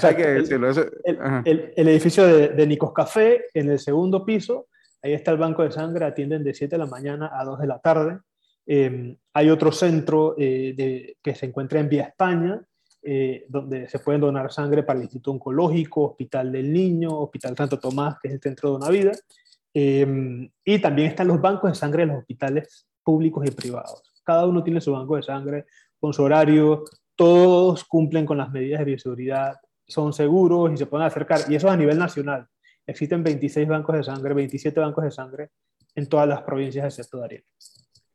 hay 0.00 0.14
que 0.14 0.26
decirlo. 0.28 0.70
el, 1.04 1.72
el, 1.74 1.88
edificio 1.88 2.24
de, 2.24 2.50
de, 2.50 2.66
Nicos 2.68 2.92
Café, 2.92 3.46
en 3.52 3.68
el 3.68 3.80
segundo 3.80 4.24
piso, 4.24 4.68
ahí 5.02 5.12
está 5.12 5.32
el 5.32 5.38
banco 5.38 5.64
de 5.64 5.72
sangre, 5.72 6.04
atienden 6.04 6.44
de 6.44 6.54
7 6.54 6.76
de 6.76 6.78
la 6.78 6.86
mañana 6.86 7.32
a 7.34 7.44
2 7.44 7.58
de 7.58 7.66
la 7.66 7.80
tarde. 7.80 8.20
Eh, 8.64 9.16
hay 9.32 9.50
otro 9.50 9.72
centro 9.72 10.36
de, 10.38 11.16
que 11.20 11.34
se 11.34 11.46
encuentra 11.46 11.80
en 11.80 11.88
Vía 11.88 12.04
España, 12.04 12.62
eh, 13.02 13.46
donde 13.48 13.88
se 13.88 13.98
pueden 13.98 14.20
donar 14.20 14.52
sangre 14.52 14.84
para 14.84 14.98
el 14.98 15.04
Instituto 15.04 15.32
Oncológico, 15.32 16.04
Hospital 16.04 16.52
del 16.52 16.72
Niño, 16.72 17.18
Hospital 17.18 17.56
Santo 17.56 17.78
Tomás, 17.78 18.16
que 18.20 18.28
es 18.28 18.34
el 18.34 18.40
centro 18.40 18.68
de 18.68 18.72
Donavida. 18.74 19.12
Eh, 19.74 20.48
y 20.64 20.78
también 20.80 21.08
están 21.08 21.28
los 21.28 21.40
bancos 21.40 21.70
de 21.70 21.74
sangre 21.74 22.02
de 22.02 22.12
los 22.12 22.18
hospitales 22.18 22.86
públicos 23.02 23.44
y 23.46 23.50
privados. 23.50 24.02
Cada 24.22 24.46
uno 24.46 24.62
tiene 24.62 24.80
su 24.80 24.92
banco 24.92 25.16
de 25.16 25.22
sangre 25.22 25.66
con 25.98 26.12
su 26.12 26.22
horario, 26.22 26.84
todos 27.16 27.84
cumplen 27.84 28.24
con 28.24 28.38
las 28.38 28.50
medidas 28.50 28.80
de 28.80 28.84
bioseguridad, 28.84 29.56
son 29.86 30.12
seguros 30.12 30.70
y 30.72 30.76
se 30.76 30.86
pueden 30.86 31.06
acercar. 31.06 31.40
Y 31.48 31.56
eso 31.56 31.70
a 31.70 31.76
nivel 31.76 31.98
nacional. 31.98 32.46
Existen 32.86 33.22
26 33.22 33.68
bancos 33.68 33.96
de 33.96 34.04
sangre, 34.04 34.34
27 34.34 34.78
bancos 34.78 35.04
de 35.04 35.10
sangre 35.10 35.50
en 35.94 36.08
todas 36.08 36.28
las 36.28 36.42
provincias 36.42 36.84
excepto 36.86 37.18
Darien. 37.18 37.44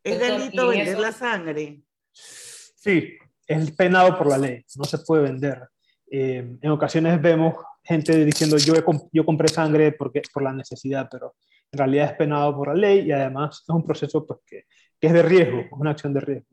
¿Es 0.02 0.18
delito 0.18 0.68
vender 0.68 0.98
la 0.98 1.12
sangre? 1.12 1.82
Sí, 2.10 3.18
es 3.48 3.70
penado 3.72 4.16
por 4.16 4.28
la 4.28 4.38
ley, 4.38 4.64
no 4.76 4.84
se 4.84 4.98
puede 4.98 5.22
vender. 5.22 5.68
Eh, 6.10 6.56
en 6.60 6.70
ocasiones 6.70 7.20
vemos 7.20 7.54
gente 7.82 8.24
diciendo 8.24 8.58
yo, 8.58 8.74
yo 9.12 9.24
compré 9.24 9.48
sangre 9.48 9.92
porque, 9.92 10.22
por 10.32 10.42
la 10.42 10.52
necesidad, 10.52 11.08
pero 11.10 11.34
en 11.72 11.78
realidad 11.78 12.10
es 12.10 12.12
penado 12.12 12.54
por 12.54 12.68
la 12.68 12.74
ley 12.74 13.06
y 13.06 13.12
además 13.12 13.62
es 13.62 13.68
un 13.68 13.84
proceso 13.84 14.26
pues, 14.26 14.40
que, 14.46 14.64
que 15.00 15.06
es 15.06 15.12
de 15.12 15.22
riesgo, 15.22 15.60
es 15.60 15.72
una 15.72 15.90
acción 15.90 16.12
de 16.12 16.20
riesgo. 16.20 16.46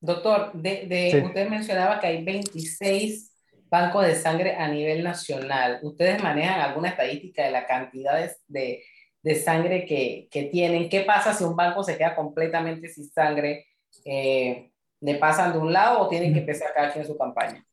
Doctor, 0.00 0.52
de, 0.52 0.86
de 0.86 1.22
usted 1.24 1.48
mencionaba 1.48 2.00
que 2.00 2.08
hay 2.08 2.24
26 2.24 3.32
bancos 3.70 4.04
de 4.04 4.16
sangre 4.16 4.56
a 4.56 4.68
nivel 4.68 5.02
nacional. 5.02 5.78
¿Ustedes 5.82 6.22
manejan 6.22 6.60
alguna 6.60 6.88
estadística 6.88 7.44
de 7.44 7.52
la 7.52 7.66
cantidad 7.66 8.30
de, 8.48 8.82
de 9.22 9.34
sangre 9.36 9.86
que, 9.86 10.28
que, 10.30 10.44
tienen? 10.44 10.88
¿Qué 10.88 11.02
pasa 11.02 11.32
si 11.32 11.44
un 11.44 11.56
banco 11.56 11.84
se 11.84 11.96
queda 11.96 12.16
completamente 12.16 12.88
sin 12.88 13.08
sangre? 13.08 13.66
Eh, 14.04 14.71
¿Le 15.02 15.16
pasan 15.16 15.52
de 15.52 15.58
un 15.58 15.72
lado 15.72 16.00
o 16.00 16.08
tienen 16.08 16.32
que 16.32 16.40
empezar 16.40 16.70
cada 16.74 16.92
quien 16.92 17.04
su 17.04 17.16
campaña? 17.16 17.64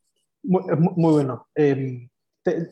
Muy, 0.43 0.63
muy 0.95 1.13
bueno. 1.13 1.47
Eh, 1.55 2.09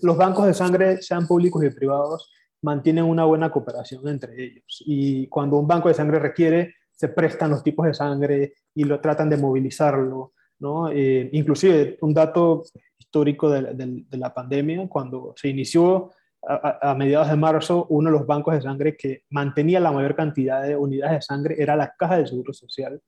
los 0.01 0.17
bancos 0.17 0.47
de 0.47 0.53
sangre, 0.53 1.01
sean 1.01 1.27
públicos 1.27 1.63
y 1.63 1.69
privados, 1.69 2.31
mantienen 2.61 3.03
una 3.03 3.25
buena 3.25 3.51
cooperación 3.51 4.07
entre 4.07 4.43
ellos. 4.43 4.83
Y 4.85 5.27
cuando 5.27 5.57
un 5.57 5.67
banco 5.67 5.89
de 5.89 5.93
sangre 5.93 6.19
requiere, 6.19 6.75
se 6.91 7.09
prestan 7.09 7.51
los 7.51 7.63
tipos 7.63 7.85
de 7.85 7.93
sangre 7.93 8.53
y 8.73 8.83
lo 8.83 8.99
tratan 8.99 9.29
de 9.29 9.37
movilizarlo. 9.37 10.33
¿no? 10.59 10.89
Eh, 10.89 11.29
inclusive, 11.33 11.97
un 12.01 12.13
dato 12.13 12.63
histórico 12.97 13.51
de, 13.51 13.75
de, 13.75 14.03
de, 14.09 14.17
la 14.17 14.33
pandemia, 14.33 14.87
cuando 14.89 15.33
se 15.35 15.49
inició 15.49 16.11
a, 16.47 16.91
a, 16.91 16.95
mediados 16.95 17.29
de 17.29 17.35
marzo, 17.35 17.85
uno 17.89 18.09
de 18.09 18.17
los 18.17 18.25
bancos 18.25 18.55
de 18.55 18.61
sangre 18.61 18.97
que 18.97 19.23
mantenía 19.29 19.79
la 19.79 19.91
mayor 19.91 20.15
cantidad 20.15 20.63
de 20.63 20.75
unidades 20.75 21.17
de 21.17 21.21
sangre 21.21 21.55
era 21.59 21.75
la 21.75 21.93
Caja 21.95 22.17
del 22.17 22.27
Seguro 22.27 22.53
Social, 22.53 22.99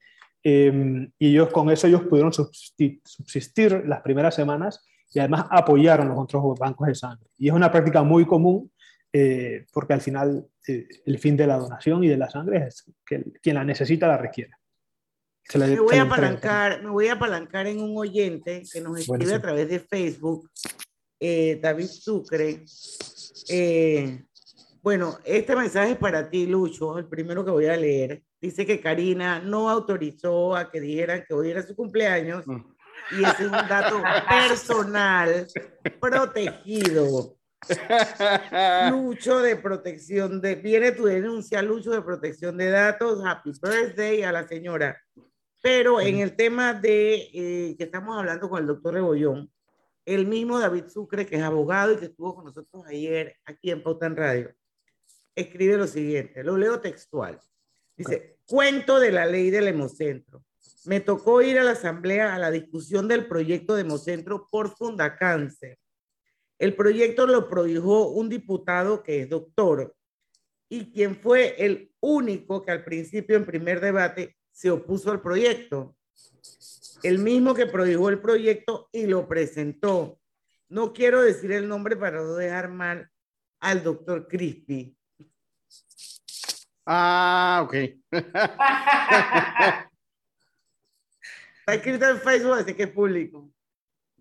eh, 0.44 1.10
y 1.18 1.32
ellos 1.32 1.50
con 1.50 1.70
eso 1.70 1.88
ellos 1.88 2.04
pudieron 2.04 2.32
subsistir, 2.32 3.84
las 3.86 4.02
primeras 4.02 4.36
semanas 4.36 4.86
y 5.12 5.20
además 5.20 5.46
apoyaron 5.50 6.08
los 6.08 6.18
otros 6.18 6.58
bancos 6.58 6.88
de 6.88 6.96
sangre. 6.96 7.28
Y 7.38 7.50
es 7.50 7.54
una 7.54 7.72
práctica 7.72 8.04
muy 8.04 8.26
común 8.26 8.72
eh, 9.12 9.66
porque 9.74 9.94
al 9.94 10.02
final 10.02 10.48
eh, 10.68 10.88
el 11.06 11.18
fin 11.18 11.36
de 11.36 11.48
la 11.48 11.58
donación 11.58 12.04
y 12.04 12.08
de 12.08 12.18
la 12.18 12.30
sangre 12.30 12.68
es 12.68 12.86
que 13.06 13.24
quien 13.42 13.56
la 13.56 13.64
necesita 13.64 14.08
la 14.08 14.18
requiere. 14.18 14.52
me, 15.56 15.80
voy 15.80 15.98
a 15.98 16.04
apalancar, 16.04 16.84
me 16.84 16.92
voy 16.92 17.08
a 17.08 17.14
apalancar 17.14 17.68
en 17.68 17.82
un 17.82 17.98
oyente 17.98 18.64
que 18.72 18.82
nos 18.82 19.00
escribe 19.00 19.34
a 19.34 19.42
través 19.42 19.68
de 19.68 19.80
Facebook, 19.80 20.50
eh, 21.20 21.60
David 21.62 21.88
Sucre. 21.88 22.64
bueno, 24.84 25.18
este 25.26 25.56
mensaje 25.56 25.94
es 25.94 25.98
para 25.98 26.30
ti, 26.30 26.46
Lucho, 26.46 26.98
el 27.00 27.08
primero 27.08 27.44
que 27.44 27.52
voy 27.52 27.66
a 27.66 27.76
leer 27.76 28.24
dice 28.42 28.66
que 28.66 28.80
Karina 28.80 29.40
no 29.40 29.70
autorizó 29.70 30.56
a 30.56 30.70
que 30.70 30.80
dijeran 30.80 31.24
que 31.28 31.34
hoy 31.34 31.52
era 31.52 31.62
su 31.62 31.76
cumpleaños 31.76 32.46
mm. 32.48 32.62
y 33.20 33.24
ese 33.24 33.44
es 33.44 33.52
un 33.52 33.52
dato 33.52 34.02
personal 34.30 35.48
protegido. 36.00 37.36
Lucho 38.90 39.40
de 39.40 39.58
protección 39.58 40.40
de, 40.40 40.56
viene 40.56 40.94
tu 40.94 41.06
denuncia, 41.06 41.62
Lucho 41.62 41.92
de 41.92 42.02
protección 42.02 42.56
de 42.58 42.70
datos, 42.70 43.22
happy 43.26 43.52
birthday 43.62 44.24
a 44.24 44.32
la 44.32 44.48
señora. 44.48 44.98
Pero 45.62 46.00
en 46.00 46.20
el 46.20 46.38
tema 46.38 46.74
de 46.74 47.16
eh, 47.34 47.76
que 47.78 47.84
estamos 47.84 48.18
hablando 48.18 48.50
con 48.50 48.62
el 48.62 48.68
doctor 48.68 48.94
Rebollón, 48.94 49.52
el 50.06 50.26
mismo 50.26 50.58
David 50.58 50.86
Sucre, 50.88 51.26
que 51.26 51.36
es 51.36 51.42
abogado 51.42 51.94
y 51.94 51.98
que 51.98 52.06
estuvo 52.06 52.34
con 52.34 52.46
nosotros 52.46 52.86
ayer 52.88 53.36
aquí 53.46 53.72
en 53.72 53.84
Pauta 53.84 54.06
en 54.06 54.16
Radio, 54.16 54.56
escribe 55.36 55.78
lo 55.78 55.86
siguiente, 55.86 56.44
lo 56.44 56.58
leo 56.58 56.80
textual. 56.80 57.40
Dice, 58.00 58.38
cuento 58.46 58.98
de 58.98 59.12
la 59.12 59.26
ley 59.26 59.50
del 59.50 59.68
hemocentro. 59.68 60.46
Me 60.86 61.02
tocó 61.02 61.42
ir 61.42 61.60
a 61.60 61.64
la 61.64 61.72
asamblea 61.72 62.34
a 62.34 62.40
la 62.40 62.50
discusión 62.50 63.10
del 63.10 63.28
proyecto 63.28 63.76
de 63.76 63.82
hemocentro 63.82 64.48
por 64.50 64.74
Fundacáncer. 64.78 65.78
El 66.58 66.78
proyecto 66.78 67.28
lo 67.28 67.50
prohijó 67.50 68.08
un 68.12 68.30
diputado 68.30 69.04
que 69.04 69.20
es 69.20 69.30
doctor 69.30 69.94
y 70.70 70.94
quien 70.94 71.18
fue 71.18 71.56
el 71.58 71.92
único 72.00 72.64
que 72.64 72.72
al 72.72 72.86
principio 72.86 73.36
en 73.36 73.46
primer 73.46 73.82
debate 73.82 74.38
se 74.50 74.72
opuso 74.72 75.12
al 75.12 75.22
proyecto. 75.22 75.98
El 77.04 77.20
mismo 77.20 77.54
que 77.54 77.66
prohijó 77.66 78.08
el 78.08 78.22
proyecto 78.22 78.88
y 78.94 79.08
lo 79.08 79.28
presentó. 79.28 80.22
No 80.70 80.94
quiero 80.94 81.22
decir 81.22 81.52
el 81.52 81.68
nombre 81.68 81.98
para 81.98 82.22
no 82.22 82.36
dejar 82.36 82.70
mal 82.70 83.12
al 83.60 83.84
doctor 83.84 84.30
Crispy. 84.30 84.96
Ah, 86.92 87.62
ok. 87.64 87.74
Está 91.60 91.74
escrito 91.76 92.10
en 92.10 92.18
Facebook, 92.20 92.54
así 92.54 92.74
que 92.74 92.84
es 92.84 92.92
público. 92.92 93.52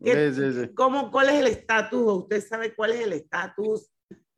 ¿Qué- 0.05 0.31
Sí, 0.31 0.43
sí, 0.43 0.53
sí. 0.66 0.75
¿Cómo, 0.75 1.11
¿Cuál 1.11 1.31
es 1.31 1.37
el 1.37 1.47
estatus? 1.47 2.03
¿Usted 2.25 2.47
sabe 2.47 2.75
cuál 2.75 2.91
es 2.93 3.01
el 3.01 3.14
estatus 3.14 3.91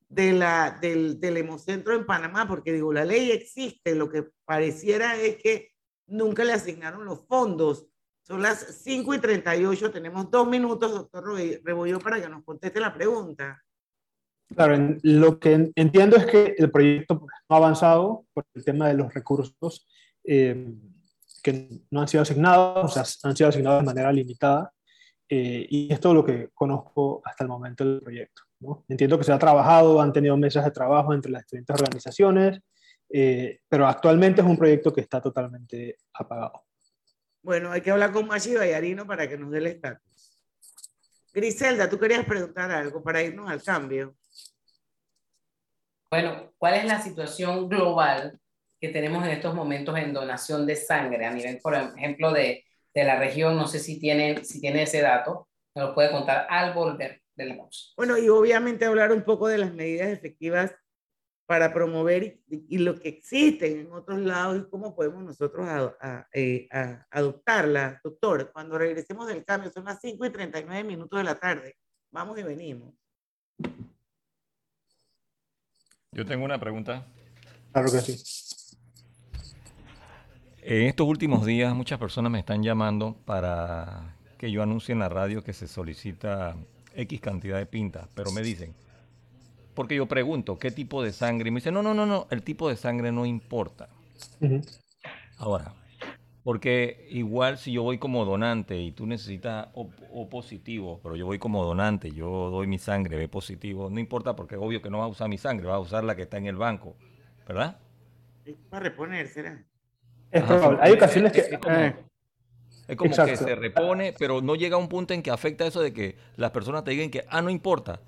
de 0.08 0.32
la, 0.32 0.78
del, 0.80 1.18
del 1.18 1.36
hemocentro 1.38 1.92
en 1.94 2.06
Panamá? 2.06 2.46
Porque 2.46 2.72
digo, 2.72 2.92
la 2.92 3.04
ley 3.04 3.32
existe, 3.32 3.94
lo 3.96 4.08
que 4.08 4.28
pareciera 4.44 5.16
es 5.16 5.36
que 5.42 5.70
nunca 6.06 6.44
le 6.44 6.52
asignaron 6.52 7.04
los 7.04 7.26
fondos. 7.26 7.88
Son 8.22 8.40
las 8.42 8.60
5 8.84 9.12
y 9.12 9.18
38, 9.18 9.90
tenemos 9.90 10.30
dos 10.30 10.46
minutos, 10.46 10.92
doctor 10.92 11.34
Re- 11.34 11.60
Rebollo, 11.64 11.98
para 11.98 12.20
que 12.22 12.28
nos 12.28 12.44
conteste 12.44 12.78
la 12.78 12.94
pregunta. 12.94 13.60
Claro, 14.54 14.98
lo 15.02 15.38
que 15.38 15.52
en- 15.52 15.72
entiendo 15.76 16.16
es 16.16 16.26
que 16.26 16.54
el 16.58 16.70
proyecto 16.70 17.20
pues, 17.20 17.32
no 17.48 17.56
ha 17.56 17.58
avanzado 17.58 18.24
por 18.32 18.44
el 18.54 18.64
tema 18.64 18.88
de 18.88 18.94
los 18.94 19.12
recursos 19.14 19.88
eh, 20.24 20.72
que 21.42 21.80
no 21.90 22.00
han 22.00 22.08
sido 22.08 22.22
asignados, 22.22 22.84
o 22.84 22.88
sea, 22.88 23.04
han 23.28 23.36
sido 23.36 23.48
asignados 23.48 23.80
de 23.80 23.86
manera 23.86 24.12
limitada, 24.12 24.72
eh, 25.28 25.66
y 25.70 25.92
es 25.92 26.00
todo 26.00 26.12
lo 26.14 26.24
que 26.24 26.50
conozco 26.52 27.22
hasta 27.24 27.44
el 27.44 27.48
momento 27.48 27.84
del 27.84 28.02
proyecto. 28.02 28.42
Entiendo 28.88 29.16
que 29.16 29.24
se 29.24 29.32
ha 29.32 29.38
trabajado, 29.38 30.00
han 30.00 30.12
tenido 30.12 30.36
mesas 30.36 30.64
de 30.64 30.70
trabajo 30.70 31.14
entre 31.14 31.30
las 31.30 31.42
diferentes 31.44 31.74
organizaciones, 31.74 32.60
eh, 33.08 33.60
pero 33.68 33.86
actualmente 33.86 34.40
es 34.40 34.46
un 34.46 34.58
proyecto 34.58 34.92
que 34.92 35.00
está 35.00 35.20
totalmente 35.20 35.96
apagado. 36.12 36.64
Bueno, 37.42 37.72
hay 37.72 37.80
que 37.80 37.90
hablar 37.90 38.12
con 38.12 38.26
Machi 38.26 38.54
Vallarino 38.54 39.06
para 39.06 39.26
que 39.28 39.38
nos 39.38 39.50
dé 39.50 39.58
el 39.58 39.66
estatus. 39.68 40.36
Griselda, 41.32 41.88
tú 41.88 41.98
querías 41.98 42.24
preguntar 42.26 42.70
algo 42.70 43.02
para 43.02 43.22
irnos 43.22 43.48
al 43.48 43.62
cambio. 43.62 44.16
Bueno, 46.10 46.52
¿cuál 46.58 46.74
es 46.74 46.84
la 46.84 47.00
situación 47.00 47.68
global 47.68 48.38
que 48.80 48.88
tenemos 48.88 49.24
en 49.24 49.30
estos 49.30 49.54
momentos 49.54 49.96
en 49.96 50.12
donación 50.12 50.66
de 50.66 50.74
sangre 50.76 51.24
a 51.24 51.30
nivel, 51.32 51.58
por 51.62 51.74
ejemplo, 51.74 52.32
de, 52.32 52.64
de 52.94 53.04
la 53.04 53.18
región? 53.18 53.56
No 53.56 53.66
sé 53.68 53.78
si 53.78 54.00
tiene, 54.00 54.44
si 54.44 54.60
tiene 54.60 54.82
ese 54.82 55.02
dato, 55.02 55.48
me 55.74 55.82
lo 55.82 55.94
puede 55.94 56.10
contar 56.10 56.46
al 56.50 56.74
volver 56.74 57.22
de 57.36 57.44
la 57.46 57.56
pausa. 57.56 57.90
Bueno, 57.96 58.18
y 58.18 58.28
obviamente 58.28 58.84
hablar 58.86 59.12
un 59.12 59.22
poco 59.22 59.46
de 59.46 59.58
las 59.58 59.72
medidas 59.72 60.08
efectivas 60.08 60.74
para 61.46 61.72
promover 61.72 62.40
y, 62.48 62.64
y 62.68 62.78
lo 62.78 62.98
que 62.98 63.08
existen 63.08 63.80
en 63.80 63.92
otros 63.92 64.18
lados 64.20 64.58
y 64.58 64.70
cómo 64.70 64.94
podemos 64.96 65.22
nosotros 65.22 65.66
a- 65.68 65.96
a- 66.00 66.28
eh, 66.32 66.68
a- 66.72 67.06
adoptarlas. 67.10 68.00
Doctor, 68.02 68.50
cuando 68.52 68.78
regresemos 68.78 69.28
del 69.28 69.44
cambio, 69.44 69.70
son 69.70 69.84
las 69.84 70.00
5 70.00 70.24
y 70.26 70.30
39 70.30 70.84
minutos 70.84 71.18
de 71.18 71.24
la 71.24 71.36
tarde. 71.38 71.76
Vamos 72.12 72.36
y 72.38 72.42
venimos. 72.42 72.94
Yo 76.20 76.26
tengo 76.26 76.44
una 76.44 76.60
pregunta. 76.60 77.06
Claro 77.72 77.90
que 77.90 77.98
sí. 78.02 78.22
En 80.60 80.82
estos 80.82 81.06
últimos 81.06 81.46
días 81.46 81.74
muchas 81.74 81.98
personas 81.98 82.30
me 82.30 82.40
están 82.40 82.62
llamando 82.62 83.16
para 83.24 84.16
que 84.36 84.52
yo 84.52 84.62
anuncie 84.62 84.92
en 84.92 84.98
la 84.98 85.08
radio 85.08 85.42
que 85.42 85.54
se 85.54 85.66
solicita 85.66 86.56
X 86.94 87.22
cantidad 87.22 87.56
de 87.56 87.64
pintas, 87.64 88.06
pero 88.14 88.32
me 88.32 88.42
dicen, 88.42 88.74
porque 89.72 89.94
yo 89.94 90.04
pregunto, 90.04 90.58
¿qué 90.58 90.70
tipo 90.70 91.02
de 91.02 91.14
sangre? 91.14 91.48
Y 91.48 91.52
me 91.52 91.60
dicen, 91.60 91.72
no, 91.72 91.82
no, 91.82 91.94
no, 91.94 92.04
no, 92.04 92.26
el 92.30 92.42
tipo 92.42 92.68
de 92.68 92.76
sangre 92.76 93.12
no 93.12 93.24
importa. 93.24 93.88
Ahora, 95.38 95.72
porque 96.44 97.06
igual 97.10 97.58
si 97.58 97.72
yo 97.72 97.82
voy 97.82 97.98
como 97.98 98.24
donante 98.24 98.76
y 98.80 98.92
tú 98.92 99.06
necesitas 99.06 99.68
O, 99.74 99.90
O 100.12 100.28
positivo, 100.28 101.00
pero 101.02 101.16
yo 101.16 101.26
voy 101.26 101.38
como 101.38 101.64
donante, 101.64 102.10
yo 102.12 102.50
doy 102.50 102.66
mi 102.66 102.78
sangre, 102.78 103.16
B 103.16 103.28
positivo, 103.28 103.90
no 103.90 104.00
importa 104.00 104.36
porque 104.36 104.56
obvio 104.56 104.82
que 104.82 104.90
no 104.90 104.98
va 104.98 105.04
a 105.04 105.08
usar 105.08 105.28
mi 105.28 105.38
sangre, 105.38 105.66
va 105.68 105.76
a 105.76 105.80
usar 105.80 106.04
la 106.04 106.16
que 106.16 106.22
está 106.22 106.38
en 106.38 106.46
el 106.46 106.56
banco, 106.56 106.96
¿verdad? 107.46 107.78
Es 108.44 108.56
para 108.68 108.84
reponer, 108.84 109.28
¿será? 109.28 109.66
Es 110.30 110.42
Ajá, 110.42 110.58
probable. 110.58 110.78
Hay 110.82 110.92
es- 110.92 110.94
ocasiones 110.94 111.32
que... 111.32 111.40
es 111.40 111.58
como- 111.58 111.76
eh, 111.78 112.04
Es 112.88 112.96
como 112.96 113.22
que 113.22 113.36
se 113.36 113.54
repone, 113.54 114.14
pero 114.18 114.42
no 114.42 114.56
llega 114.56 114.76
a 114.76 114.78
un 114.78 114.88
punto 114.88 115.14
en 115.14 115.22
que 115.22 115.30
afecta 115.30 115.66
eso 115.66 115.80
de 115.80 115.92
que 115.92 116.16
las 116.36 116.50
personas 116.52 116.84
te 116.84 116.90
digan 116.92 117.10
que, 117.10 117.24
ah, 117.28 117.42
no 117.42 117.50
importa. 117.50 118.00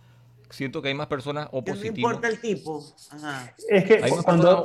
Siento 0.50 0.82
que 0.82 0.88
hay 0.88 0.94
más 0.94 1.06
personas 1.08 1.48
O 1.52 1.64
Que 1.64 1.72
no 1.72 1.76
positivo, 1.76 1.84
importa 1.84 2.28
el 2.28 2.40
tipo. 2.40 2.94
Ajá. 3.10 3.54
es 3.68 3.84
que 3.84 3.94
Hay 4.00 4.12
más 4.12 4.24
cuando... 4.24 4.50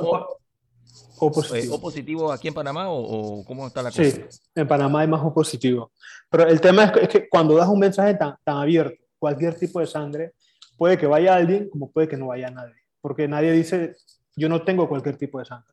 O- 1.20 1.26
o 1.26 1.30
eh, 1.30 1.32
positivo. 1.34 1.74
O 1.74 1.80
positivo 1.80 2.32
aquí 2.32 2.48
en 2.48 2.54
Panamá 2.54 2.88
o, 2.90 3.00
o 3.40 3.44
cómo 3.44 3.66
está 3.66 3.82
la 3.82 3.90
cosa. 3.90 4.02
Sí, 4.04 4.24
en 4.54 4.68
Panamá 4.68 5.00
hay 5.00 5.08
más 5.08 5.20
O 5.22 5.32
positivo. 5.34 5.92
Pero 6.30 6.46
el 6.46 6.60
tema 6.60 6.84
es 6.84 6.92
que, 6.92 7.00
es 7.00 7.08
que 7.08 7.28
cuando 7.28 7.54
das 7.56 7.68
un 7.68 7.78
mensaje 7.78 8.14
tan, 8.14 8.36
tan 8.44 8.56
abierto, 8.58 9.02
cualquier 9.18 9.54
tipo 9.58 9.80
de 9.80 9.86
sangre, 9.86 10.34
puede 10.76 10.96
que 10.98 11.06
vaya 11.06 11.34
alguien 11.34 11.68
como 11.70 11.90
puede 11.90 12.06
que 12.08 12.16
no 12.16 12.28
vaya 12.28 12.50
nadie. 12.50 12.74
Porque 13.00 13.26
nadie 13.28 13.52
dice, 13.52 13.96
yo 14.36 14.48
no 14.48 14.62
tengo 14.62 14.88
cualquier 14.88 15.16
tipo 15.16 15.38
de 15.38 15.44
sangre. 15.46 15.72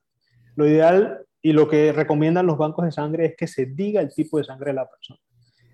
Lo 0.55 0.65
ideal 0.67 1.19
y 1.41 1.51
lo 1.53 1.67
que 1.67 1.91
recomiendan 1.91 2.47
los 2.47 2.57
bancos 2.57 2.85
de 2.85 2.91
sangre 2.91 3.25
es 3.25 3.35
que 3.37 3.45
se 3.47 3.65
diga 3.67 4.01
el 4.01 4.13
tipo 4.13 4.37
de 4.37 4.45
sangre 4.45 4.71
de 4.71 4.75
la 4.75 4.89
persona. 4.89 5.19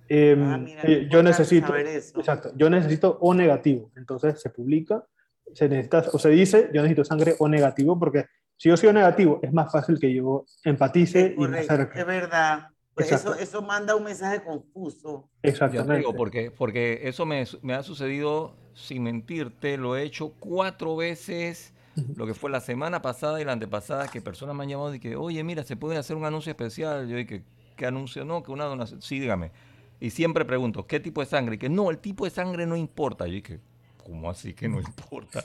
Eh, 0.10 0.36
Ah, 0.38 0.58
mira, 0.58 0.82
eh, 0.84 1.08
yo 1.10 1.24
necesito, 1.24 1.74
exacto, 1.76 2.52
yo 2.58 2.70
necesito 2.70 3.18
O 3.22 3.34
negativo. 3.34 3.92
Entonces 3.96 4.42
se 4.42 4.50
publica, 4.50 5.06
se 5.54 5.70
necesita, 5.70 6.04
o 6.12 6.20
se 6.20 6.30
dice, 6.30 6.70
yo 6.74 6.82
necesito 6.82 7.06
sangre 7.06 7.36
O 7.40 7.48
negativo 7.48 7.98
porque 7.98 8.26
si 8.62 8.70
yo 8.70 8.78
soy 8.78 8.94
negativo 8.94 9.40
es 9.42 9.52
más 9.52 9.72
fácil 9.72 10.00
que 10.00 10.14
yo 10.14 10.46
empatice 10.64 11.34
Es 11.34 11.34
y 11.36 11.48
me 11.48 11.60
acerque. 11.62 12.00
es 12.00 12.06
verdad. 12.06 12.68
Pues 12.94 13.12
eso, 13.12 13.34
eso 13.34 13.64
manda 13.64 13.96
un 13.96 14.04
mensaje 14.04 14.44
confuso. 14.44 15.28
Exactamente. 15.42 15.98
digo, 15.98 16.14
porque, 16.16 16.52
porque 16.52 17.00
eso 17.06 17.26
me, 17.26 17.44
me 17.64 17.74
ha 17.74 17.82
sucedido, 17.82 18.56
sin 18.76 19.02
mentirte, 19.02 19.78
lo 19.78 19.98
he 19.98 20.04
hecho 20.04 20.36
cuatro 20.40 20.96
veces, 20.96 21.74
lo 22.16 22.28
que 22.28 22.36
fue 22.36 22.52
la 22.52 22.60
semana 22.60 23.02
pasada 23.02 23.42
y 23.42 23.46
la 23.46 23.54
antepasada, 23.54 24.08
que 24.10 24.22
personas 24.22 24.56
me 24.56 24.62
han 24.62 24.70
llamado 24.70 24.94
y 24.94 25.00
que, 25.00 25.16
oye, 25.16 25.44
mira, 25.44 25.64
se 25.64 25.76
puede 25.76 25.98
hacer 25.98 26.16
un 26.16 26.26
anuncio 26.26 26.52
especial. 26.52 27.08
Yo 27.08 27.18
dije, 27.18 27.44
¿qué 27.76 27.88
anuncio? 27.88 28.26
No, 28.26 28.44
que 28.44 28.52
una 28.52 28.66
donación. 28.66 29.02
Sí, 29.02 29.20
dígame. 29.20 29.52
Y 30.00 30.12
siempre 30.12 30.46
pregunto, 30.46 30.86
¿qué 30.86 31.00
tipo 31.00 31.22
de 31.22 31.26
sangre? 31.26 31.56
Y 31.56 31.58
que 31.58 31.70
no, 31.70 31.90
el 31.90 31.98
tipo 31.98 32.26
de 32.26 32.30
sangre 32.30 32.68
no 32.68 32.76
importa. 32.78 33.26
Yo 33.26 33.34
dije, 33.34 33.60
¿cómo 33.98 34.30
así 34.30 34.54
que 34.54 34.70
no 34.70 34.80
importa? 34.88 35.44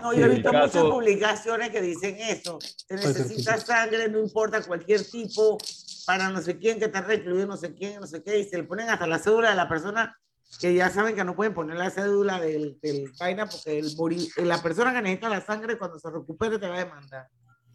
No, 0.00 0.12
yo 0.12 0.26
he 0.26 0.28
visto 0.28 0.50
caso- 0.50 0.78
muchas 0.78 0.82
publicaciones 0.94 1.70
que 1.70 1.80
dicen 1.82 2.16
eso. 2.18 2.58
Se 2.60 2.94
necesita 2.94 3.58
sangre, 3.58 4.08
no 4.08 4.18
importa 4.20 4.62
cualquier 4.62 5.04
tipo, 5.04 5.58
para 6.06 6.30
no 6.30 6.40
sé 6.40 6.58
quién 6.58 6.78
que 6.78 6.86
está 6.86 7.02
recluido, 7.02 7.46
no 7.46 7.56
sé 7.56 7.74
quién, 7.74 8.00
no 8.00 8.06
sé 8.06 8.22
qué, 8.22 8.38
y 8.38 8.44
se 8.44 8.56
le 8.56 8.64
ponen 8.64 8.88
hasta 8.88 9.06
la 9.06 9.18
cédula 9.18 9.50
de 9.50 9.56
la 9.56 9.68
persona 9.68 10.16
que 10.60 10.74
ya 10.74 10.90
saben 10.90 11.14
que 11.14 11.22
no 11.24 11.36
pueden 11.36 11.54
poner 11.54 11.76
la 11.76 11.90
cédula 11.90 12.40
del, 12.40 12.78
del 12.82 13.10
vaina 13.20 13.46
porque 13.46 13.78
el 13.78 13.86
mori- 13.96 14.28
la 14.42 14.60
persona 14.60 14.92
que 14.92 15.02
necesita 15.02 15.28
la 15.28 15.40
sangre 15.40 15.78
cuando 15.78 15.98
se 15.98 16.10
recupere 16.10 16.58
te 16.58 16.66
va 16.68 16.76
a 16.76 16.84
demandar. 16.84 17.28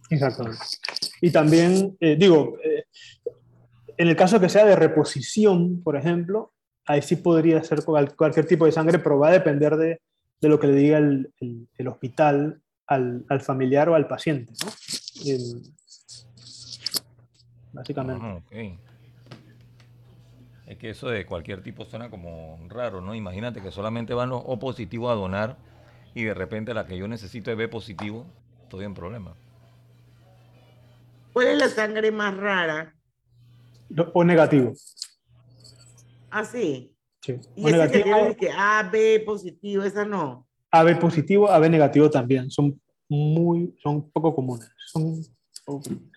Exactamente. 0.09 0.59
Y 1.22 1.32
también, 1.32 1.95
eh, 1.99 2.16
digo, 2.20 2.57
eh, 2.63 2.84
en 3.97 4.07
el 4.09 4.16
caso 4.16 4.39
que 4.41 4.49
sea 4.49 4.66
de 4.66 4.76
reposición, 4.76 5.82
por 5.84 5.95
ejemplo, 5.95 6.53
ahí 6.86 7.01
sí 7.01 7.16
podría 7.16 7.63
ser 7.63 7.84
cual- 7.86 8.13
cualquier 8.16 8.45
tipo 8.45 8.66
de 8.66 8.72
sangre, 8.74 8.99
pero 8.99 9.20
va 9.20 9.30
a 9.30 9.34
depender 9.34 9.78
de, 9.78 10.01
de 10.41 10.49
lo 10.49 10.59
que 10.59 10.67
le 10.67 10.73
diga 10.75 10.97
el, 10.97 11.33
el- 11.39 11.67
el 11.77 11.88
hospital 11.88 12.61
al, 12.88 13.25
al 13.29 13.41
familiar 13.41 13.89
o 13.89 13.95
al 13.95 14.07
paciente. 14.07 14.53
¿no? 14.63 14.71
El- 15.25 15.61
básicamente. 17.73 18.25
Ajá, 18.25 18.36
ok. 18.36 18.79
Es 20.67 20.77
que 20.79 20.89
eso 20.89 21.09
de 21.09 21.25
cualquier 21.25 21.61
tipo 21.61 21.86
suena 21.86 22.09
como 22.09 22.59
raro, 22.69 22.99
¿no? 23.01 23.13
Imagínate 23.13 23.61
que 23.61 23.71
solamente 23.71 24.13
van 24.15 24.29
los 24.29 24.41
O 24.45 24.57
positivos 24.57 25.11
a 25.11 25.15
donar 25.15 25.57
y 26.15 26.23
de 26.23 26.33
repente 26.33 26.73
la 26.73 26.86
que 26.88 26.97
yo 26.97 27.07
necesito 27.07 27.51
es 27.51 27.57
B 27.57 27.67
positivo, 27.67 28.25
estoy 28.63 28.86
en 28.86 28.93
problema. 28.95 29.36
¿Cuál 31.33 31.47
es 31.47 31.57
la 31.57 31.67
sangre 31.69 32.11
más 32.11 32.36
rara? 32.36 32.95
O 34.13 34.23
negativo. 34.23 34.73
Así. 36.31 36.59
Sí. 36.61 36.94
Y 37.55 37.63
O 37.65 37.67
ese 37.69 37.78
que 37.91 37.97
negativo, 37.97 38.15
tiene 38.17 38.36
que 38.38 38.51
A, 38.51 38.89
B 38.91 39.23
positivo, 39.26 39.84
esa 39.84 40.05
no. 40.05 40.47
AB 40.71 40.99
positivo, 40.99 41.49
AB 41.49 41.69
negativo 41.69 42.09
también. 42.09 42.49
Son 42.51 42.80
muy, 43.09 43.76
son 43.82 44.09
poco 44.11 44.36
comunes. 44.36 44.69
Son 44.88 45.15
poco 45.65 45.82
comunes. 45.84 46.11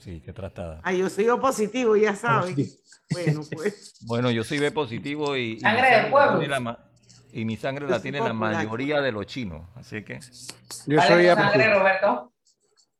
Sí, 0.00 0.20
qué 0.24 0.32
tratada. 0.32 0.80
Ah, 0.84 0.92
yo 0.92 1.08
soy 1.08 1.28
O 1.28 1.40
positivo, 1.40 1.96
ya 1.96 2.14
saben. 2.14 2.54
positivo. 2.54 2.76
Bueno, 3.10 3.40
pues. 3.52 3.94
Bueno, 4.06 4.30
yo 4.30 4.44
soy 4.44 4.58
B 4.58 4.70
positivo 4.70 5.36
y, 5.36 5.52
y 5.54 5.60
Sangre 5.60 5.90
de 5.90 6.02
la 6.02 6.10
pueblo. 6.10 6.42
la 6.46 6.88
y 7.32 7.44
mi 7.44 7.56
sangre 7.56 7.86
Yo 7.86 7.90
la 7.90 8.00
tiene 8.00 8.18
la 8.20 8.28
popular. 8.28 8.54
mayoría 8.54 9.00
de 9.00 9.10
los 9.10 9.26
chinos. 9.26 9.66
Así 9.74 10.04
que 10.04 10.20
Yo 10.86 10.96
¿Cuál 10.96 11.08
soy, 11.08 11.26
A 11.26 11.34
sangre, 11.34 11.52
positivo. 11.64 11.78
Roberto? 11.80 12.32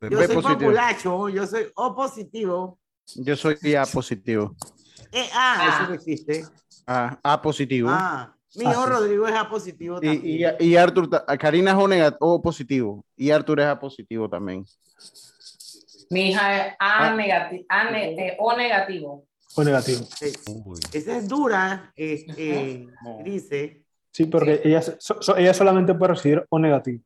Yo 0.01 0.19
B 0.19 0.27
soy 0.27 0.35
positivo. 0.35 0.59
populacho, 0.59 1.29
yo 1.29 1.47
soy 1.47 1.67
O 1.77 1.95
positivo. 1.95 2.79
Yo 3.17 3.37
soy 3.37 3.75
A 3.77 3.87
positivo. 3.87 4.57
Eh, 5.13 5.29
ah, 5.35 5.57
Ah. 5.61 5.77
eso 5.83 5.89
no 5.89 5.95
existe. 5.95 6.45
A, 6.87 7.19
A 7.23 7.41
positivo. 7.43 7.89
Ah, 7.91 8.35
mi 8.57 8.65
hijo 8.65 8.73
Ah, 8.81 8.85
sí. 8.87 8.91
Rodrigo 8.91 9.27
es 9.27 9.35
A 9.35 9.49
positivo 9.49 9.99
Y, 10.03 10.07
también. 10.07 10.57
y, 10.61 10.65
y 10.65 10.77
Arthur, 10.77 11.11
ta- 11.11 11.25
Karina 11.39 11.71
es 11.73 11.77
O, 11.77 11.89
nega- 11.89 12.17
O 12.21 12.41
positivo. 12.43 13.05
Y 13.17 13.31
Arthur 13.31 13.61
es 13.61 13.67
A 13.67 13.79
positivo 13.79 14.29
también. 14.29 14.65
Mi 16.11 16.31
hija 16.31 16.67
es 16.69 16.73
A 16.79 17.09
Ah. 17.09 17.15
negativo, 17.15 17.65
A 17.69 17.91
ne- 17.91 18.13
eh, 18.29 18.37
O 18.39 18.57
negativo. 18.57 19.27
O 19.57 19.65
negativo. 19.65 20.01
Es- 20.21 20.43
uy, 20.65 20.79
esa 20.93 21.17
es 21.17 21.29
dura, 21.29 21.93
este, 21.97 22.87
No. 23.03 23.19
dice. 23.25 23.83
Sí, 24.11 24.27
porque 24.27 24.61
ella, 24.65 24.81
so- 24.83 25.21
so- 25.21 25.37
ella 25.37 25.55
solamente 25.55 25.95
puede 25.95 26.15
recibir 26.15 26.45
O 26.49 26.59
negativo. 26.59 27.03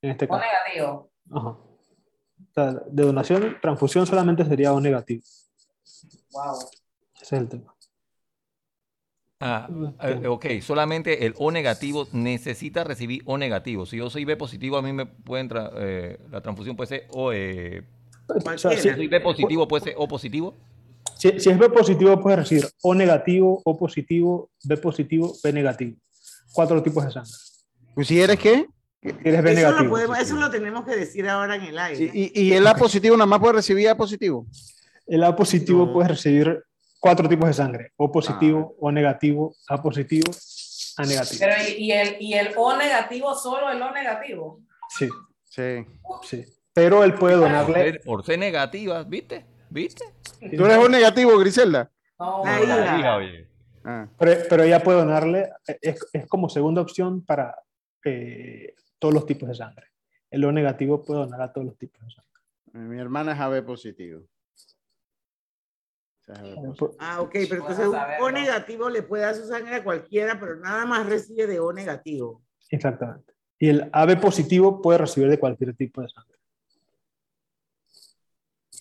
En 0.00 0.10
este 0.10 0.24
O 0.26 0.28
caso. 0.28 0.40
negativo. 0.40 1.10
Ajá. 1.32 1.48
O 1.48 2.52
sea, 2.54 2.72
de 2.86 3.02
donación, 3.02 3.56
transfusión 3.60 4.06
solamente 4.06 4.44
sería 4.44 4.72
O 4.72 4.80
negativo. 4.80 5.22
Wow. 6.30 6.58
Ese 7.20 7.36
es 7.36 7.42
el 7.42 7.48
tema. 7.48 7.74
Ah, 9.40 9.68
eh, 10.02 10.26
ok, 10.26 10.46
solamente 10.62 11.26
el 11.26 11.34
O 11.36 11.50
negativo 11.50 12.08
necesita 12.12 12.84
recibir 12.84 13.20
O 13.26 13.36
negativo. 13.36 13.84
Si 13.84 13.98
yo 13.98 14.08
soy 14.08 14.24
B 14.24 14.34
positivo, 14.36 14.78
a 14.78 14.82
mí 14.82 14.92
me 14.94 15.04
pueden 15.04 15.50
tra- 15.50 15.70
eh, 15.76 16.18
la 16.30 16.40
transfusión 16.40 16.74
puede 16.74 16.88
ser 16.88 17.06
O. 17.12 17.32
eh, 17.32 17.82
O 18.28 18.32
sea, 18.32 18.42
Cualquiera. 18.42 18.76
si 18.82 18.88
soy 18.90 19.08
B 19.08 19.20
positivo, 19.20 19.68
puede 19.68 19.84
ser 19.84 19.94
O 19.98 20.08
positivo. 20.08 20.54
si- 21.18 21.38
si 21.38 21.50
es 21.50 21.58
B 21.58 21.68
positivo, 21.68 22.18
puede 22.20 22.36
recibir 22.36 22.66
O 22.82 22.94
negativo, 22.94 23.60
O 23.64 23.76
positivo, 23.76 24.50
B 24.64 24.76
positivo, 24.78 25.34
B 25.44 25.52
negativo. 25.52 25.96
Cuatro 26.52 26.82
tipos 26.82 27.04
de 27.04 27.10
sangre. 27.12 27.30
Pues 27.94 28.06
si 28.06 28.18
eres 28.18 28.38
qué? 28.38 28.66
Si 29.02 29.10
eres 29.22 29.42
B 29.42 29.52
Eso 29.52 29.60
lo, 29.60 29.66
negativo. 29.68 29.90
podemos, 29.90 30.18
eso 30.18 30.36
lo 30.36 30.50
tenemos 30.50 30.84
que 30.86 30.96
decir 30.96 31.28
ahora 31.28 31.56
en 31.56 31.62
el 31.62 31.78
aire. 31.78 32.10
Y, 32.14 32.32
y- 32.34 32.42
y 32.48 32.52
el 32.54 32.66
A 32.66 32.74
positivo 32.74 33.14
nada 33.16 33.26
más 33.26 33.38
puede 33.40 33.52
recibir 33.54 33.86
A 33.90 33.96
positivo. 33.98 34.46
El 35.06 35.22
A 35.24 35.36
positivo 35.36 35.84
No. 35.86 35.92
puede 35.92 36.08
recibir 36.08 36.62
cuatro 37.06 37.28
tipos 37.28 37.46
de 37.48 37.54
sangre. 37.54 37.92
O 37.96 38.10
positivo, 38.10 38.74
O 38.80 38.90
negativo, 38.90 39.54
A 39.68 39.80
positivo, 39.80 40.30
A 40.98 41.02
negativo. 41.04 41.38
Pero 41.40 41.54
y, 41.78 41.92
el, 41.92 42.16
y 42.20 42.34
el 42.34 42.52
O 42.56 42.76
negativo, 42.76 43.34
solo 43.34 43.70
el 43.70 43.80
O 43.80 43.90
negativo. 43.92 44.60
Sí, 44.88 45.08
Sí. 45.44 45.84
sí. 46.22 46.44
Pero 46.74 47.02
él 47.04 47.14
puede 47.14 47.36
donarle. 47.36 48.00
por 48.04 48.24
ser 48.24 48.38
negativas, 48.38 49.08
¿viste? 49.08 49.46
¿Viste? 49.70 50.04
¿Tú 50.56 50.64
eres 50.66 50.76
O 50.78 50.88
negativo, 50.88 51.38
Griselda? 51.38 51.90
No, 52.18 52.44
La 52.44 52.58
no, 52.58 52.64
hija. 52.64 52.98
Hija, 52.98 53.16
oye. 53.16 53.48
Ah. 53.84 54.08
Pero, 54.18 54.42
pero 54.50 54.62
ella 54.64 54.82
puede 54.82 54.98
donarle, 54.98 55.48
es, 55.80 56.04
es 56.12 56.26
como 56.26 56.48
segunda 56.48 56.82
opción 56.82 57.24
para 57.24 57.54
eh, 58.04 58.74
todos 58.98 59.14
los 59.14 59.26
tipos 59.26 59.48
de 59.48 59.54
sangre. 59.54 59.86
El 60.30 60.44
O 60.44 60.52
negativo 60.52 61.04
puede 61.04 61.20
donar 61.20 61.40
a 61.40 61.52
todos 61.52 61.66
los 61.68 61.78
tipos 61.78 62.02
de 62.04 62.10
sangre. 62.10 62.42
Mi 62.72 63.00
hermana 63.00 63.32
es 63.32 63.40
AB 63.40 63.64
positivo. 63.64 64.20
O 64.20 64.24
sea, 64.24 64.26
es 64.26 64.26
AB 64.26 64.26
positivo. 64.26 64.26
Ah, 66.98 67.20
ok, 67.20 67.32
pero 67.48 67.56
entonces 67.56 67.86
un. 67.86 67.96
O 68.20 68.30
negativo 68.30 68.90
le 68.90 69.02
puede 69.02 69.22
dar 69.22 69.34
su 69.34 69.46
sangre 69.46 69.76
a 69.76 69.84
cualquiera, 69.84 70.38
pero 70.40 70.56
nada 70.56 70.84
más 70.84 71.06
recibe 71.06 71.46
de 71.46 71.60
O 71.60 71.72
negativo. 71.72 72.42
Exactamente. 72.70 73.32
Y 73.58 73.68
el 73.68 73.88
AB 73.92 74.20
positivo 74.20 74.82
puede 74.82 74.98
recibir 74.98 75.30
de 75.30 75.38
cualquier 75.38 75.74
tipo 75.76 76.02
de 76.02 76.08
sangre. 76.08 76.36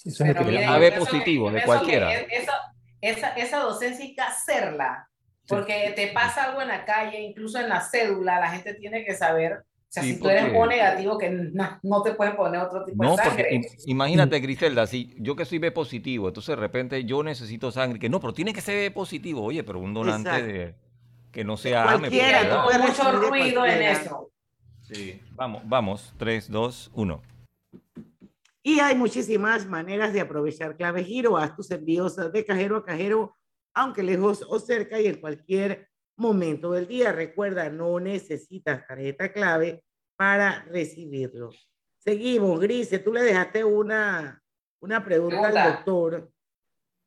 Eso 0.06 0.24
es 0.24 0.36
el 0.36 0.58
AB 0.64 0.98
positivo, 0.98 1.52
de 1.52 1.64
cualquiera. 1.64 2.12
Esa, 2.14 2.54
esa, 3.02 3.30
esa 3.30 3.60
docencia 3.60 4.06
hay 4.06 4.14
que 4.14 4.22
hacerla, 4.22 5.10
porque 5.48 5.94
te 5.96 6.08
pasa 6.10 6.46
algo 6.46 6.62
en 6.62 6.68
la 6.68 6.86
calle, 6.86 7.22
incluso 7.22 7.60
en 7.60 7.70
la 7.70 7.82
cédula, 7.82 8.40
la 8.40 8.52
gente 8.52 8.74
tiene 8.76 9.06
que 9.06 9.16
saber, 9.16 9.64
o 9.88 9.92
sea, 9.96 10.04
Sí, 10.04 10.14
si 10.16 10.20
tú 10.20 10.28
eres 10.30 10.44
porque- 10.46 10.58
O 10.58 10.66
negativo, 10.68 11.18
que 11.18 11.30
na- 11.30 11.80
no 11.84 12.02
te 12.02 12.14
pueden 12.14 12.36
poner 12.36 12.60
otro 12.62 12.84
tipo 12.84 13.02
No, 13.04 13.12
de 13.12 13.24
porque 13.24 13.44
sangre. 13.44 13.56
im- 13.56 13.84
imagínate, 13.86 14.40
Griselda, 14.40 14.88
si 14.88 15.16
yo 15.20 15.36
que 15.36 15.46
soy 15.46 15.60
B 15.60 15.72
positivo, 15.72 16.28
entonces 16.28 16.56
de 16.56 16.62
repente 16.62 17.06
yo 17.06 17.24
necesito 17.24 17.72
sangre, 17.72 18.00
que 18.00 18.10
no, 18.10 18.20
pero 18.20 18.34
tiene 18.34 18.52
que 18.54 18.62
ser 18.62 18.76
B 18.76 18.92
positivo, 18.92 19.42
oye, 19.44 19.64
pero 19.64 19.80
un 19.80 19.94
donante 19.94 20.30
Exacto. 20.30 20.48
de, 20.54 20.76
que 21.32 21.44
no 21.44 21.56
sea 21.58 21.84
A 21.84 21.98
me 21.98 22.10
puede 22.10 22.20
Cualquiera, 22.20 22.64
con 22.64 22.82
mucho 22.82 23.12
ruido 23.30 23.48
en 23.48 23.54
cualquiera. 23.56 23.92
eso. 23.92 24.32
Sí, 24.82 25.22
vamos, 25.32 25.62
vamos, 25.66 26.14
3, 26.18 26.50
2, 26.52 26.92
1. 26.94 27.22
Y 28.64 28.80
hay 28.80 28.96
muchísimas 28.96 29.66
maneras 29.68 30.12
de 30.14 30.22
aprovechar 30.22 30.76
clave 30.76 31.04
giro. 31.04 31.38
Haz 31.38 31.56
tus 31.56 31.70
envíos 31.72 32.16
de 32.16 32.46
cajero 32.46 32.78
a 32.78 32.84
cajero, 32.86 33.36
aunque 33.74 34.02
lejos 34.04 34.44
o 34.48 34.60
cerca 34.60 35.00
y 35.00 35.08
en 35.08 35.20
cualquier 35.22 35.88
momento 36.18 36.72
del 36.72 36.88
día. 36.88 37.12
Recuerda, 37.12 37.70
no 37.70 38.00
necesitas 38.00 38.86
tarjeta 38.88 39.32
clave 39.32 39.84
para 40.16 40.64
recibirlo. 40.66 41.52
Seguimos, 41.98 42.60
Grise. 42.60 43.00
Tú 43.00 43.12
le 43.14 43.24
dejaste 43.24 43.64
una, 43.64 44.42
una 44.80 45.04
pregunta, 45.04 45.42
Pregunta. 45.42 45.64
al 45.64 45.74
doctor, 45.74 46.32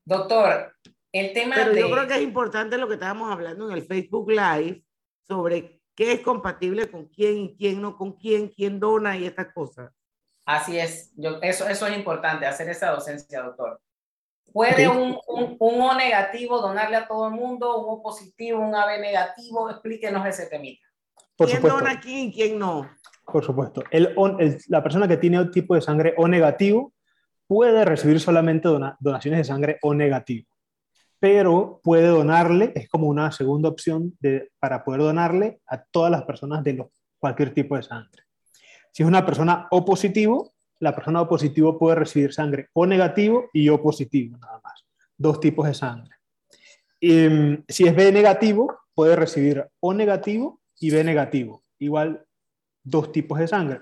Doctor, 0.05 0.73
el 1.13 1.35
tema 1.35 1.55
pero 1.55 1.75
de... 1.75 1.81
yo 1.81 1.91
creo 1.91 2.07
que 2.07 2.15
es 2.15 2.23
importante 2.23 2.79
lo 2.79 2.89
que 2.89 2.95
estábamos 2.95 3.31
hablando 3.31 3.69
en 3.69 3.77
el 3.77 3.83
Facebook 3.83 4.31
Live 4.31 4.83
sobre 5.21 5.83
qué 5.95 6.13
es 6.13 6.21
compatible 6.21 6.91
con 6.91 7.09
quién 7.09 7.39
y 7.39 7.57
quién 7.57 7.83
no 7.83 7.95
con 7.95 8.13
quién, 8.13 8.49
quién 8.49 8.81
dona 8.81 9.19
y 9.19 9.27
estas 9.27 9.53
cosas. 9.53 9.93
Así 10.47 10.79
es, 10.79 11.13
yo, 11.15 11.39
eso, 11.43 11.69
eso 11.69 11.87
es 11.87 11.95
importante, 11.95 12.47
hacer 12.47 12.71
esa 12.71 12.91
docencia, 12.91 13.43
doctor. 13.43 13.79
¿Puede 14.53 14.89
un, 14.89 15.19
un, 15.29 15.57
un 15.59 15.81
O 15.81 15.95
negativo 15.95 16.61
donarle 16.61 16.97
a 16.97 17.07
todo 17.07 17.29
el 17.29 17.35
mundo, 17.35 17.85
un 17.85 17.99
O 17.99 18.03
positivo, 18.03 18.61
un 18.61 18.75
AB 18.75 19.01
negativo? 19.01 19.71
Explíquenos 19.71 20.27
ese 20.27 20.47
temita. 20.47 20.87
Por 21.37 21.47
¿Quién 21.47 21.59
supuesto. 21.59 21.79
dona 21.79 21.93
a 21.93 22.01
quién 22.01 22.19
y 22.29 22.33
quién 22.33 22.59
no? 22.59 22.91
Por 23.25 23.45
supuesto. 23.45 23.83
El 23.91 24.13
O- 24.17 24.39
el- 24.39 24.59
la 24.69 24.83
persona 24.83 25.07
que 25.07 25.17
tiene 25.19 25.41
un 25.41 25.51
tipo 25.51 25.75
de 25.75 25.81
sangre 25.83 26.15
O 26.17 26.27
negativo 26.27 26.93
puede 27.47 27.85
recibir 27.85 28.19
solamente 28.21 28.69
dona- 28.69 28.97
donaciones 29.01 29.39
de 29.39 29.45
sangre 29.45 29.79
O 29.83 29.95
negativo, 29.95 30.49
pero 31.21 31.81
puede 31.83 32.07
donarle, 32.09 32.73
es 32.75 32.89
como 32.89 33.07
una 33.07 33.31
segunda 33.33 33.69
opción 33.69 34.17
de, 34.21 34.51
para 34.59 34.85
poder 34.85 35.01
donarle 35.03 35.61
a 35.67 35.83
todas 35.83 36.11
las 36.11 36.23
personas 36.25 36.63
de 36.65 36.73
los- 36.75 36.89
cualquier 37.19 37.53
tipo 37.55 37.77
de 37.77 37.83
sangre. 37.83 38.23
Si 38.93 39.03
es 39.03 39.09
una 39.09 39.25
persona 39.27 39.67
O 39.71 39.85
positivo, 39.85 40.53
la 40.81 40.95
persona 40.95 41.23
O 41.23 41.29
positivo 41.29 41.79
puede 41.79 41.97
recibir 41.97 42.33
sangre 42.33 42.69
O 42.73 42.87
negativo 42.87 43.51
y 43.53 43.69
O 43.69 43.83
positivo, 43.83 44.37
nada 44.39 44.61
más. 44.63 44.85
Dos 45.17 45.41
tipos 45.41 45.67
de 45.67 45.75
sangre. 45.75 46.15
Y, 47.01 47.29
mm, 47.29 47.65
si 47.69 47.87
es 47.87 47.95
B 47.95 48.13
negativo, 48.13 48.79
puede 48.95 49.17
recibir 49.17 49.67
O 49.81 49.95
negativo 49.95 50.61
y 50.81 50.91
B 50.91 51.05
negativo. 51.05 51.65
Igual 51.79 52.25
dos 52.83 53.13
tipos 53.13 53.39
de 53.39 53.49
sangre. 53.49 53.81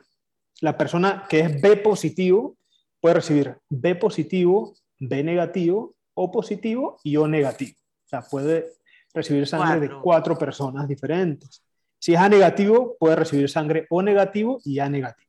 La 0.61 0.77
persona 0.77 1.27
que 1.29 1.41
es 1.41 1.61
B 1.61 1.77
positivo 1.77 2.57
puede 3.01 3.17
recibir 3.17 3.59
B 3.69 3.95
positivo, 3.95 4.75
B 4.99 5.23
negativo, 5.23 5.95
O 6.15 6.31
positivo 6.31 6.99
y 7.05 7.17
O 7.17 7.29
negativo. 7.29 7.77
O 8.05 8.09
sea, 8.09 8.23
puede 8.23 8.73
recibir 9.13 9.47
sangre 9.47 9.81
de 9.81 10.01
cuatro 10.01 10.37
personas 10.37 10.89
diferentes. 10.89 11.63
Si 11.99 12.15
es 12.15 12.21
A 12.21 12.29
negativo, 12.29 12.97
puede 12.99 13.17
recibir 13.17 13.49
sangre 13.49 13.87
O 13.91 14.03
negativo 14.03 14.61
y 14.65 14.79
A 14.79 14.89
negativo. 14.89 15.26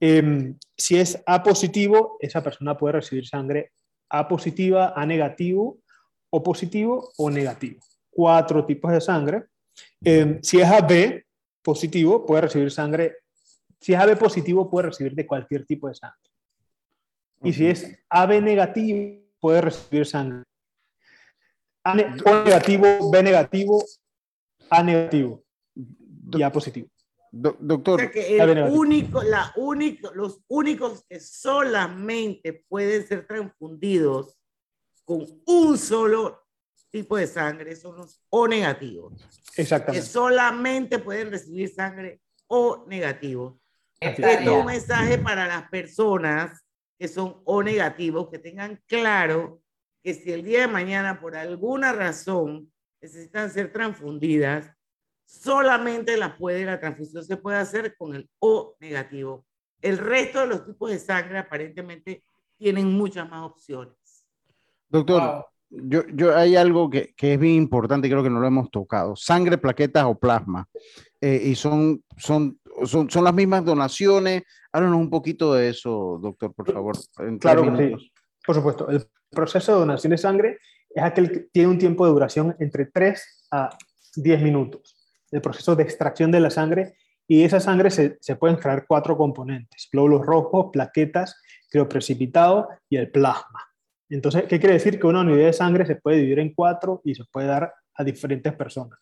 Em, 0.00 0.56
si 0.76 0.96
es 0.98 1.20
A 1.26 1.42
positivo, 1.42 2.16
esa 2.20 2.42
persona 2.42 2.76
puede 2.76 2.92
recibir 2.94 3.26
sangre 3.26 3.72
A 4.10 4.26
positiva, 4.28 4.92
A 4.96 5.04
negativo, 5.04 5.78
O 6.30 6.42
positivo 6.42 7.10
o 7.16 7.30
negativo. 7.30 7.80
Cuatro 8.10 8.64
tipos 8.66 8.92
de 8.92 9.00
sangre. 9.00 9.44
Em, 10.04 10.38
si 10.42 10.60
es 10.60 10.68
AB 10.68 11.24
positivo, 11.62 12.24
puede 12.26 12.42
recibir 12.42 12.70
sangre. 12.70 13.16
Si 13.80 13.92
es 13.94 13.98
AB 14.00 14.16
positivo, 14.16 14.68
puede 14.70 14.88
recibir 14.88 15.14
de 15.14 15.26
cualquier 15.26 15.64
tipo 15.64 15.88
de 15.88 15.94
sangre. 15.94 16.18
Y 17.44 17.52
si 17.52 17.66
es 17.66 17.98
AB 18.10 18.40
negativo, 18.42 19.22
puede 19.40 19.60
recibir 19.62 20.04
sangre. 20.06 20.42
A 21.84 21.94
ne- 21.94 22.14
O 22.26 22.44
negativo, 22.44 23.10
B 23.10 23.22
negativo, 23.22 23.84
A 24.70 24.82
negativo 24.82 25.44
y 26.32 26.42
A 26.42 26.50
positivo. 26.52 26.88
Do- 27.30 27.50
O 27.50 27.56
doctor, 27.60 28.00
sea 28.00 28.10
que 28.10 28.38
el 28.38 28.46
ver, 28.46 28.58
a 28.58 28.64
ver. 28.64 28.72
único, 28.72 29.22
la 29.22 29.52
único, 29.56 30.12
los 30.14 30.40
únicos 30.48 31.04
que 31.08 31.20
solamente 31.20 32.64
pueden 32.68 33.06
ser 33.06 33.26
transfundidos 33.26 34.38
con 35.04 35.26
un 35.46 35.78
solo 35.78 36.46
tipo 36.90 37.16
de 37.16 37.26
sangre 37.26 37.76
son 37.76 37.96
los 37.96 38.22
O 38.30 38.48
negativos, 38.48 39.14
que 39.54 39.62
Exactamente. 39.62 40.06
solamente 40.06 40.98
pueden 40.98 41.30
recibir 41.30 41.68
sangre 41.72 42.20
O 42.46 42.84
negativo. 42.88 43.60
Así 44.00 44.22
Esta 44.22 44.30
es. 44.32 44.38
Esto 44.38 44.50
es 44.52 44.56
un 44.60 44.66
mensaje 44.66 45.18
para 45.18 45.46
las 45.46 45.68
personas 45.68 46.64
que 46.98 47.08
son 47.08 47.40
O 47.44 47.62
negativos, 47.62 48.28
que 48.30 48.38
tengan 48.38 48.82
claro 48.86 49.62
que 50.02 50.14
si 50.14 50.32
el 50.32 50.42
día 50.44 50.60
de 50.62 50.68
mañana 50.68 51.20
por 51.20 51.36
alguna 51.36 51.92
razón 51.92 52.72
necesitan 53.02 53.50
ser 53.50 53.72
transfundidas, 53.72 54.70
solamente 55.28 56.16
la 56.16 56.36
puede, 56.36 56.64
la 56.64 56.80
transfusión 56.80 57.22
se 57.22 57.36
puede 57.36 57.58
hacer 57.58 57.94
con 57.96 58.14
el 58.14 58.28
O 58.38 58.76
negativo. 58.80 59.44
El 59.82 59.98
resto 59.98 60.40
de 60.40 60.46
los 60.46 60.64
tipos 60.64 60.90
de 60.90 60.98
sangre 60.98 61.38
aparentemente 61.38 62.24
tienen 62.56 62.90
muchas 62.92 63.28
más 63.28 63.42
opciones. 63.44 63.94
Doctor, 64.88 65.46
yo, 65.68 66.02
yo 66.14 66.34
hay 66.34 66.56
algo 66.56 66.88
que, 66.88 67.12
que, 67.14 67.34
es 67.34 67.40
bien 67.40 67.54
importante, 67.56 68.08
creo 68.08 68.22
que 68.22 68.30
no 68.30 68.40
lo 68.40 68.46
hemos 68.46 68.70
tocado. 68.70 69.14
Sangre, 69.16 69.58
plaquetas 69.58 70.04
o 70.04 70.18
plasma. 70.18 70.66
Eh, 71.20 71.42
y 71.44 71.54
son, 71.54 72.02
son, 72.16 72.58
son, 72.84 73.10
son, 73.10 73.22
las 73.22 73.34
mismas 73.34 73.64
donaciones. 73.64 74.44
Háblanos 74.72 74.98
un 74.98 75.10
poquito 75.10 75.54
de 75.54 75.68
eso, 75.68 76.18
doctor, 76.22 76.54
por 76.54 76.72
favor. 76.72 76.96
claro 77.38 77.76
sí. 77.76 78.12
Por 78.46 78.56
supuesto. 78.56 78.88
El 78.88 79.06
proceso 79.30 79.72
de 79.72 79.78
donación 79.80 80.10
de 80.10 80.18
sangre 80.18 80.58
es 80.88 81.02
aquel 81.02 81.30
que 81.30 81.40
tiene 81.52 81.68
un 81.68 81.78
tiempo 81.78 82.06
de 82.06 82.12
duración 82.12 82.56
entre 82.58 82.86
3 82.86 83.48
a 83.50 83.76
10 84.16 84.42
minutos. 84.42 84.97
El 85.30 85.40
proceso 85.40 85.76
de 85.76 85.82
extracción 85.82 86.30
de 86.30 86.40
la 86.40 86.50
sangre 86.50 86.94
y 87.26 87.42
esa 87.42 87.60
sangre 87.60 87.90
se, 87.90 88.16
se 88.20 88.36
pueden 88.36 88.54
extraer 88.54 88.84
cuatro 88.88 89.16
componentes, 89.16 89.88
glóbulos 89.92 90.24
rojos, 90.24 90.68
plaquetas, 90.72 91.40
crioprecipitado 91.70 92.68
y 92.88 92.96
el 92.96 93.10
plasma. 93.10 93.68
Entonces, 94.08 94.44
¿qué 94.44 94.58
quiere 94.58 94.74
decir? 94.74 94.98
Que 94.98 95.06
una 95.06 95.20
unidad 95.20 95.46
de 95.46 95.52
sangre 95.52 95.86
se 95.86 95.96
puede 95.96 96.18
dividir 96.18 96.38
en 96.38 96.54
cuatro 96.54 97.02
y 97.04 97.14
se 97.14 97.24
puede 97.30 97.46
dar 97.46 97.72
a 97.94 98.04
diferentes 98.04 98.54
personas. 98.54 98.98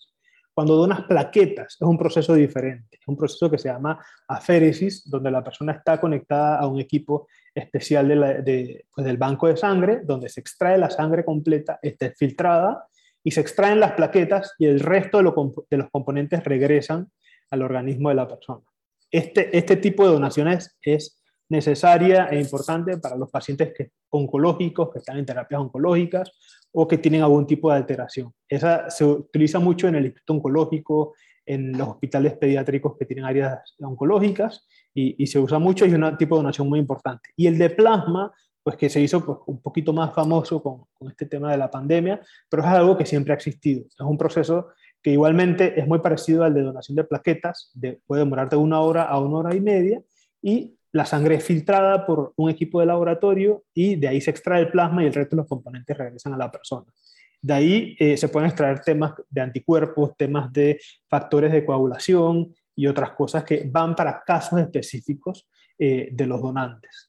Cuando 0.53 0.74
donas 0.74 1.03
plaquetas 1.03 1.77
es 1.79 1.83
un 1.83 1.99
proceso 1.99 2.35
diferente, 2.35 2.97
es 2.99 3.07
un 3.07 3.16
proceso 3.16 3.51
que 3.51 3.59
se 3.59 3.68
llama 3.68 4.03
aféresis, 4.27 5.09
donde 5.09 5.31
la 5.31 5.45
persona 5.45 5.72
está 5.72 6.01
conectada 6.01 6.59
a 6.59 6.66
un 6.66 6.81
equipo 6.81 7.29
especial 7.55 8.09
de 8.09 8.43
de, 8.43 8.87
pues 8.93 9.07
del 9.07 9.18
banco 9.18 9.49
de 9.49 9.57
sangre, 9.57 10.01
donde 10.03 10.31
se 10.31 10.41
extrae 10.41 10.79
la 10.79 10.89
sangre 10.89 11.24
completa, 11.27 11.79
está 11.83 12.11
filtrada 12.16 12.87
y 13.27 13.33
se 13.33 13.41
extraen 13.41 13.81
las 13.81 13.95
plaquetas 13.95 14.55
y 14.57 14.66
el 14.66 14.79
resto 14.79 15.18
de, 15.18 15.24
lo, 15.24 15.35
de 15.68 15.77
los 15.79 15.91
componentes 15.91 16.45
regresan 16.45 17.11
al 17.51 17.62
organismo 17.62 18.09
de 18.09 18.14
la 18.14 18.29
persona. 18.29 18.62
Este, 19.11 19.57
este 19.59 19.74
tipo 19.74 20.07
de 20.07 20.12
donaciones 20.12 20.79
es 20.81 21.20
necesaria 21.49 22.29
e 22.31 22.41
importante 22.41 22.99
para 22.99 23.16
los 23.16 23.29
pacientes 23.29 23.74
que, 23.77 23.91
oncológicos 24.11 24.93
que 24.93 25.01
están 25.01 25.18
en 25.18 25.27
terapias 25.27 25.61
oncológicas 25.61 26.31
o 26.70 26.87
que 26.87 26.99
tienen 26.99 27.22
algún 27.22 27.49
tipo 27.49 27.68
de 27.68 27.79
alteración. 27.79 28.33
Esa 28.49 28.89
se 28.91 29.05
utiliza 29.05 29.59
mucho 29.59 29.89
en 29.89 29.97
el 29.97 30.05
Instituto 30.05 30.35
Oncológico, 30.35 31.14
en 31.45 31.77
los 31.77 31.89
hospitales 31.89 32.35
pediátricos 32.35 32.97
que 32.97 33.07
tienen 33.07 33.24
áreas 33.24 33.74
oncológicas 33.81 34.68
y, 34.95 35.20
y 35.20 35.27
se 35.27 35.41
usa 35.41 35.59
mucho 35.59 35.85
y 35.85 35.89
es 35.89 35.95
un 35.95 36.16
tipo 36.16 36.37
de 36.37 36.43
donación 36.43 36.68
muy 36.68 36.79
importante. 36.79 37.31
Y 37.35 37.49
el 37.49 37.59
de 37.59 37.70
plasma, 37.70 38.33
pues 38.66 38.76
que 38.76 38.90
se 38.90 39.00
hizo 39.00 39.24
pues, 39.24 39.38
un 39.46 39.62
poquito 39.62 39.92
más 39.92 40.12
famoso 40.12 40.60
con, 40.60 40.86
con, 40.92 41.08
este 41.08 41.24
tema 41.24 41.52
de 41.52 41.56
la 41.56 41.70
pandemia, 41.70 42.20
pero 42.48 42.64
es 42.64 42.68
algo 42.68 42.96
que 42.96 43.06
siempre 43.06 43.32
ha 43.32 43.36
existido. 43.36 43.84
Es 43.86 44.00
un 44.00 44.18
proceso 44.18 44.70
que 45.00 45.12
igualmente 45.12 45.78
es 45.78 45.86
muy 45.86 46.00
parecido 46.00 46.42
al 46.42 46.52
de 46.52 46.62
donación 46.62 46.96
de 46.96 47.04
plaquetas, 47.04 47.70
de, 47.74 48.00
puede 48.08 48.24
demorar 48.24 48.48
de 48.48 48.56
una 48.56 48.80
hora 48.80 49.04
a 49.04 49.20
una 49.20 49.36
hora 49.36 49.54
y 49.54 49.60
media, 49.60 50.02
y 50.42 50.76
la 50.90 51.06
sangre 51.06 51.36
es 51.36 51.44
filtrada 51.44 52.04
por 52.06 52.32
un 52.34 52.50
equipo 52.50 52.80
de 52.80 52.86
laboratorio 52.86 53.62
y 53.72 53.94
de 53.94 54.08
ahí 54.08 54.20
se 54.20 54.32
extrae 54.32 54.62
el 54.62 54.70
plasma 54.72 55.04
y 55.04 55.06
el 55.06 55.14
resto 55.14 55.36
de 55.36 55.42
los 55.42 55.48
componentes 55.48 55.96
regresan 55.96 56.34
a 56.34 56.36
la 56.36 56.50
persona. 56.50 56.92
De 57.40 57.54
ahí 57.54 57.96
eh, 58.00 58.16
se 58.16 58.28
pueden 58.28 58.48
extraer 58.48 58.80
temas 58.80 59.12
de 59.30 59.42
anticuerpos, 59.42 60.16
temas 60.16 60.52
de 60.52 60.80
factores 61.08 61.52
de 61.52 61.64
coagulación 61.64 62.52
y 62.74 62.88
otras 62.88 63.12
cosas 63.12 63.44
que 63.44 63.62
van 63.70 63.94
para 63.94 64.24
casos 64.24 64.58
específicos 64.58 65.48
eh, 65.78 66.08
de 66.10 66.26
los 66.26 66.42
donantes, 66.42 67.05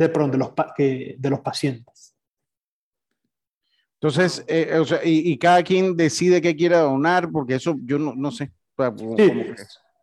de, 0.00 0.08
perdón, 0.08 0.30
de, 0.32 0.38
los, 0.38 0.52
que, 0.76 1.16
de 1.18 1.30
los 1.30 1.40
pacientes. 1.40 2.14
Entonces, 3.94 4.44
eh, 4.48 4.78
o 4.78 4.84
sea, 4.84 5.04
y, 5.04 5.30
y, 5.30 5.38
cada 5.38 5.62
quien 5.62 5.96
decide 5.96 6.40
qué 6.40 6.56
quiere 6.56 6.76
donar, 6.76 7.30
porque 7.30 7.56
eso 7.56 7.76
yo 7.84 7.98
no, 7.98 8.14
no 8.14 8.30
sé. 8.30 8.50
Sí, 9.16 9.32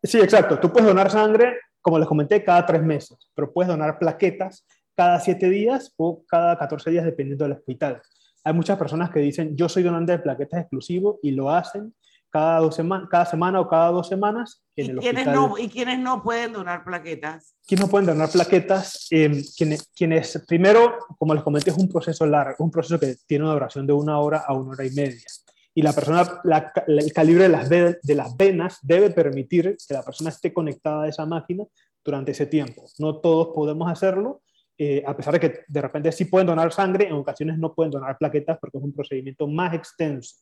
sí, 0.04 0.20
exacto. 0.20 0.60
Tú 0.60 0.72
puedes 0.72 0.88
donar 0.88 1.10
sangre 1.10 1.58
como 1.88 2.00
les 2.00 2.08
comenté, 2.10 2.44
cada 2.44 2.66
tres 2.66 2.84
meses, 2.84 3.18
pero 3.34 3.54
puedes 3.54 3.70
donar 3.70 3.98
plaquetas 3.98 4.68
cada 4.94 5.22
siete 5.22 5.50
días 5.50 5.94
o 5.96 6.22
cada 6.28 6.58
14 6.58 6.92
días 6.92 7.06
dependiendo 7.06 7.46
del 7.46 7.54
hospital. 7.54 8.02
Hay 8.44 8.52
muchas 8.52 8.78
personas 8.78 9.10
que 9.10 9.20
dicen, 9.20 9.56
yo 9.56 9.70
soy 9.70 9.84
donante 9.84 10.12
de 10.12 10.20
plaquetas 10.20 10.60
exclusivo 10.60 11.18
y 11.24 11.32
lo 11.32 11.50
hacen 11.50 11.96
cada, 12.38 12.60
dos 12.60 12.76
semanas, 12.76 13.08
cada 13.10 13.26
semana 13.26 13.60
o 13.60 13.68
cada 13.68 13.90
dos 13.90 14.08
semanas 14.08 14.64
en 14.76 14.86
¿Y 14.86 14.90
el 14.90 14.98
quiénes 15.00 15.28
hospital. 15.28 15.50
No, 15.50 15.58
¿Y 15.58 15.70
quiénes 15.70 16.00
no 16.00 16.24
pueden 16.24 16.54
donar 16.54 16.84
plaquetas? 16.84 17.56
¿Quiénes 17.66 17.86
no 17.86 17.92
pueden 17.92 18.08
donar 18.08 18.30
plaquetas? 18.30 19.08
Eh, 19.12 19.44
quienes, 19.58 19.88
quienes, 19.96 20.44
primero, 20.48 20.98
como 21.18 21.34
les 21.34 21.44
comenté, 21.44 21.72
es 21.72 21.78
un 21.78 21.90
proceso 21.90 22.26
largo, 22.26 22.64
un 22.64 22.72
proceso 22.72 23.00
que 23.00 23.16
tiene 23.26 23.46
una 23.46 23.54
duración 23.54 23.88
de 23.88 23.94
una 23.94 24.20
hora 24.20 24.44
a 24.48 24.54
una 24.54 24.72
hora 24.72 24.86
y 24.86 24.92
media 24.92 25.26
y 25.74 25.84
la 25.84 25.94
persona, 25.94 26.42
la, 26.44 26.74
el 26.88 27.14
calibre 27.14 27.44
de 27.44 27.50
las, 27.50 27.70
de 27.70 28.16
las 28.16 28.36
venas 28.36 28.80
debe 28.82 29.12
permitir 29.12 29.78
que 29.88 29.94
la 29.94 30.02
persona 30.02 30.32
esté 30.32 30.52
conectada 30.52 31.04
a 31.04 31.08
esa 31.08 31.28
máquina 31.28 31.66
durante 32.04 32.32
ese 32.32 32.48
tiempo. 32.48 32.86
No 32.98 33.18
todos 33.18 33.50
podemos 33.54 33.88
hacerlo, 33.92 34.42
eh, 34.80 35.04
a 35.06 35.16
pesar 35.16 35.34
de 35.34 35.40
que 35.40 35.60
de 35.68 35.82
repente 35.82 36.12
sí 36.12 36.26
pueden 36.26 36.48
donar 36.48 36.72
sangre, 36.72 37.08
en 37.08 37.14
ocasiones 37.14 37.58
no 37.58 37.74
pueden 37.76 37.92
donar 37.92 38.18
plaquetas 38.18 38.58
porque 38.60 38.78
es 38.78 38.84
un 38.84 38.94
procedimiento 38.94 39.48
más 39.48 39.74
extenso. 39.74 40.38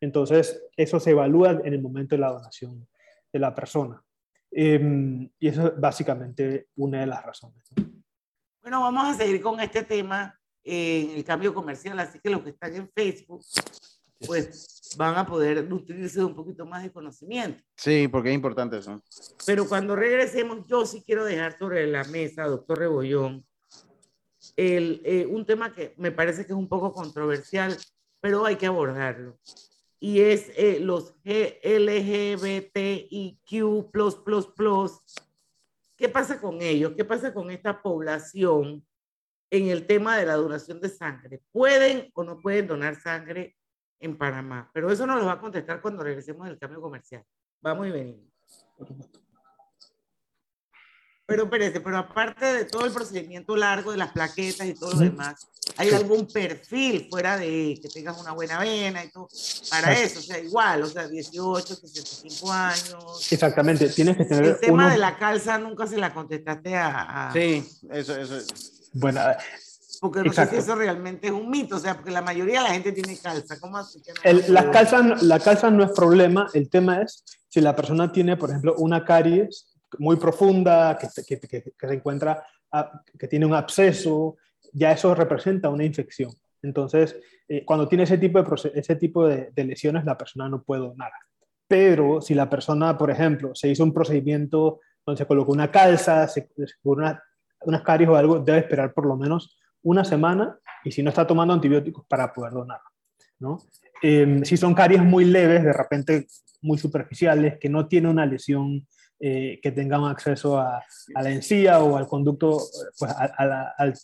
Entonces, 0.00 0.62
eso 0.76 0.98
se 0.98 1.10
evalúa 1.10 1.60
en 1.64 1.72
el 1.72 1.82
momento 1.82 2.14
de 2.14 2.20
la 2.20 2.30
donación 2.30 2.88
de 3.32 3.38
la 3.38 3.54
persona. 3.54 4.02
Eh, 4.50 5.28
y 5.38 5.48
eso 5.48 5.68
es 5.68 5.80
básicamente 5.80 6.68
una 6.76 7.00
de 7.00 7.06
las 7.06 7.24
razones. 7.24 7.62
Bueno, 8.62 8.80
vamos 8.80 9.14
a 9.14 9.14
seguir 9.14 9.40
con 9.40 9.60
este 9.60 9.84
tema 9.84 10.38
en 10.64 11.10
el 11.10 11.24
cambio 11.24 11.54
comercial, 11.54 11.98
así 11.98 12.18
que 12.20 12.30
los 12.30 12.42
que 12.42 12.50
están 12.50 12.74
en 12.74 12.90
Facebook 12.94 13.42
pues 14.26 14.94
van 14.98 15.16
a 15.16 15.26
poder 15.26 15.66
nutrirse 15.66 16.18
de 16.18 16.24
un 16.26 16.34
poquito 16.34 16.66
más 16.66 16.82
de 16.82 16.92
conocimiento. 16.92 17.62
Sí, 17.76 18.06
porque 18.08 18.28
es 18.28 18.34
importante 18.34 18.78
eso. 18.78 19.02
Pero 19.46 19.66
cuando 19.66 19.96
regresemos, 19.96 20.66
yo 20.66 20.84
sí 20.84 21.02
quiero 21.04 21.24
dejar 21.24 21.58
sobre 21.58 21.86
la 21.86 22.04
mesa, 22.04 22.44
doctor 22.44 22.78
Rebollón, 22.78 23.46
el, 24.56 25.00
eh, 25.04 25.26
un 25.26 25.46
tema 25.46 25.72
que 25.74 25.94
me 25.96 26.12
parece 26.12 26.44
que 26.44 26.52
es 26.52 26.58
un 26.58 26.68
poco 26.68 26.92
controversial, 26.92 27.76
pero 28.20 28.44
hay 28.44 28.56
que 28.56 28.66
abordarlo. 28.66 29.38
Y 30.00 30.20
es 30.20 30.50
eh, 30.56 30.80
los 30.80 31.14
LGBTIQ. 31.24 31.90
¿Qué 35.96 36.08
pasa 36.08 36.40
con 36.40 36.62
ellos? 36.62 36.94
¿Qué 36.96 37.04
pasa 37.04 37.32
con 37.32 37.50
esta 37.50 37.80
población 37.82 38.84
en 39.50 39.68
el 39.68 39.86
tema 39.86 40.16
de 40.16 40.26
la 40.26 40.34
donación 40.34 40.80
de 40.80 40.88
sangre? 40.88 41.42
¿Pueden 41.52 42.10
o 42.14 42.24
no 42.24 42.40
pueden 42.40 42.66
donar 42.66 42.96
sangre? 42.96 43.56
en 44.00 44.16
Panamá. 44.16 44.70
Pero 44.72 44.90
eso 44.90 45.06
nos 45.06 45.20
lo 45.20 45.26
va 45.26 45.32
a 45.32 45.40
contestar 45.40 45.80
cuando 45.80 46.02
regresemos 46.02 46.48
del 46.48 46.58
cambio 46.58 46.80
comercial. 46.80 47.24
Vamos 47.60 47.86
y 47.86 47.90
venimos. 47.90 48.30
Pero 51.30 51.44
espérese, 51.44 51.80
pero 51.80 51.96
aparte 51.96 52.44
de 52.44 52.64
todo 52.64 52.84
el 52.86 52.92
procedimiento 52.92 53.54
largo 53.54 53.92
de 53.92 53.98
las 53.98 54.10
plaquetas 54.10 54.66
y 54.66 54.74
todo 54.74 54.94
lo 54.94 54.98
demás, 54.98 55.46
¿hay 55.76 55.90
algún 55.90 56.26
perfil 56.26 57.06
fuera 57.08 57.38
de 57.38 57.78
que 57.80 57.88
tengas 57.88 58.20
una 58.20 58.32
buena 58.32 58.58
vena 58.58 59.04
y 59.04 59.10
todo? 59.10 59.28
Para 59.70 59.92
eso, 59.92 60.18
o 60.18 60.22
sea, 60.22 60.40
igual, 60.40 60.82
o 60.82 60.86
sea, 60.86 61.06
18, 61.06 61.76
65 61.76 62.52
años. 62.52 63.28
Exactamente, 63.30 63.88
tienes 63.90 64.16
que 64.16 64.24
tener. 64.24 64.44
El 64.44 64.58
tema 64.58 64.90
de 64.90 64.98
la 64.98 65.16
calza 65.16 65.56
nunca 65.56 65.86
se 65.86 65.98
la 65.98 66.12
contestaste 66.12 66.74
a. 66.74 67.28
a... 67.28 67.32
Sí, 67.32 67.64
eso, 67.92 68.16
eso. 68.16 68.38
Bueno, 68.94 69.20
porque 70.00 70.20
no 70.20 70.26
Exacto. 70.26 70.56
sé 70.56 70.62
si 70.62 70.64
eso 70.64 70.74
realmente 70.74 71.28
es 71.28 71.32
un 71.32 71.48
mito, 71.48 71.76
o 71.76 71.78
sea, 71.78 71.94
porque 71.94 72.10
la 72.10 72.22
mayoría 72.22 72.62
de 72.62 72.68
la 72.70 72.74
gente 72.74 72.90
tiene 72.90 73.16
calza. 73.16 73.60
¿Cómo 73.60 73.78
así 73.78 74.02
que 74.02 74.12
no 74.12 74.18
el, 74.24 74.52
la, 74.52 74.68
calza, 74.72 75.00
la 75.20 75.38
calza 75.38 75.70
no 75.70 75.84
es 75.84 75.92
problema, 75.92 76.48
el 76.54 76.68
tema 76.68 77.02
es 77.02 77.22
si 77.48 77.60
la 77.60 77.76
persona 77.76 78.10
tiene, 78.10 78.36
por 78.36 78.50
ejemplo, 78.50 78.74
una 78.78 79.04
caries 79.04 79.69
muy 79.98 80.16
profunda, 80.16 80.98
que, 80.98 81.08
que, 81.38 81.88
se 81.88 81.94
encuentra, 81.94 82.44
que 83.18 83.28
tiene 83.28 83.46
un 83.46 83.54
absceso, 83.54 84.36
ya 84.72 84.92
eso 84.92 85.14
representa 85.14 85.68
una 85.68 85.84
infección. 85.84 86.30
Entonces, 86.62 87.16
eh, 87.48 87.64
cuando 87.64 87.88
tiene 87.88 88.04
ese 88.04 88.18
tipo, 88.18 88.42
de, 88.42 88.72
ese 88.74 88.96
tipo 88.96 89.26
de, 89.26 89.64
lesiones, 89.64 90.04
la 90.04 90.16
persona 90.16 90.48
no 90.48 90.62
puede 90.62 90.82
donar. 90.82 91.10
Pero 91.66 92.20
si 92.20 92.34
la 92.34 92.50
persona, 92.50 92.96
por 92.98 93.10
ejemplo, 93.10 93.54
se 93.54 93.68
hizo 93.68 93.84
un 93.84 93.92
procedimiento 93.92 94.80
donde 95.06 95.18
se 95.18 95.26
colocó 95.26 95.52
una 95.52 95.70
calza, 95.70 96.28
se, 96.28 96.50
se 96.56 96.74
una, 96.82 97.22
unas 97.62 97.82
caries 97.82 98.08
o 98.08 98.16
algo, 98.16 98.40
debe 98.40 98.58
esperar 98.58 98.92
por 98.92 99.06
lo 99.06 99.16
menos 99.16 99.58
una 99.82 100.04
semana 100.04 100.58
y 100.84 100.92
si 100.92 101.02
no 101.02 101.10
está 101.10 101.26
tomando 101.26 101.54
antibióticos 101.54 102.04
para 102.06 102.32
poder 102.32 102.52
donar. 102.52 102.80
¿no? 103.38 103.58
Eh, 104.02 104.40
si 104.44 104.56
son 104.56 104.74
caries 104.74 105.02
muy 105.02 105.24
leves, 105.24 105.64
de 105.64 105.72
repente 105.72 106.26
muy 106.62 106.78
superficiales, 106.78 107.58
que 107.58 107.68
no 107.68 107.86
tiene 107.88 108.08
una 108.08 108.26
lesión 108.26 108.86
eh, 109.22 109.60
que 109.62 109.70
tengan 109.70 110.04
acceso 110.04 110.58
a, 110.58 110.82
a, 111.14 111.22
la 111.22 111.30
encía 111.30 111.80
o 111.80 111.96
al 111.98 112.06
conducto, 112.06 112.58
pues 112.98 113.10
a, 113.10 113.24
a 113.36 113.46
la, 113.46 113.74
al, 113.76 113.94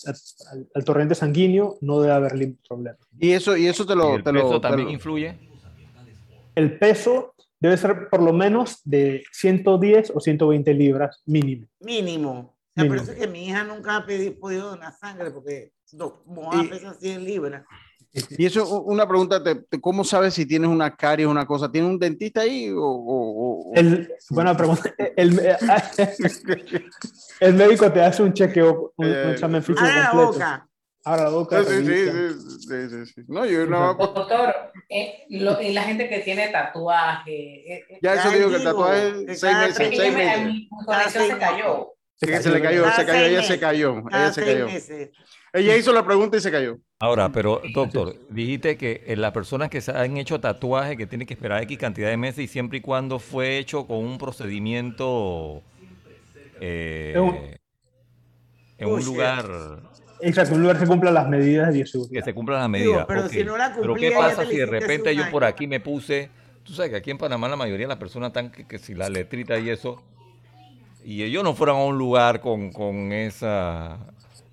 al, 0.75 0.85
torrente 0.85 1.15
sanguíneo, 1.15 1.79
no 1.81 2.01
debe 2.01 2.13
haber 2.13 2.35
ningún 2.35 2.61
problema. 2.69 2.99
¿Y 3.19 3.33
eso, 3.33 3.57
y 3.57 3.67
eso 3.67 3.87
te 3.87 3.95
lo... 3.95 4.17
¿El 4.17 4.23
te 4.23 4.33
peso 4.33 4.53
lo, 4.53 4.61
también 4.61 4.89
te 4.89 4.93
lo... 4.93 4.95
influye? 4.95 5.39
El 6.55 6.79
peso 6.79 7.35
debe 7.59 7.77
ser 7.79 8.09
por 8.11 8.23
lo 8.23 8.35
menos 8.35 8.81
de 8.85 9.25
110 9.33 10.13
o 10.15 10.21
120 10.21 10.75
libras 10.75 11.23
mínimo. 11.25 11.67
Mínimo. 11.81 12.55
O 12.77 12.81
sea, 12.81 12.87
por 12.87 12.97
eso 12.99 13.13
es 13.13 13.19
que 13.19 13.27
mi 13.27 13.47
hija 13.47 13.65
nunca 13.65 13.97
ha 13.97 14.05
pedido, 14.05 14.39
podido 14.39 14.69
donar 14.69 14.93
sangre, 14.93 15.31
porque 15.31 15.73
no, 15.93 16.23
Moa 16.27 16.63
pesa 16.69 16.93
100 16.93 17.25
libras. 17.25 17.65
Y 18.39 18.47
eso, 18.47 18.83
una 18.83 19.07
pregunta, 19.07 19.43
¿cómo 19.81 20.05
sabes 20.05 20.35
si 20.35 20.47
tienes 20.47 20.71
una 20.71 20.95
caries 20.97 21.27
o 21.27 21.31
una 21.31 21.47
cosa? 21.47 21.71
¿Tienes 21.71 21.91
un 21.91 21.99
dentista 21.99 22.41
ahí 22.43 22.71
o...? 22.71 22.81
o- 22.81 23.71
o- 23.71 23.75
El, 23.77 24.11
buena 24.31 24.57
pregunta. 24.57 24.95
El, 25.17 25.39
el 27.41 27.55
médico 27.55 27.91
te 27.93 28.03
hace 28.03 28.23
un 28.23 28.33
chequeo, 28.33 28.93
un, 28.97 29.07
un 29.07 29.13
Eh, 29.13 29.31
examen 29.33 29.63
físico 29.63 29.85
la 29.87 30.11
completo. 30.11 30.33
boca. 30.33 30.69
Abra 31.05 31.23
la 31.25 31.31
boca. 31.31 31.65
Sí, 31.65 31.85
sí, 31.85 31.85
sí, 31.87 32.09
sí, 32.09 32.59
sí, 32.61 32.89
sí, 32.91 33.07
sí. 33.15 33.21
No, 33.29 33.45
yo 33.47 33.65
no... 33.67 33.95
Doctor, 33.95 34.55
eh, 34.89 35.25
lo- 35.31 35.61
y 35.61 35.73
la 35.73 35.83
gente 35.83 36.09
que 36.09 36.19
tiene 36.21 36.49
tatuaje. 36.49 37.33
eh, 37.33 37.85
eh, 37.91 37.99
Ya 38.03 38.15
eso 38.15 38.31
digo 38.31 38.51
que 38.51 38.57
el 38.57 38.65
tatuaje 38.65 39.13
que 39.27 39.35
seis 39.37 39.53
cada 39.53 39.67
meses, 39.69 39.81
es 39.91 39.97
seis 39.97 40.15
meses. 40.15 40.45
mi 40.47 40.53
mi 40.53 40.69
conexión 40.85 41.27
se 41.29 41.39
cayó. 41.39 41.93
Sí, 42.19 42.27
que 42.27 42.41
se 42.43 42.51
le 42.51 42.63
cayó, 42.63 42.85
se 42.93 43.05
cayó, 43.05 43.27
ella 43.27 43.43
se 43.43 43.59
cayó, 43.61 43.99
ella 44.11 44.33
se 44.33 44.45
cayó. 44.45 44.69
Ella 45.53 45.77
hizo 45.77 45.93
la 45.93 46.05
pregunta 46.05 46.37
y 46.37 46.41
se 46.41 46.51
cayó. 46.51 46.79
Ahora, 46.99 47.31
pero 47.31 47.61
doctor, 47.75 48.15
dijiste 48.31 48.77
que 48.77 49.05
eh, 49.07 49.17
las 49.17 49.33
personas 49.33 49.69
que 49.69 49.81
se 49.81 49.93
han 49.93 50.17
hecho 50.17 50.41
tatuaje 50.41 50.97
que 50.97 51.07
tienen 51.07 51.27
que 51.27 51.35
esperar 51.35 51.63
X 51.63 51.79
cantidad 51.79 52.09
de 52.09 52.17
meses 52.17 52.45
y 52.45 52.49
siempre 52.49 52.79
y 52.79 52.81
cuando 52.81 53.19
fue 53.19 53.59
hecho 53.59 53.87
con 53.87 53.99
un 53.99 54.19
procedimiento 54.19 55.63
eh, 56.61 57.59
en 58.79 58.89
un 58.89 59.05
lugar 59.05 59.47
Exacto, 60.21 60.55
un 60.55 60.63
lugar 60.63 60.79
que 60.79 60.87
cumpla 60.87 61.11
las 61.11 61.29
medidas 61.29 61.67
de 61.67 61.73
que 61.73 61.77
bioseguridad. 61.79 62.25
se 62.25 62.33
cumplan 62.35 62.73
las 62.73 62.81
Digo, 62.81 62.93
medidas. 62.93 63.07
pero 63.07 63.29
si 63.29 63.45
no 63.45 63.57
la 63.59 63.75
Pero 63.75 63.89
cumplía, 63.89 64.09
¿qué 64.11 64.17
pasa 64.17 64.47
si 64.47 64.57
de 64.57 64.67
repente 64.67 65.15
yo 65.15 65.31
por 65.31 65.45
aquí 65.45 65.67
me 65.67 65.81
puse, 65.81 66.31
tú 66.63 66.73
sabes 66.73 66.91
que 66.91 66.97
aquí 66.97 67.11
en 67.11 67.19
Panamá 67.19 67.49
la 67.49 67.57
mayoría 67.57 67.85
de 67.87 67.91
las 67.91 67.99
personas 67.99 68.29
están 68.29 68.51
que, 68.51 68.67
que 68.67 68.79
si 68.79 68.95
la 68.95 69.11
letrita 69.11 69.59
y 69.59 69.69
eso, 69.69 70.03
y 71.07 71.23
ellos 71.23 71.45
no 71.45 71.55
fueran 71.55 71.77
a 71.77 71.85
un 71.85 71.97
lugar 71.97 72.41
con, 72.41 72.73
con 72.73 73.13
esa, 73.13 73.97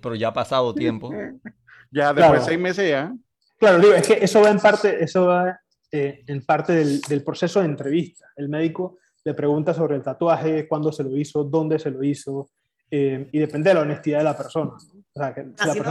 pero 0.00 0.14
ya 0.14 0.28
ha 0.28 0.32
pasado 0.32 0.72
tiempo. 0.74 1.10
Ya 1.90 2.12
después 2.12 2.40
de 2.40 2.46
seis 2.46 2.58
meses 2.58 2.90
ya. 2.90 3.14
Claro, 3.56 3.78
digo, 3.78 3.92
es 3.92 4.04
que 4.04 4.18
eso 4.20 4.40
va 4.40 4.50
en 4.50 4.58
parte, 4.58 5.04
eso 5.04 5.26
va 5.26 5.60
eh, 5.92 6.24
en 6.26 6.44
parte 6.44 6.72
del, 6.72 7.00
del 7.02 7.22
proceso 7.22 7.60
de 7.60 7.66
entrevista. 7.66 8.26
El 8.34 8.48
médico 8.48 8.98
le 9.22 9.32
pregunta 9.32 9.72
sobre 9.72 9.94
el 9.94 10.02
tatuaje, 10.02 10.66
cuándo 10.66 10.90
se 10.90 11.04
lo 11.04 11.16
hizo, 11.16 11.44
dónde 11.44 11.78
se 11.78 11.92
lo 11.92 12.02
hizo, 12.02 12.50
eh, 12.90 13.28
y 13.30 13.38
depende 13.38 13.70
de 13.70 13.74
la 13.74 13.82
honestidad 13.82 14.18
de 14.18 14.24
la 14.24 14.36
persona. 14.36 14.72
O 14.72 15.18
sea, 15.20 15.32
que 15.32 15.44
la 15.44 15.54
Pero 15.56 15.84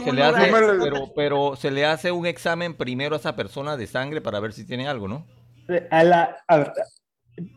se, 0.00 0.12
le 0.12 0.22
hace, 0.24 0.46
lugar, 0.48 0.62
No 0.66 0.72
me- 0.74 0.84
pero, 0.84 1.12
pero 1.14 1.54
se 1.54 1.70
le 1.70 1.86
hace 1.86 2.10
un 2.10 2.26
examen 2.26 2.74
primero 2.76 3.14
a 3.14 3.18
esa 3.18 3.36
persona 3.36 3.76
de 3.76 3.86
sangre 3.86 4.20
para 4.20 4.40
ver 4.40 4.52
si 4.52 4.66
tiene 4.66 4.88
algo, 4.88 5.06
¿no? 5.06 5.24
A 5.92 6.02
la- 6.02 6.36
a 6.48 6.56
ver, 6.56 6.72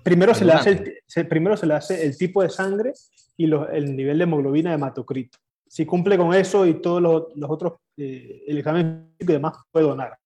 primero, 0.03 0.33
se 0.33 0.45
le 0.45 0.53
hace 0.53 0.69
el, 0.71 0.93
se- 1.05 1.25
primero 1.25 1.55
se 1.57 1.65
le 1.65 1.73
hace 1.73 2.05
el 2.05 2.17
tipo 2.17 2.41
de 2.43 2.49
sangre 2.49 2.93
y 3.37 3.47
lo- 3.47 3.69
el 3.69 3.95
nivel 3.95 4.17
de 4.17 4.23
hemoglobina 4.23 4.69
de 4.71 4.75
hematocrito. 4.75 5.37
Si 5.67 5.85
cumple 5.85 6.17
con 6.17 6.33
eso 6.33 6.65
y 6.65 6.81
todos 6.81 7.01
los, 7.01 7.23
los 7.35 7.49
otros, 7.49 7.73
eh, 7.97 8.43
el 8.47 8.57
examen 8.57 9.13
y 9.19 9.25
demás, 9.25 9.53
puede 9.71 9.85
donar. 9.85 10.17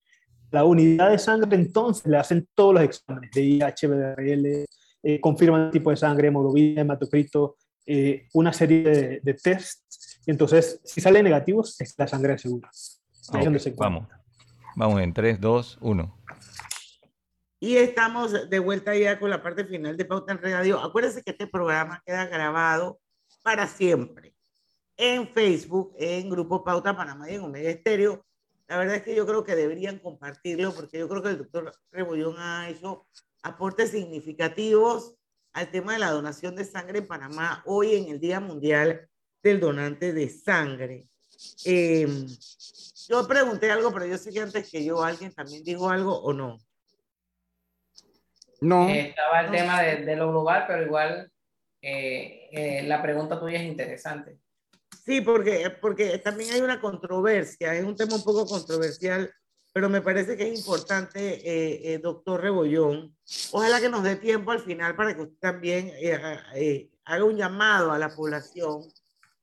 La 0.51 0.63
unidad 0.65 1.09
de 1.11 1.17
sangre, 1.17 1.55
entonces, 1.55 2.05
le 2.05 2.17
hacen 2.17 2.47
todos 2.55 2.75
los 2.75 2.83
exámenes 2.83 3.31
de 3.31 3.41
IH, 3.41 3.87
BRL, 3.87 4.65
eh, 5.03 5.19
confirman 5.19 5.63
el 5.63 5.71
tipo 5.71 5.89
de 5.89 5.97
sangre, 5.97 6.27
hemoglobina, 6.29 6.81
hematocrito, 6.81 7.57
eh, 7.85 8.27
una 8.33 8.53
serie 8.53 8.83
de, 8.83 9.19
de 9.21 9.33
tests. 9.33 10.21
Y 10.25 10.31
entonces, 10.31 10.79
si 10.85 11.01
salen 11.01 11.23
negativos, 11.25 11.79
es 11.81 11.93
la 11.97 12.07
sangre 12.07 12.37
segura. 12.37 12.69
Vamos. 13.83 14.07
Vamos 14.75 15.01
en 15.01 15.13
3, 15.13 15.41
2, 15.41 15.77
1. 15.81 16.17
Y 17.63 17.77
estamos 17.77 18.49
de 18.49 18.59
vuelta 18.59 18.93
ya 18.93 19.17
con 19.17 19.29
la 19.29 19.41
parte 19.41 19.63
final 19.63 19.95
de 19.95 20.03
Pauta 20.03 20.33
en 20.33 20.41
Radio. 20.41 20.81
Acuérdense 20.81 21.23
que 21.23 21.31
este 21.31 21.47
programa 21.47 22.03
queda 22.05 22.25
grabado 22.25 22.99
para 23.41 23.67
siempre 23.67 24.35
en 24.97 25.29
Facebook, 25.29 25.95
en 25.97 26.29
Grupo 26.29 26.61
Pauta 26.61 26.93
Panamá 26.93 27.31
y 27.31 27.35
en 27.35 27.41
Omega 27.43 27.69
Estéreo. 27.69 28.25
La 28.67 28.77
verdad 28.77 28.97
es 28.97 29.03
que 29.03 29.15
yo 29.15 29.25
creo 29.25 29.45
que 29.45 29.55
deberían 29.55 29.99
compartirlo 29.99 30.75
porque 30.75 30.99
yo 30.99 31.07
creo 31.07 31.23
que 31.23 31.29
el 31.29 31.37
doctor 31.37 31.73
Rebollón 31.89 32.35
ha 32.37 32.69
hecho 32.69 33.07
aportes 33.43 33.91
significativos 33.91 35.15
al 35.53 35.71
tema 35.71 35.93
de 35.93 35.99
la 35.99 36.11
donación 36.11 36.57
de 36.57 36.65
sangre 36.65 36.99
en 36.99 37.07
Panamá 37.07 37.63
hoy 37.65 37.95
en 37.95 38.09
el 38.09 38.19
Día 38.19 38.41
Mundial 38.41 39.07
del 39.41 39.61
Donante 39.61 40.11
de 40.11 40.27
Sangre. 40.27 41.07
Eh, 41.63 42.27
yo 43.07 43.25
pregunté 43.25 43.71
algo, 43.71 43.93
pero 43.93 44.05
yo 44.05 44.17
sé 44.17 44.33
que 44.33 44.41
antes 44.41 44.69
que 44.69 44.83
yo 44.83 45.01
alguien 45.01 45.31
también 45.31 45.63
dijo 45.63 45.89
algo 45.89 46.13
o 46.23 46.33
no. 46.33 46.59
No. 48.63 48.87
Eh, 48.89 49.09
estaba 49.09 49.41
el 49.41 49.51
tema 49.51 49.81
de, 49.81 49.97
de 50.05 50.15
lo 50.15 50.29
global, 50.29 50.65
pero 50.67 50.83
igual 50.83 51.31
eh, 51.81 52.47
eh, 52.51 52.83
la 52.83 53.01
pregunta 53.01 53.39
tuya 53.39 53.59
es 53.61 53.65
interesante. 53.67 54.37
Sí, 55.05 55.19
porque, 55.21 55.69
porque 55.81 56.17
también 56.19 56.53
hay 56.53 56.61
una 56.61 56.79
controversia, 56.79 57.75
es 57.75 57.83
un 57.83 57.95
tema 57.95 58.15
un 58.15 58.23
poco 58.23 58.45
controversial, 58.45 59.29
pero 59.73 59.89
me 59.89 60.01
parece 60.01 60.37
que 60.37 60.49
es 60.49 60.57
importante, 60.59 61.41
eh, 61.93 61.97
doctor 61.99 62.41
Rebollón. 62.41 63.15
Ojalá 63.51 63.81
que 63.81 63.89
nos 63.89 64.03
dé 64.03 64.15
tiempo 64.15 64.51
al 64.51 64.59
final 64.61 64.95
para 64.95 65.13
que 65.13 65.23
usted 65.23 65.37
también 65.39 65.91
ha- 66.23 66.43
haga 67.05 67.23
un 67.25 67.35
llamado 67.35 67.91
a 67.91 67.99
la 67.99 68.15
población 68.15 68.81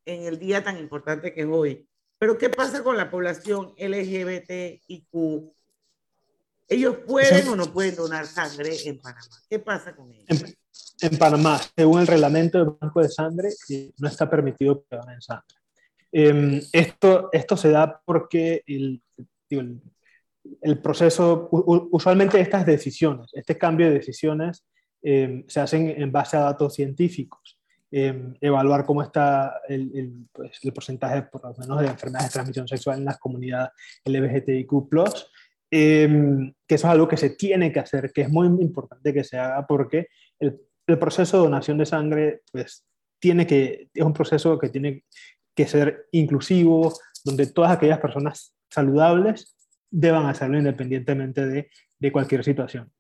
en 0.07 0.23
el 0.25 0.39
día 0.39 0.65
tan 0.65 0.79
importante 0.79 1.35
que 1.35 1.43
es 1.43 1.47
hoy. 1.51 1.87
Pero 2.19 2.39
¿qué 2.39 2.49
pasa 2.49 2.83
con 2.83 2.97
la 2.97 3.11
población 3.11 3.75
LGBTIQ? 3.77 5.53
¿Ellos 6.71 6.99
pueden 7.07 7.49
o 7.49 7.57
no 7.57 7.73
pueden 7.73 7.97
donar 7.97 8.27
sangre 8.27 8.77
en 8.85 9.01
Panamá? 9.01 9.37
¿Qué 9.49 9.59
pasa 9.59 9.95
con 9.95 10.13
ellos? 10.13 10.25
En, 10.29 11.11
en 11.11 11.19
Panamá, 11.19 11.61
según 11.77 12.01
el 12.01 12.07
reglamento 12.07 12.59
del 12.59 12.77
Banco 12.81 13.03
de 13.03 13.09
Sangre, 13.09 13.49
eh, 13.69 13.91
no 13.99 14.09
está 14.09 14.31
permitido 14.31 14.85
que 14.89 14.97
donen 14.97 15.21
sangre. 15.21 15.57
Eh, 16.13 16.63
esto, 16.73 17.29
esto 17.33 17.57
se 17.57 17.71
da 17.71 18.01
porque 18.05 18.63
el, 18.67 19.03
el, 19.49 19.81
el 20.63 20.79
proceso, 20.79 21.49
usualmente 21.51 22.41
estas 22.41 22.65
decisiones, 22.65 23.31
este 23.35 23.59
cambio 23.59 23.89
de 23.89 23.95
decisiones 23.95 24.65
eh, 25.03 25.45
se 25.49 25.61
hacen 25.61 25.89
en 25.89 26.13
base 26.13 26.37
a 26.37 26.41
datos 26.41 26.75
científicos. 26.75 27.59
Eh, 27.93 28.35
evaluar 28.41 28.87
cómo 28.87 29.03
está 29.03 29.63
el, 29.69 29.91
el, 29.97 30.29
pues, 30.33 30.61
el 30.63 30.73
porcentaje, 30.73 31.23
por 31.23 31.43
lo 31.43 31.55
menos, 31.59 31.81
de 31.81 31.89
enfermedades 31.89 32.29
de 32.29 32.35
transmisión 32.35 32.69
sexual 32.69 32.99
en 32.99 33.05
las 33.07 33.19
comunidades 33.19 33.71
LGBTIQ+, 34.05 34.89
eh, 35.71 36.53
que 36.67 36.75
eso 36.75 36.87
es 36.87 36.93
algo 36.93 37.07
que 37.07 37.17
se 37.17 37.31
tiene 37.31 37.73
que 37.73 37.81
hacer, 37.81 38.13
que 38.13 38.23
es 38.23 38.31
muy 38.31 38.47
importante 38.47 39.15
que 39.15 39.25
se 39.25 39.39
haga 39.39 39.67
porque 39.67 40.09
el, 40.39 40.61
proceso 40.99 41.37
de 41.37 41.45
donación 41.45 41.79
de 41.79 41.87
sangre, 41.87 42.41
pues, 42.51 42.85
tiene 43.21 43.47
que, 43.47 43.89
es 43.95 44.05
un 44.05 44.13
proceso 44.13 44.59
que 44.59 44.71
tiene 44.71 45.05
que 45.55 45.69
ser 45.69 46.07
inclusivo, 46.11 46.93
donde 47.25 47.47
todas 47.47 47.71
aquellas 47.71 48.01
personas 48.01 48.57
saludables 48.69 49.57
deban 49.89 50.27
hacerlo 50.27 50.59
independientemente 50.59 51.47
de, 51.47 51.71
cualquier 52.11 52.43
situación. 52.43 52.91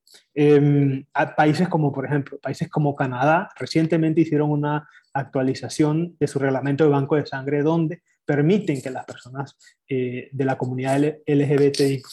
A 1.14 1.34
países 1.34 1.68
como, 1.68 1.90
por 1.92 2.06
ejemplo, 2.06 2.38
países 2.38 2.68
como 2.68 2.94
Canadá 2.94 3.48
recientemente 3.58 4.20
hicieron 4.20 4.50
una 4.50 4.88
actualización 5.12 6.16
de 6.20 6.28
su 6.28 6.38
reglamento 6.38 6.84
de 6.84 6.90
banco 6.90 7.16
de 7.16 7.26
sangre 7.26 7.62
donde 7.62 8.02
permiten 8.30 8.80
que 8.80 8.90
las 8.90 9.04
personas 9.04 9.56
eh, 9.88 10.28
de 10.30 10.44
la 10.44 10.56
comunidad 10.56 11.16
LGBTIQ 11.26 12.06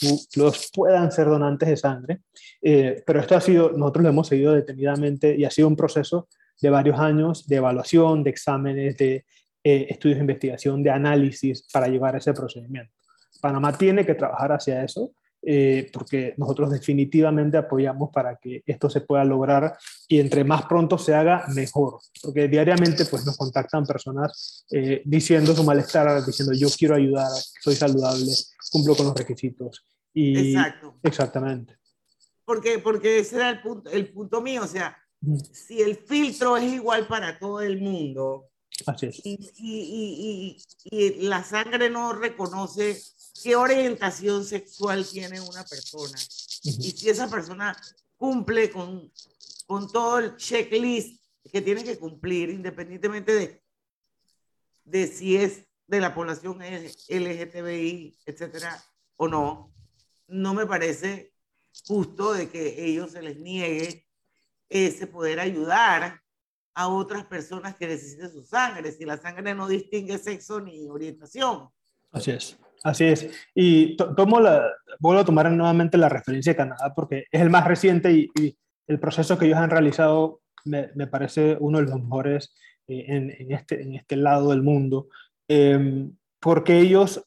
puedan 0.74 1.12
ser 1.12 1.26
donantes 1.26 1.68
de 1.68 1.76
sangre. 1.76 2.22
Eh, 2.60 3.04
pero 3.06 3.20
esto 3.20 3.36
ha 3.36 3.40
sido, 3.40 3.70
nosotros 3.70 4.02
lo 4.02 4.08
hemos 4.08 4.26
seguido 4.26 4.52
detenidamente 4.52 5.36
y 5.36 5.44
ha 5.44 5.50
sido 5.50 5.68
un 5.68 5.76
proceso 5.76 6.26
de 6.60 6.70
varios 6.70 6.98
años 6.98 7.46
de 7.46 7.54
evaluación, 7.54 8.24
de 8.24 8.30
exámenes, 8.30 8.96
de 8.96 9.26
eh, 9.62 9.86
estudios 9.90 10.18
de 10.18 10.22
investigación, 10.22 10.82
de 10.82 10.90
análisis 10.90 11.68
para 11.72 11.86
llevar 11.86 12.16
ese 12.16 12.32
procedimiento. 12.32 12.92
Panamá 13.40 13.78
tiene 13.78 14.04
que 14.04 14.16
trabajar 14.16 14.50
hacia 14.50 14.82
eso 14.82 15.12
eh, 15.42 15.88
porque 15.92 16.34
nosotros 16.36 16.70
definitivamente 16.70 17.56
apoyamos 17.56 18.10
para 18.12 18.36
que 18.36 18.62
esto 18.66 18.90
se 18.90 19.02
pueda 19.02 19.24
lograr 19.24 19.78
y 20.08 20.18
entre 20.18 20.42
más 20.44 20.66
pronto 20.66 20.98
se 20.98 21.14
haga, 21.14 21.44
mejor. 21.54 22.00
Porque 22.22 22.48
diariamente 22.48 23.04
pues, 23.04 23.24
nos 23.24 23.36
contactan 23.36 23.86
personas 23.86 24.66
eh, 24.70 25.02
diciendo 25.04 25.54
su 25.54 25.62
malestar, 25.62 26.24
diciendo 26.24 26.52
yo 26.54 26.68
quiero 26.76 26.96
ayudar, 26.96 27.30
soy 27.60 27.76
saludable, 27.76 28.32
cumplo 28.72 28.96
con 28.96 29.06
los 29.06 29.14
requisitos. 29.14 29.86
Y, 30.12 30.52
Exacto. 30.52 30.98
Exactamente. 31.02 31.78
Porque, 32.44 32.78
porque 32.78 33.20
ese 33.20 33.36
era 33.36 33.50
el 33.50 33.60
punto, 33.62 33.90
el 33.90 34.12
punto 34.12 34.40
mío, 34.40 34.62
o 34.64 34.66
sea, 34.66 34.96
si 35.52 35.80
el 35.80 35.96
filtro 35.96 36.56
es 36.56 36.72
igual 36.72 37.06
para 37.06 37.38
todo 37.38 37.60
el 37.60 37.80
mundo 37.80 38.46
Así 38.86 39.06
es. 39.06 39.20
y, 39.24 39.34
y, 39.56 40.56
y, 40.90 40.96
y, 40.96 41.04
y 41.04 41.26
la 41.26 41.42
sangre 41.42 41.90
no 41.90 42.12
reconoce 42.12 43.00
qué 43.42 43.56
orientación 43.56 44.44
sexual 44.44 45.06
tiene 45.06 45.40
una 45.40 45.64
persona 45.64 46.18
y 46.62 46.72
si 46.72 47.08
esa 47.08 47.28
persona 47.28 47.76
cumple 48.16 48.70
con, 48.70 49.12
con 49.66 49.90
todo 49.90 50.18
el 50.18 50.36
checklist 50.36 51.22
que 51.50 51.62
tiene 51.62 51.84
que 51.84 51.98
cumplir, 51.98 52.50
independientemente 52.50 53.34
de, 53.34 53.62
de 54.84 55.06
si 55.06 55.36
es 55.36 55.64
de 55.86 56.00
la 56.00 56.14
población 56.14 56.58
LGTBI, 56.60 58.18
etcétera, 58.26 58.82
o 59.16 59.28
no, 59.28 59.72
no 60.26 60.54
me 60.54 60.66
parece 60.66 61.32
justo 61.86 62.34
de 62.34 62.50
que 62.50 62.84
ellos 62.84 63.12
se 63.12 63.22
les 63.22 63.38
niegue 63.38 64.06
ese 64.68 65.06
poder 65.06 65.40
ayudar 65.40 66.20
a 66.74 66.88
otras 66.88 67.24
personas 67.24 67.76
que 67.76 67.86
necesiten 67.86 68.30
su 68.30 68.44
sangre, 68.44 68.92
si 68.92 69.04
la 69.04 69.16
sangre 69.16 69.54
no 69.54 69.66
distingue 69.66 70.18
sexo 70.18 70.60
ni 70.60 70.88
orientación. 70.88 71.70
Así 72.12 72.30
es. 72.30 72.58
Así 72.84 73.04
es. 73.04 73.28
Y 73.54 73.96
tomo 73.96 74.40
la, 74.40 74.70
vuelvo 75.00 75.22
a 75.22 75.24
tomar 75.24 75.50
nuevamente 75.50 75.98
la 75.98 76.08
referencia 76.08 76.52
de 76.52 76.56
Canadá 76.56 76.92
porque 76.94 77.24
es 77.30 77.40
el 77.40 77.50
más 77.50 77.66
reciente 77.66 78.12
y, 78.12 78.56
el 78.86 78.98
proceso 78.98 79.36
que 79.36 79.44
ellos 79.44 79.58
han 79.58 79.68
realizado 79.68 80.40
me, 80.64 81.06
parece 81.08 81.58
uno 81.60 81.76
de 81.76 81.84
los 81.84 82.02
mejores 82.02 82.54
eh, 82.86 83.04
en, 83.06 83.52
este, 83.52 83.82
en 83.82 83.96
este 83.96 84.16
lado 84.16 84.48
del 84.48 84.62
mundo. 84.62 85.08
Em, 85.46 86.16
porque 86.40 86.78
ellos, 86.78 87.22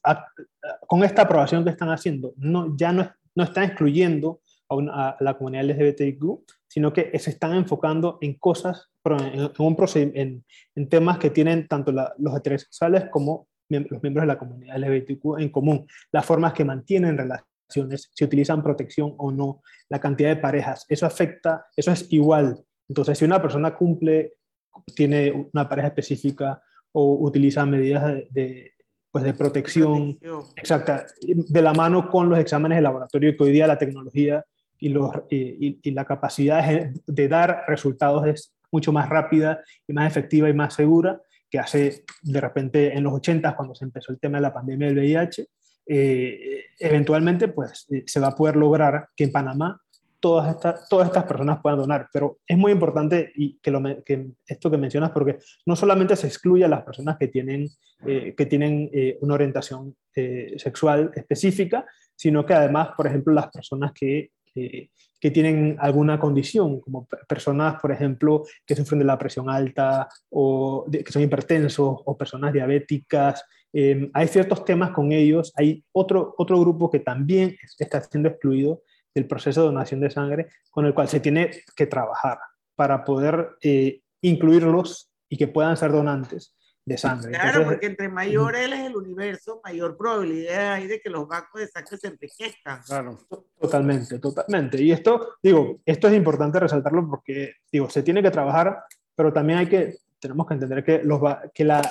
con 0.87 1.03
esta 1.03 1.21
aprobación 1.21 1.63
que 1.63 1.69
están 1.69 1.89
haciendo, 1.89 2.33
no, 2.37 2.75
ya 2.75 2.91
no, 2.91 3.11
no 3.35 3.43
están 3.43 3.65
excluyendo 3.65 4.41
a, 4.69 5.17
la 5.19 5.37
comunidad 5.37 5.65
LGBTQ, 5.65 6.45
sino 6.67 6.93
que 6.93 7.17
se 7.19 7.29
están 7.29 7.53
enfocando 7.53 8.17
en 8.21 8.35
cosas, 8.35 8.89
en, 9.05 10.11
en, 10.15 10.45
en 10.75 10.89
temas 10.89 11.19
que 11.19 11.29
tienen 11.29 11.67
tanto 11.67 11.91
los 11.91 12.37
heterosexuales 12.37 13.05
como 13.11 13.47
los 13.72 14.03
miembros 14.03 14.24
de 14.24 14.28
la 14.28 14.38
comunidad 14.38 14.78
LGBTQ 14.78 15.39
en 15.39 15.49
común, 15.49 15.88
las 16.11 16.26
formas 16.26 16.53
que 16.53 16.65
mantienen 16.65 17.17
relaciones, 17.17 18.11
si 18.13 18.24
utilizan 18.24 18.63
protección 18.63 19.13
o 19.17 19.32
no, 19.32 19.61
la 19.89 19.99
cantidad 19.99 20.30
de 20.30 20.41
parejas, 20.41 20.86
eso 20.89 21.05
afecta, 21.05 21.65
eso 21.76 21.91
es 21.91 22.11
igual. 22.11 22.59
Entonces, 22.88 23.17
si 23.17 23.26
una 23.26 23.41
persona 23.41 23.76
cumple, 23.76 24.34
tiene 24.95 25.49
una 25.53 25.67
pareja 25.67 25.89
específica 25.89 26.61
o 26.91 27.26
utiliza 27.26 27.65
medidas 27.65 28.24
de, 28.30 28.74
pues 29.11 29.24
de 29.24 29.34
protección, 29.34 30.17
exacta, 30.55 31.05
de 31.22 31.61
la 31.61 31.74
mano 31.74 32.09
con 32.09 32.30
los 32.30 32.39
exámenes 32.39 32.78
de 32.78 32.82
laboratorio 32.82 33.36
que 33.36 33.43
hoy 33.43 33.51
día 33.51 33.67
la 33.67 33.78
tecnología 33.78 34.43
y, 34.80 34.89
los, 34.89 35.11
y, 35.30 35.91
la 35.91 36.05
capacidad 36.05 36.67
de, 36.67 36.93
de, 37.05 37.28
dar 37.28 37.63
resultados 37.67 38.26
es 38.26 38.53
mucho 38.72 38.91
más 38.91 39.07
rápida 39.09 39.61
y 39.88 39.93
más 39.93 40.09
efectiva 40.09 40.49
y 40.49 40.53
más 40.53 40.74
segura 40.74 41.22
que 41.51 41.59
hace 41.59 42.05
de 42.21 42.41
repente 42.41 42.97
en 42.97 43.03
los 43.03 43.13
80 43.13 43.55
cuando 43.55 43.75
se 43.75 43.83
empezó 43.83 44.13
el 44.13 44.19
tema 44.19 44.37
de 44.37 44.43
la 44.43 44.53
pandemia 44.53 44.87
del 44.87 44.97
VIH. 44.97 45.47
Eh, 45.85 46.65
eventualmente 46.79 47.49
pues 47.49 47.85
eh, 47.91 48.03
se 48.05 48.19
va 48.19 48.27
a 48.27 48.35
poder 48.35 48.55
lograr 48.55 49.09
que 49.15 49.25
en 49.25 49.31
Panamá 49.31 49.81
todas 50.21 50.55
estas, 50.55 50.87
todas 50.87 51.07
estas 51.07 51.25
personas 51.25 51.59
puedan 51.61 51.79
donar. 51.79 52.07
Pero 52.13 52.39
es 52.47 52.57
muy 52.57 52.71
importante 52.71 53.33
y 53.35 53.59
que, 53.59 54.31
esto 54.47 54.71
que 54.71 54.77
mencionas, 54.77 55.11
porque 55.11 55.39
no 55.65 55.75
solamente 55.75 56.15
se 56.15 56.27
excluye 56.27 56.63
a 56.63 56.69
las 56.69 56.83
personas 56.83 57.17
que 57.17 57.27
tienen, 57.27 57.67
eh, 58.05 58.33
que 58.37 58.45
tienen 58.45 58.89
una 59.19 59.33
orientación 59.33 59.95
sexual 60.57 61.11
específica, 61.15 61.85
sino 62.15 62.45
que 62.45 62.53
además, 62.53 62.89
por 62.95 63.07
ejemplo, 63.07 63.33
las 63.33 63.49
personas 63.49 63.91
que 63.93 64.31
que 64.53 65.31
tienen 65.31 65.77
alguna 65.79 66.19
condición, 66.19 66.81
como 66.81 67.07
personas, 67.27 67.79
por 67.79 67.91
ejemplo, 67.91 68.43
que 68.65 68.75
sufren 68.75 68.99
de 68.99 69.05
la 69.05 69.17
presión 69.17 69.49
alta 69.49 70.09
o 70.29 70.85
que 70.91 71.11
son 71.11 71.21
hipertensos 71.21 71.99
o 72.03 72.17
personas 72.17 72.51
diabéticas. 72.51 73.43
Em, 73.71 74.09
hay 74.13 74.27
ciertos 74.27 74.65
temas 74.65 74.91
con 74.91 75.11
ellos. 75.11 75.53
Hay 75.55 75.83
otro, 75.91 76.33
otro 76.37 76.59
grupo 76.59 76.89
que 76.89 76.99
también 76.99 77.55
está 77.77 78.01
siendo 78.01 78.29
excluido 78.29 78.81
del 79.13 79.27
proceso 79.27 79.61
de 79.61 79.67
donación 79.67 79.99
de 79.99 80.09
sangre, 80.09 80.47
con 80.69 80.85
el 80.85 80.93
cual 80.93 81.07
se 81.07 81.19
tiene 81.19 81.51
que 81.75 81.85
trabajar 81.85 82.39
para 82.75 83.03
poder 83.03 83.51
eh, 83.61 84.01
incluirlos 84.21 85.11
y 85.29 85.37
que 85.37 85.47
puedan 85.47 85.77
ser 85.77 85.91
donantes 85.91 86.55
de 86.91 86.97
sangre. 86.97 87.31
Claro, 87.31 87.65
porque 87.65 87.87
entre 87.87 88.09
mayor 88.09 88.55
él 88.55 88.73
es 88.73 88.81
el 88.81 88.95
universo, 88.95 89.61
mayor 89.63 89.97
probabilidad 89.97 90.73
hay 90.73 90.87
de 90.87 90.99
que 90.99 91.09
los 91.09 91.27
bancos 91.27 91.61
de 91.61 91.67
sangre 91.67 91.97
se 91.97 92.07
enriquezcan. 92.07 92.81
Claro, 92.83 93.19
totalmente, 93.59 94.19
totalmente. 94.19 94.81
Y 94.81 94.91
esto, 94.91 95.35
digo, 95.41 95.79
esto 95.85 96.07
es 96.07 96.13
importante 96.13 96.59
resaltarlo 96.59 97.07
porque, 97.09 97.53
digo, 97.71 97.89
se 97.89 98.03
tiene 98.03 98.21
que 98.21 98.31
trabajar, 98.31 98.83
pero 99.15 99.33
también 99.33 99.59
hay 99.59 99.67
que, 99.67 99.97
tenemos 100.19 100.47
que 100.47 100.53
entender 100.53 100.83
que 100.83 101.01
los, 101.03 101.21
que 101.53 101.65
la, 101.65 101.81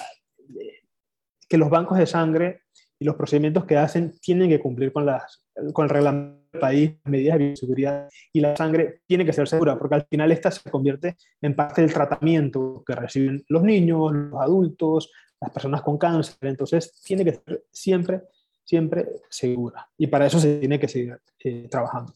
que 1.48 1.58
los 1.58 1.70
bancos 1.70 1.98
de 1.98 2.06
sangre 2.06 2.62
y 2.98 3.04
los 3.04 3.16
procedimientos 3.16 3.64
que 3.64 3.76
hacen 3.76 4.18
tienen 4.20 4.48
que 4.48 4.60
cumplir 4.60 4.92
con, 4.92 5.06
las, 5.06 5.44
con 5.72 5.84
el 5.84 5.90
reglamento 5.90 6.39
país, 6.58 6.92
medidas 7.04 7.38
de 7.38 7.46
bioseguridad 7.46 8.08
y 8.32 8.40
la 8.40 8.56
sangre 8.56 9.02
tiene 9.06 9.24
que 9.24 9.32
ser 9.32 9.46
segura, 9.48 9.78
porque 9.78 9.94
al 9.96 10.06
final 10.06 10.32
esta 10.32 10.50
se 10.50 10.70
convierte 10.70 11.16
en 11.40 11.54
parte 11.54 11.82
del 11.82 11.92
tratamiento 11.92 12.82
que 12.86 12.94
reciben 12.94 13.44
los 13.48 13.62
niños, 13.62 14.12
los 14.12 14.40
adultos, 14.40 15.12
las 15.40 15.50
personas 15.50 15.82
con 15.82 15.98
cáncer, 15.98 16.36
entonces 16.42 17.00
tiene 17.02 17.24
que 17.24 17.32
ser 17.32 17.64
siempre, 17.70 18.22
siempre 18.64 19.08
segura 19.28 19.88
y 19.96 20.06
para 20.06 20.26
eso 20.26 20.38
se 20.38 20.58
tiene 20.58 20.78
que 20.78 20.88
seguir 20.88 21.18
eh, 21.44 21.68
trabajando. 21.70 22.12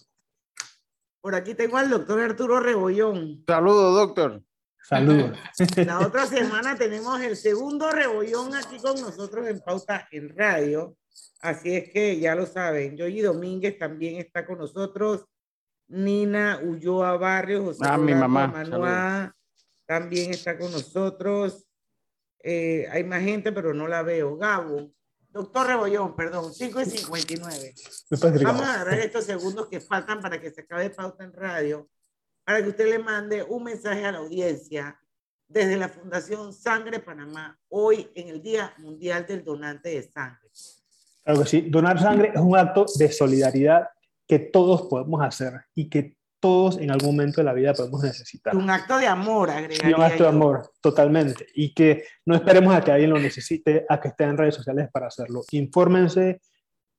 Por 1.20 1.35
aquí 1.35 1.55
tengo 1.55 1.78
al 1.78 1.89
doctor 1.89 2.20
Arturo 2.20 2.61
Rebollón. 2.61 3.45
Saludos, 3.47 3.95
doctor. 3.95 4.43
Saludos. 4.82 5.39
La 5.87 6.01
otra 6.01 6.26
semana 6.26 6.76
tenemos 6.76 7.18
el 7.22 7.37
segundo 7.37 7.91
rebollón 7.91 8.55
aquí 8.55 8.76
con 8.78 9.01
nosotros 9.01 9.47
en 9.47 9.61
Pauta 9.61 10.07
en 10.12 10.37
Radio. 10.37 10.99
Así 11.41 11.75
es 11.75 11.91
que 11.91 12.19
ya 12.19 12.35
lo 12.35 12.47
saben. 12.47 12.97
Yoyi 12.97 13.21
Domínguez 13.21 13.79
también 13.79 14.17
está 14.17 14.47
con 14.47 14.59
nosotros. 14.59 15.27
Nina 15.87 16.61
Ulloa 16.62 17.17
Barrios, 17.17 17.65
José 17.65 17.85
ah, 17.85 17.99
mi 17.99 18.15
mamá. 18.15 18.47
Manuá, 18.47 19.35
también 19.87 20.31
está 20.31 20.57
con 20.57 20.73
nosotros. 20.73 21.67
Eh, 22.43 22.87
hay 22.91 23.05
más 23.05 23.23
gente, 23.23 23.53
pero 23.53 23.75
no 23.75 23.87
la 23.87 24.03
veo. 24.03 24.37
Gabo, 24.37 24.93
doctor 25.29 25.67
Rebollón, 25.67 26.17
perdón, 26.17 26.53
5 26.53 26.81
y 26.81 26.85
59. 26.85 27.75
Vamos 28.43 28.62
a 28.62 28.75
agarrar 28.75 28.99
estos 28.99 29.25
segundos 29.25 29.69
que 29.69 29.81
faltan 29.81 30.21
para 30.21 30.41
que 30.41 30.51
se 30.51 30.62
acabe 30.62 30.91
pauta 30.91 31.25
en 31.25 31.33
radio 31.33 31.89
para 32.45 32.62
que 32.62 32.69
usted 32.69 32.89
le 32.89 32.99
mande 32.99 33.43
un 33.43 33.65
mensaje 33.65 34.05
a 34.05 34.12
la 34.12 34.19
audiencia 34.19 35.01
desde 35.49 35.77
la 35.77 35.89
Fundación 35.89 36.53
Sangre 36.53 37.01
Panamá, 37.01 37.59
hoy 37.69 38.11
en 38.15 38.29
el 38.29 38.43
Día 38.43 38.75
Mundial 38.79 39.27
del 39.27 39.45
Donante 39.45 39.91
de 39.91 40.03
Sangre. 40.03 40.43
Claro 41.25 41.41
que 41.41 41.47
sí, 41.47 41.61
donar 41.62 42.01
sangre 42.01 42.33
es 42.35 42.41
un 42.41 42.57
acto 42.57 42.85
de 42.99 43.11
solidaridad 43.11 43.89
que 44.27 44.39
todos 44.39 44.83
podemos 44.83 45.22
hacer 45.22 45.53
y 45.75 45.89
que 45.89 46.16
todos 46.39 46.77
en 46.79 46.91
algún 46.91 47.16
momento 47.16 47.41
de 47.41 47.47
la 47.47 47.55
vida 47.55 47.72
podemos 47.72 48.03
necesitar. 48.03 48.55
Un 48.55 48.68
acto 48.68 48.99
de 48.99 49.07
amor, 49.07 49.51
agregaría. 49.51 49.97
un 49.97 50.03
acto 50.03 50.25
de 50.25 50.29
amor, 50.29 50.70
totalmente. 50.83 51.47
Y 51.55 51.72
que 51.72 52.05
no 52.27 52.35
esperemos 52.35 52.75
a 52.75 52.83
que 52.83 52.93
alguien 52.93 53.09
lo 53.09 53.18
necesite, 53.18 53.87
a 53.89 53.99
que 53.99 54.09
esté 54.09 54.25
en 54.25 54.37
redes 54.37 54.55
sociales 54.55 54.91
para 54.93 55.07
hacerlo. 55.07 55.41
Infórmense, 55.53 56.43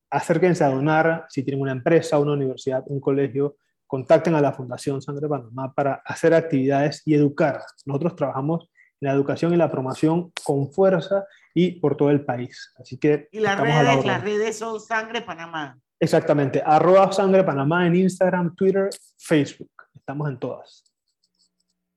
acérquense 0.09 0.63
a 0.63 0.69
donar, 0.69 1.25
si 1.29 1.43
tienen 1.43 1.61
una 1.61 1.73
empresa, 1.73 2.17
una 2.17 2.33
universidad, 2.33 2.83
un 2.87 2.99
colegio, 2.99 3.57
contacten 3.85 4.33
a 4.33 4.41
la 4.41 4.51
Fundación 4.51 4.99
Sangre 5.01 5.27
Panamá 5.27 5.71
para 5.75 6.01
hacer 6.05 6.33
actividades 6.33 7.03
y 7.05 7.13
educar. 7.13 7.61
Nosotros 7.85 8.15
trabajamos 8.15 8.67
en 8.99 9.09
la 9.09 9.13
educación 9.13 9.53
y 9.53 9.57
la 9.57 9.69
promoción 9.69 10.31
con 10.43 10.71
fuerza 10.71 11.23
y 11.55 11.79
por 11.79 11.95
todo 11.95 12.11
el 12.11 12.23
país. 12.23 12.73
Así 12.77 12.97
que... 12.99 13.29
Y 13.31 13.39
las 13.39 13.59
redes, 13.59 14.05
las 14.05 14.21
redes 14.21 14.57
son 14.57 14.79
Sangre 14.79 15.21
Panamá. 15.21 15.79
Exactamente, 15.99 16.61
arroba 16.63 17.11
Sangre 17.13 17.43
Panamá 17.43 17.87
en 17.87 17.95
Instagram, 17.95 18.53
Twitter, 18.55 18.89
Facebook. 19.17 19.71
Estamos 19.95 20.29
en 20.29 20.37
todas. 20.37 20.83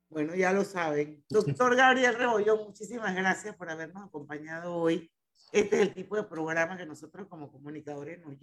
Bueno, 0.08 0.34
ya 0.36 0.52
lo 0.52 0.64
saben. 0.64 1.24
Doctor 1.28 1.76
Gabriel 1.76 2.14
Rebollón, 2.14 2.68
muchísimas 2.68 3.14
gracias 3.14 3.56
por 3.56 3.68
habernos 3.68 4.04
acompañado 4.04 4.76
hoy. 4.76 5.10
Este 5.50 5.76
es 5.76 5.88
el 5.88 5.94
tipo 5.94 6.14
de 6.14 6.22
programa 6.22 6.76
que 6.76 6.86
nosotros 6.86 7.26
como 7.26 7.50
comunicadores 7.50 8.20
nos, 8.20 8.36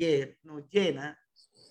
nos 0.43 0.69
llena 0.69 1.17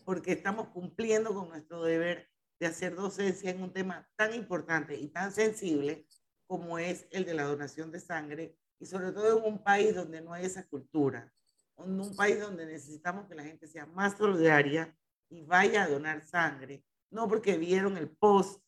porque 0.07 0.33
estamos 0.33 0.69
cumpliendo 0.69 1.35
con 1.35 1.49
nuestro 1.49 1.83
deber 1.83 2.29
de 2.59 2.67
hacer 2.67 2.95
docencia 2.95 3.51
en 3.51 3.63
un 3.63 3.73
tema 3.73 4.09
tan 4.17 4.33
importante 4.35 4.97
y 4.97 5.09
tan 5.09 5.33
sensible 5.33 6.07
como 6.47 6.79
es 6.79 7.07
el 7.11 7.27
de 7.27 7.35
la 7.35 7.45
donación 7.45 7.91
de 7.91 8.01
sangre 8.01 8.57
y 8.85 8.87
sobre 8.87 9.13
todo 9.13 9.39
en 9.39 9.51
un 9.51 9.63
país 9.63 9.95
donde 9.95 10.21
no 10.21 10.35
hay 10.35 10.45
esa 10.45 10.67
cultura, 10.67 11.33
en 11.79 11.99
un 11.99 12.15
país 12.15 12.39
donde 12.39 12.67
necesitamos 12.67 13.27
que 13.27 13.35
la 13.35 13.43
gente 13.43 13.67
sea 13.67 13.87
más 13.87 14.19
solidaria 14.19 14.95
y 15.31 15.41
vaya 15.41 15.85
a 15.85 15.89
donar 15.89 16.21
sangre, 16.21 16.85
no 17.09 17.27
porque 17.27 17.57
vieron 17.57 17.97
el 17.97 18.11
post 18.11 18.63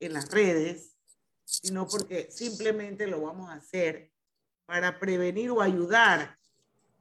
en 0.00 0.14
las 0.14 0.28
redes, 0.28 0.96
sino 1.44 1.86
porque 1.86 2.32
simplemente 2.32 3.06
lo 3.06 3.20
vamos 3.20 3.48
a 3.48 3.54
hacer 3.54 4.10
para 4.66 4.98
prevenir 4.98 5.52
o 5.52 5.60
ayudar. 5.60 6.36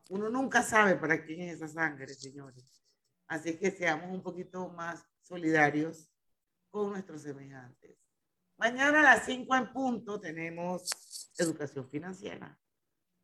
Uno 0.09 0.29
nunca 0.29 0.61
sabe 0.61 0.95
para 0.95 1.25
quién 1.25 1.41
es 1.41 1.55
esa 1.55 1.69
sangre, 1.69 2.13
señores. 2.13 2.83
Así 3.25 3.57
que 3.57 3.71
seamos 3.71 4.11
un 4.11 4.21
poquito 4.21 4.69
más 4.69 5.03
solidarios 5.23 6.07
con 6.69 6.91
nuestros 6.91 7.23
semejantes. 7.23 7.97
Mañana 8.57 8.99
a 8.99 9.15
las 9.15 9.25
5 9.25 9.55
en 9.55 9.73
punto 9.73 10.19
tenemos 10.19 11.18
educación 11.43 11.87
financiera 11.89 12.59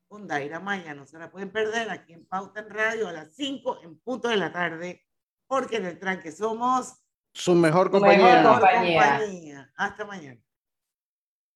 con 0.08 0.28
Daira 0.28 0.60
Maya. 0.60 0.94
No 0.94 1.06
se 1.06 1.18
la 1.18 1.30
pueden 1.30 1.52
perder 1.52 1.90
aquí 1.90 2.14
en 2.14 2.26
Pauta 2.26 2.62
en 2.62 2.70
Radio 2.70 3.08
a 3.08 3.12
las 3.12 3.36
5 3.36 3.80
en 3.84 4.00
punto 4.00 4.28
de 4.28 4.38
la 4.38 4.52
tarde, 4.52 5.06
porque 5.48 5.78
en 5.78 5.86
el 5.86 6.00
tranque 6.00 6.32
somos 6.32 7.02
su 7.34 7.54
mejor 7.54 7.92
compañía. 7.92 8.42
Mejor 8.42 8.60
compañía. 8.60 9.74
Hasta 9.76 10.06
mañana. 10.06 10.42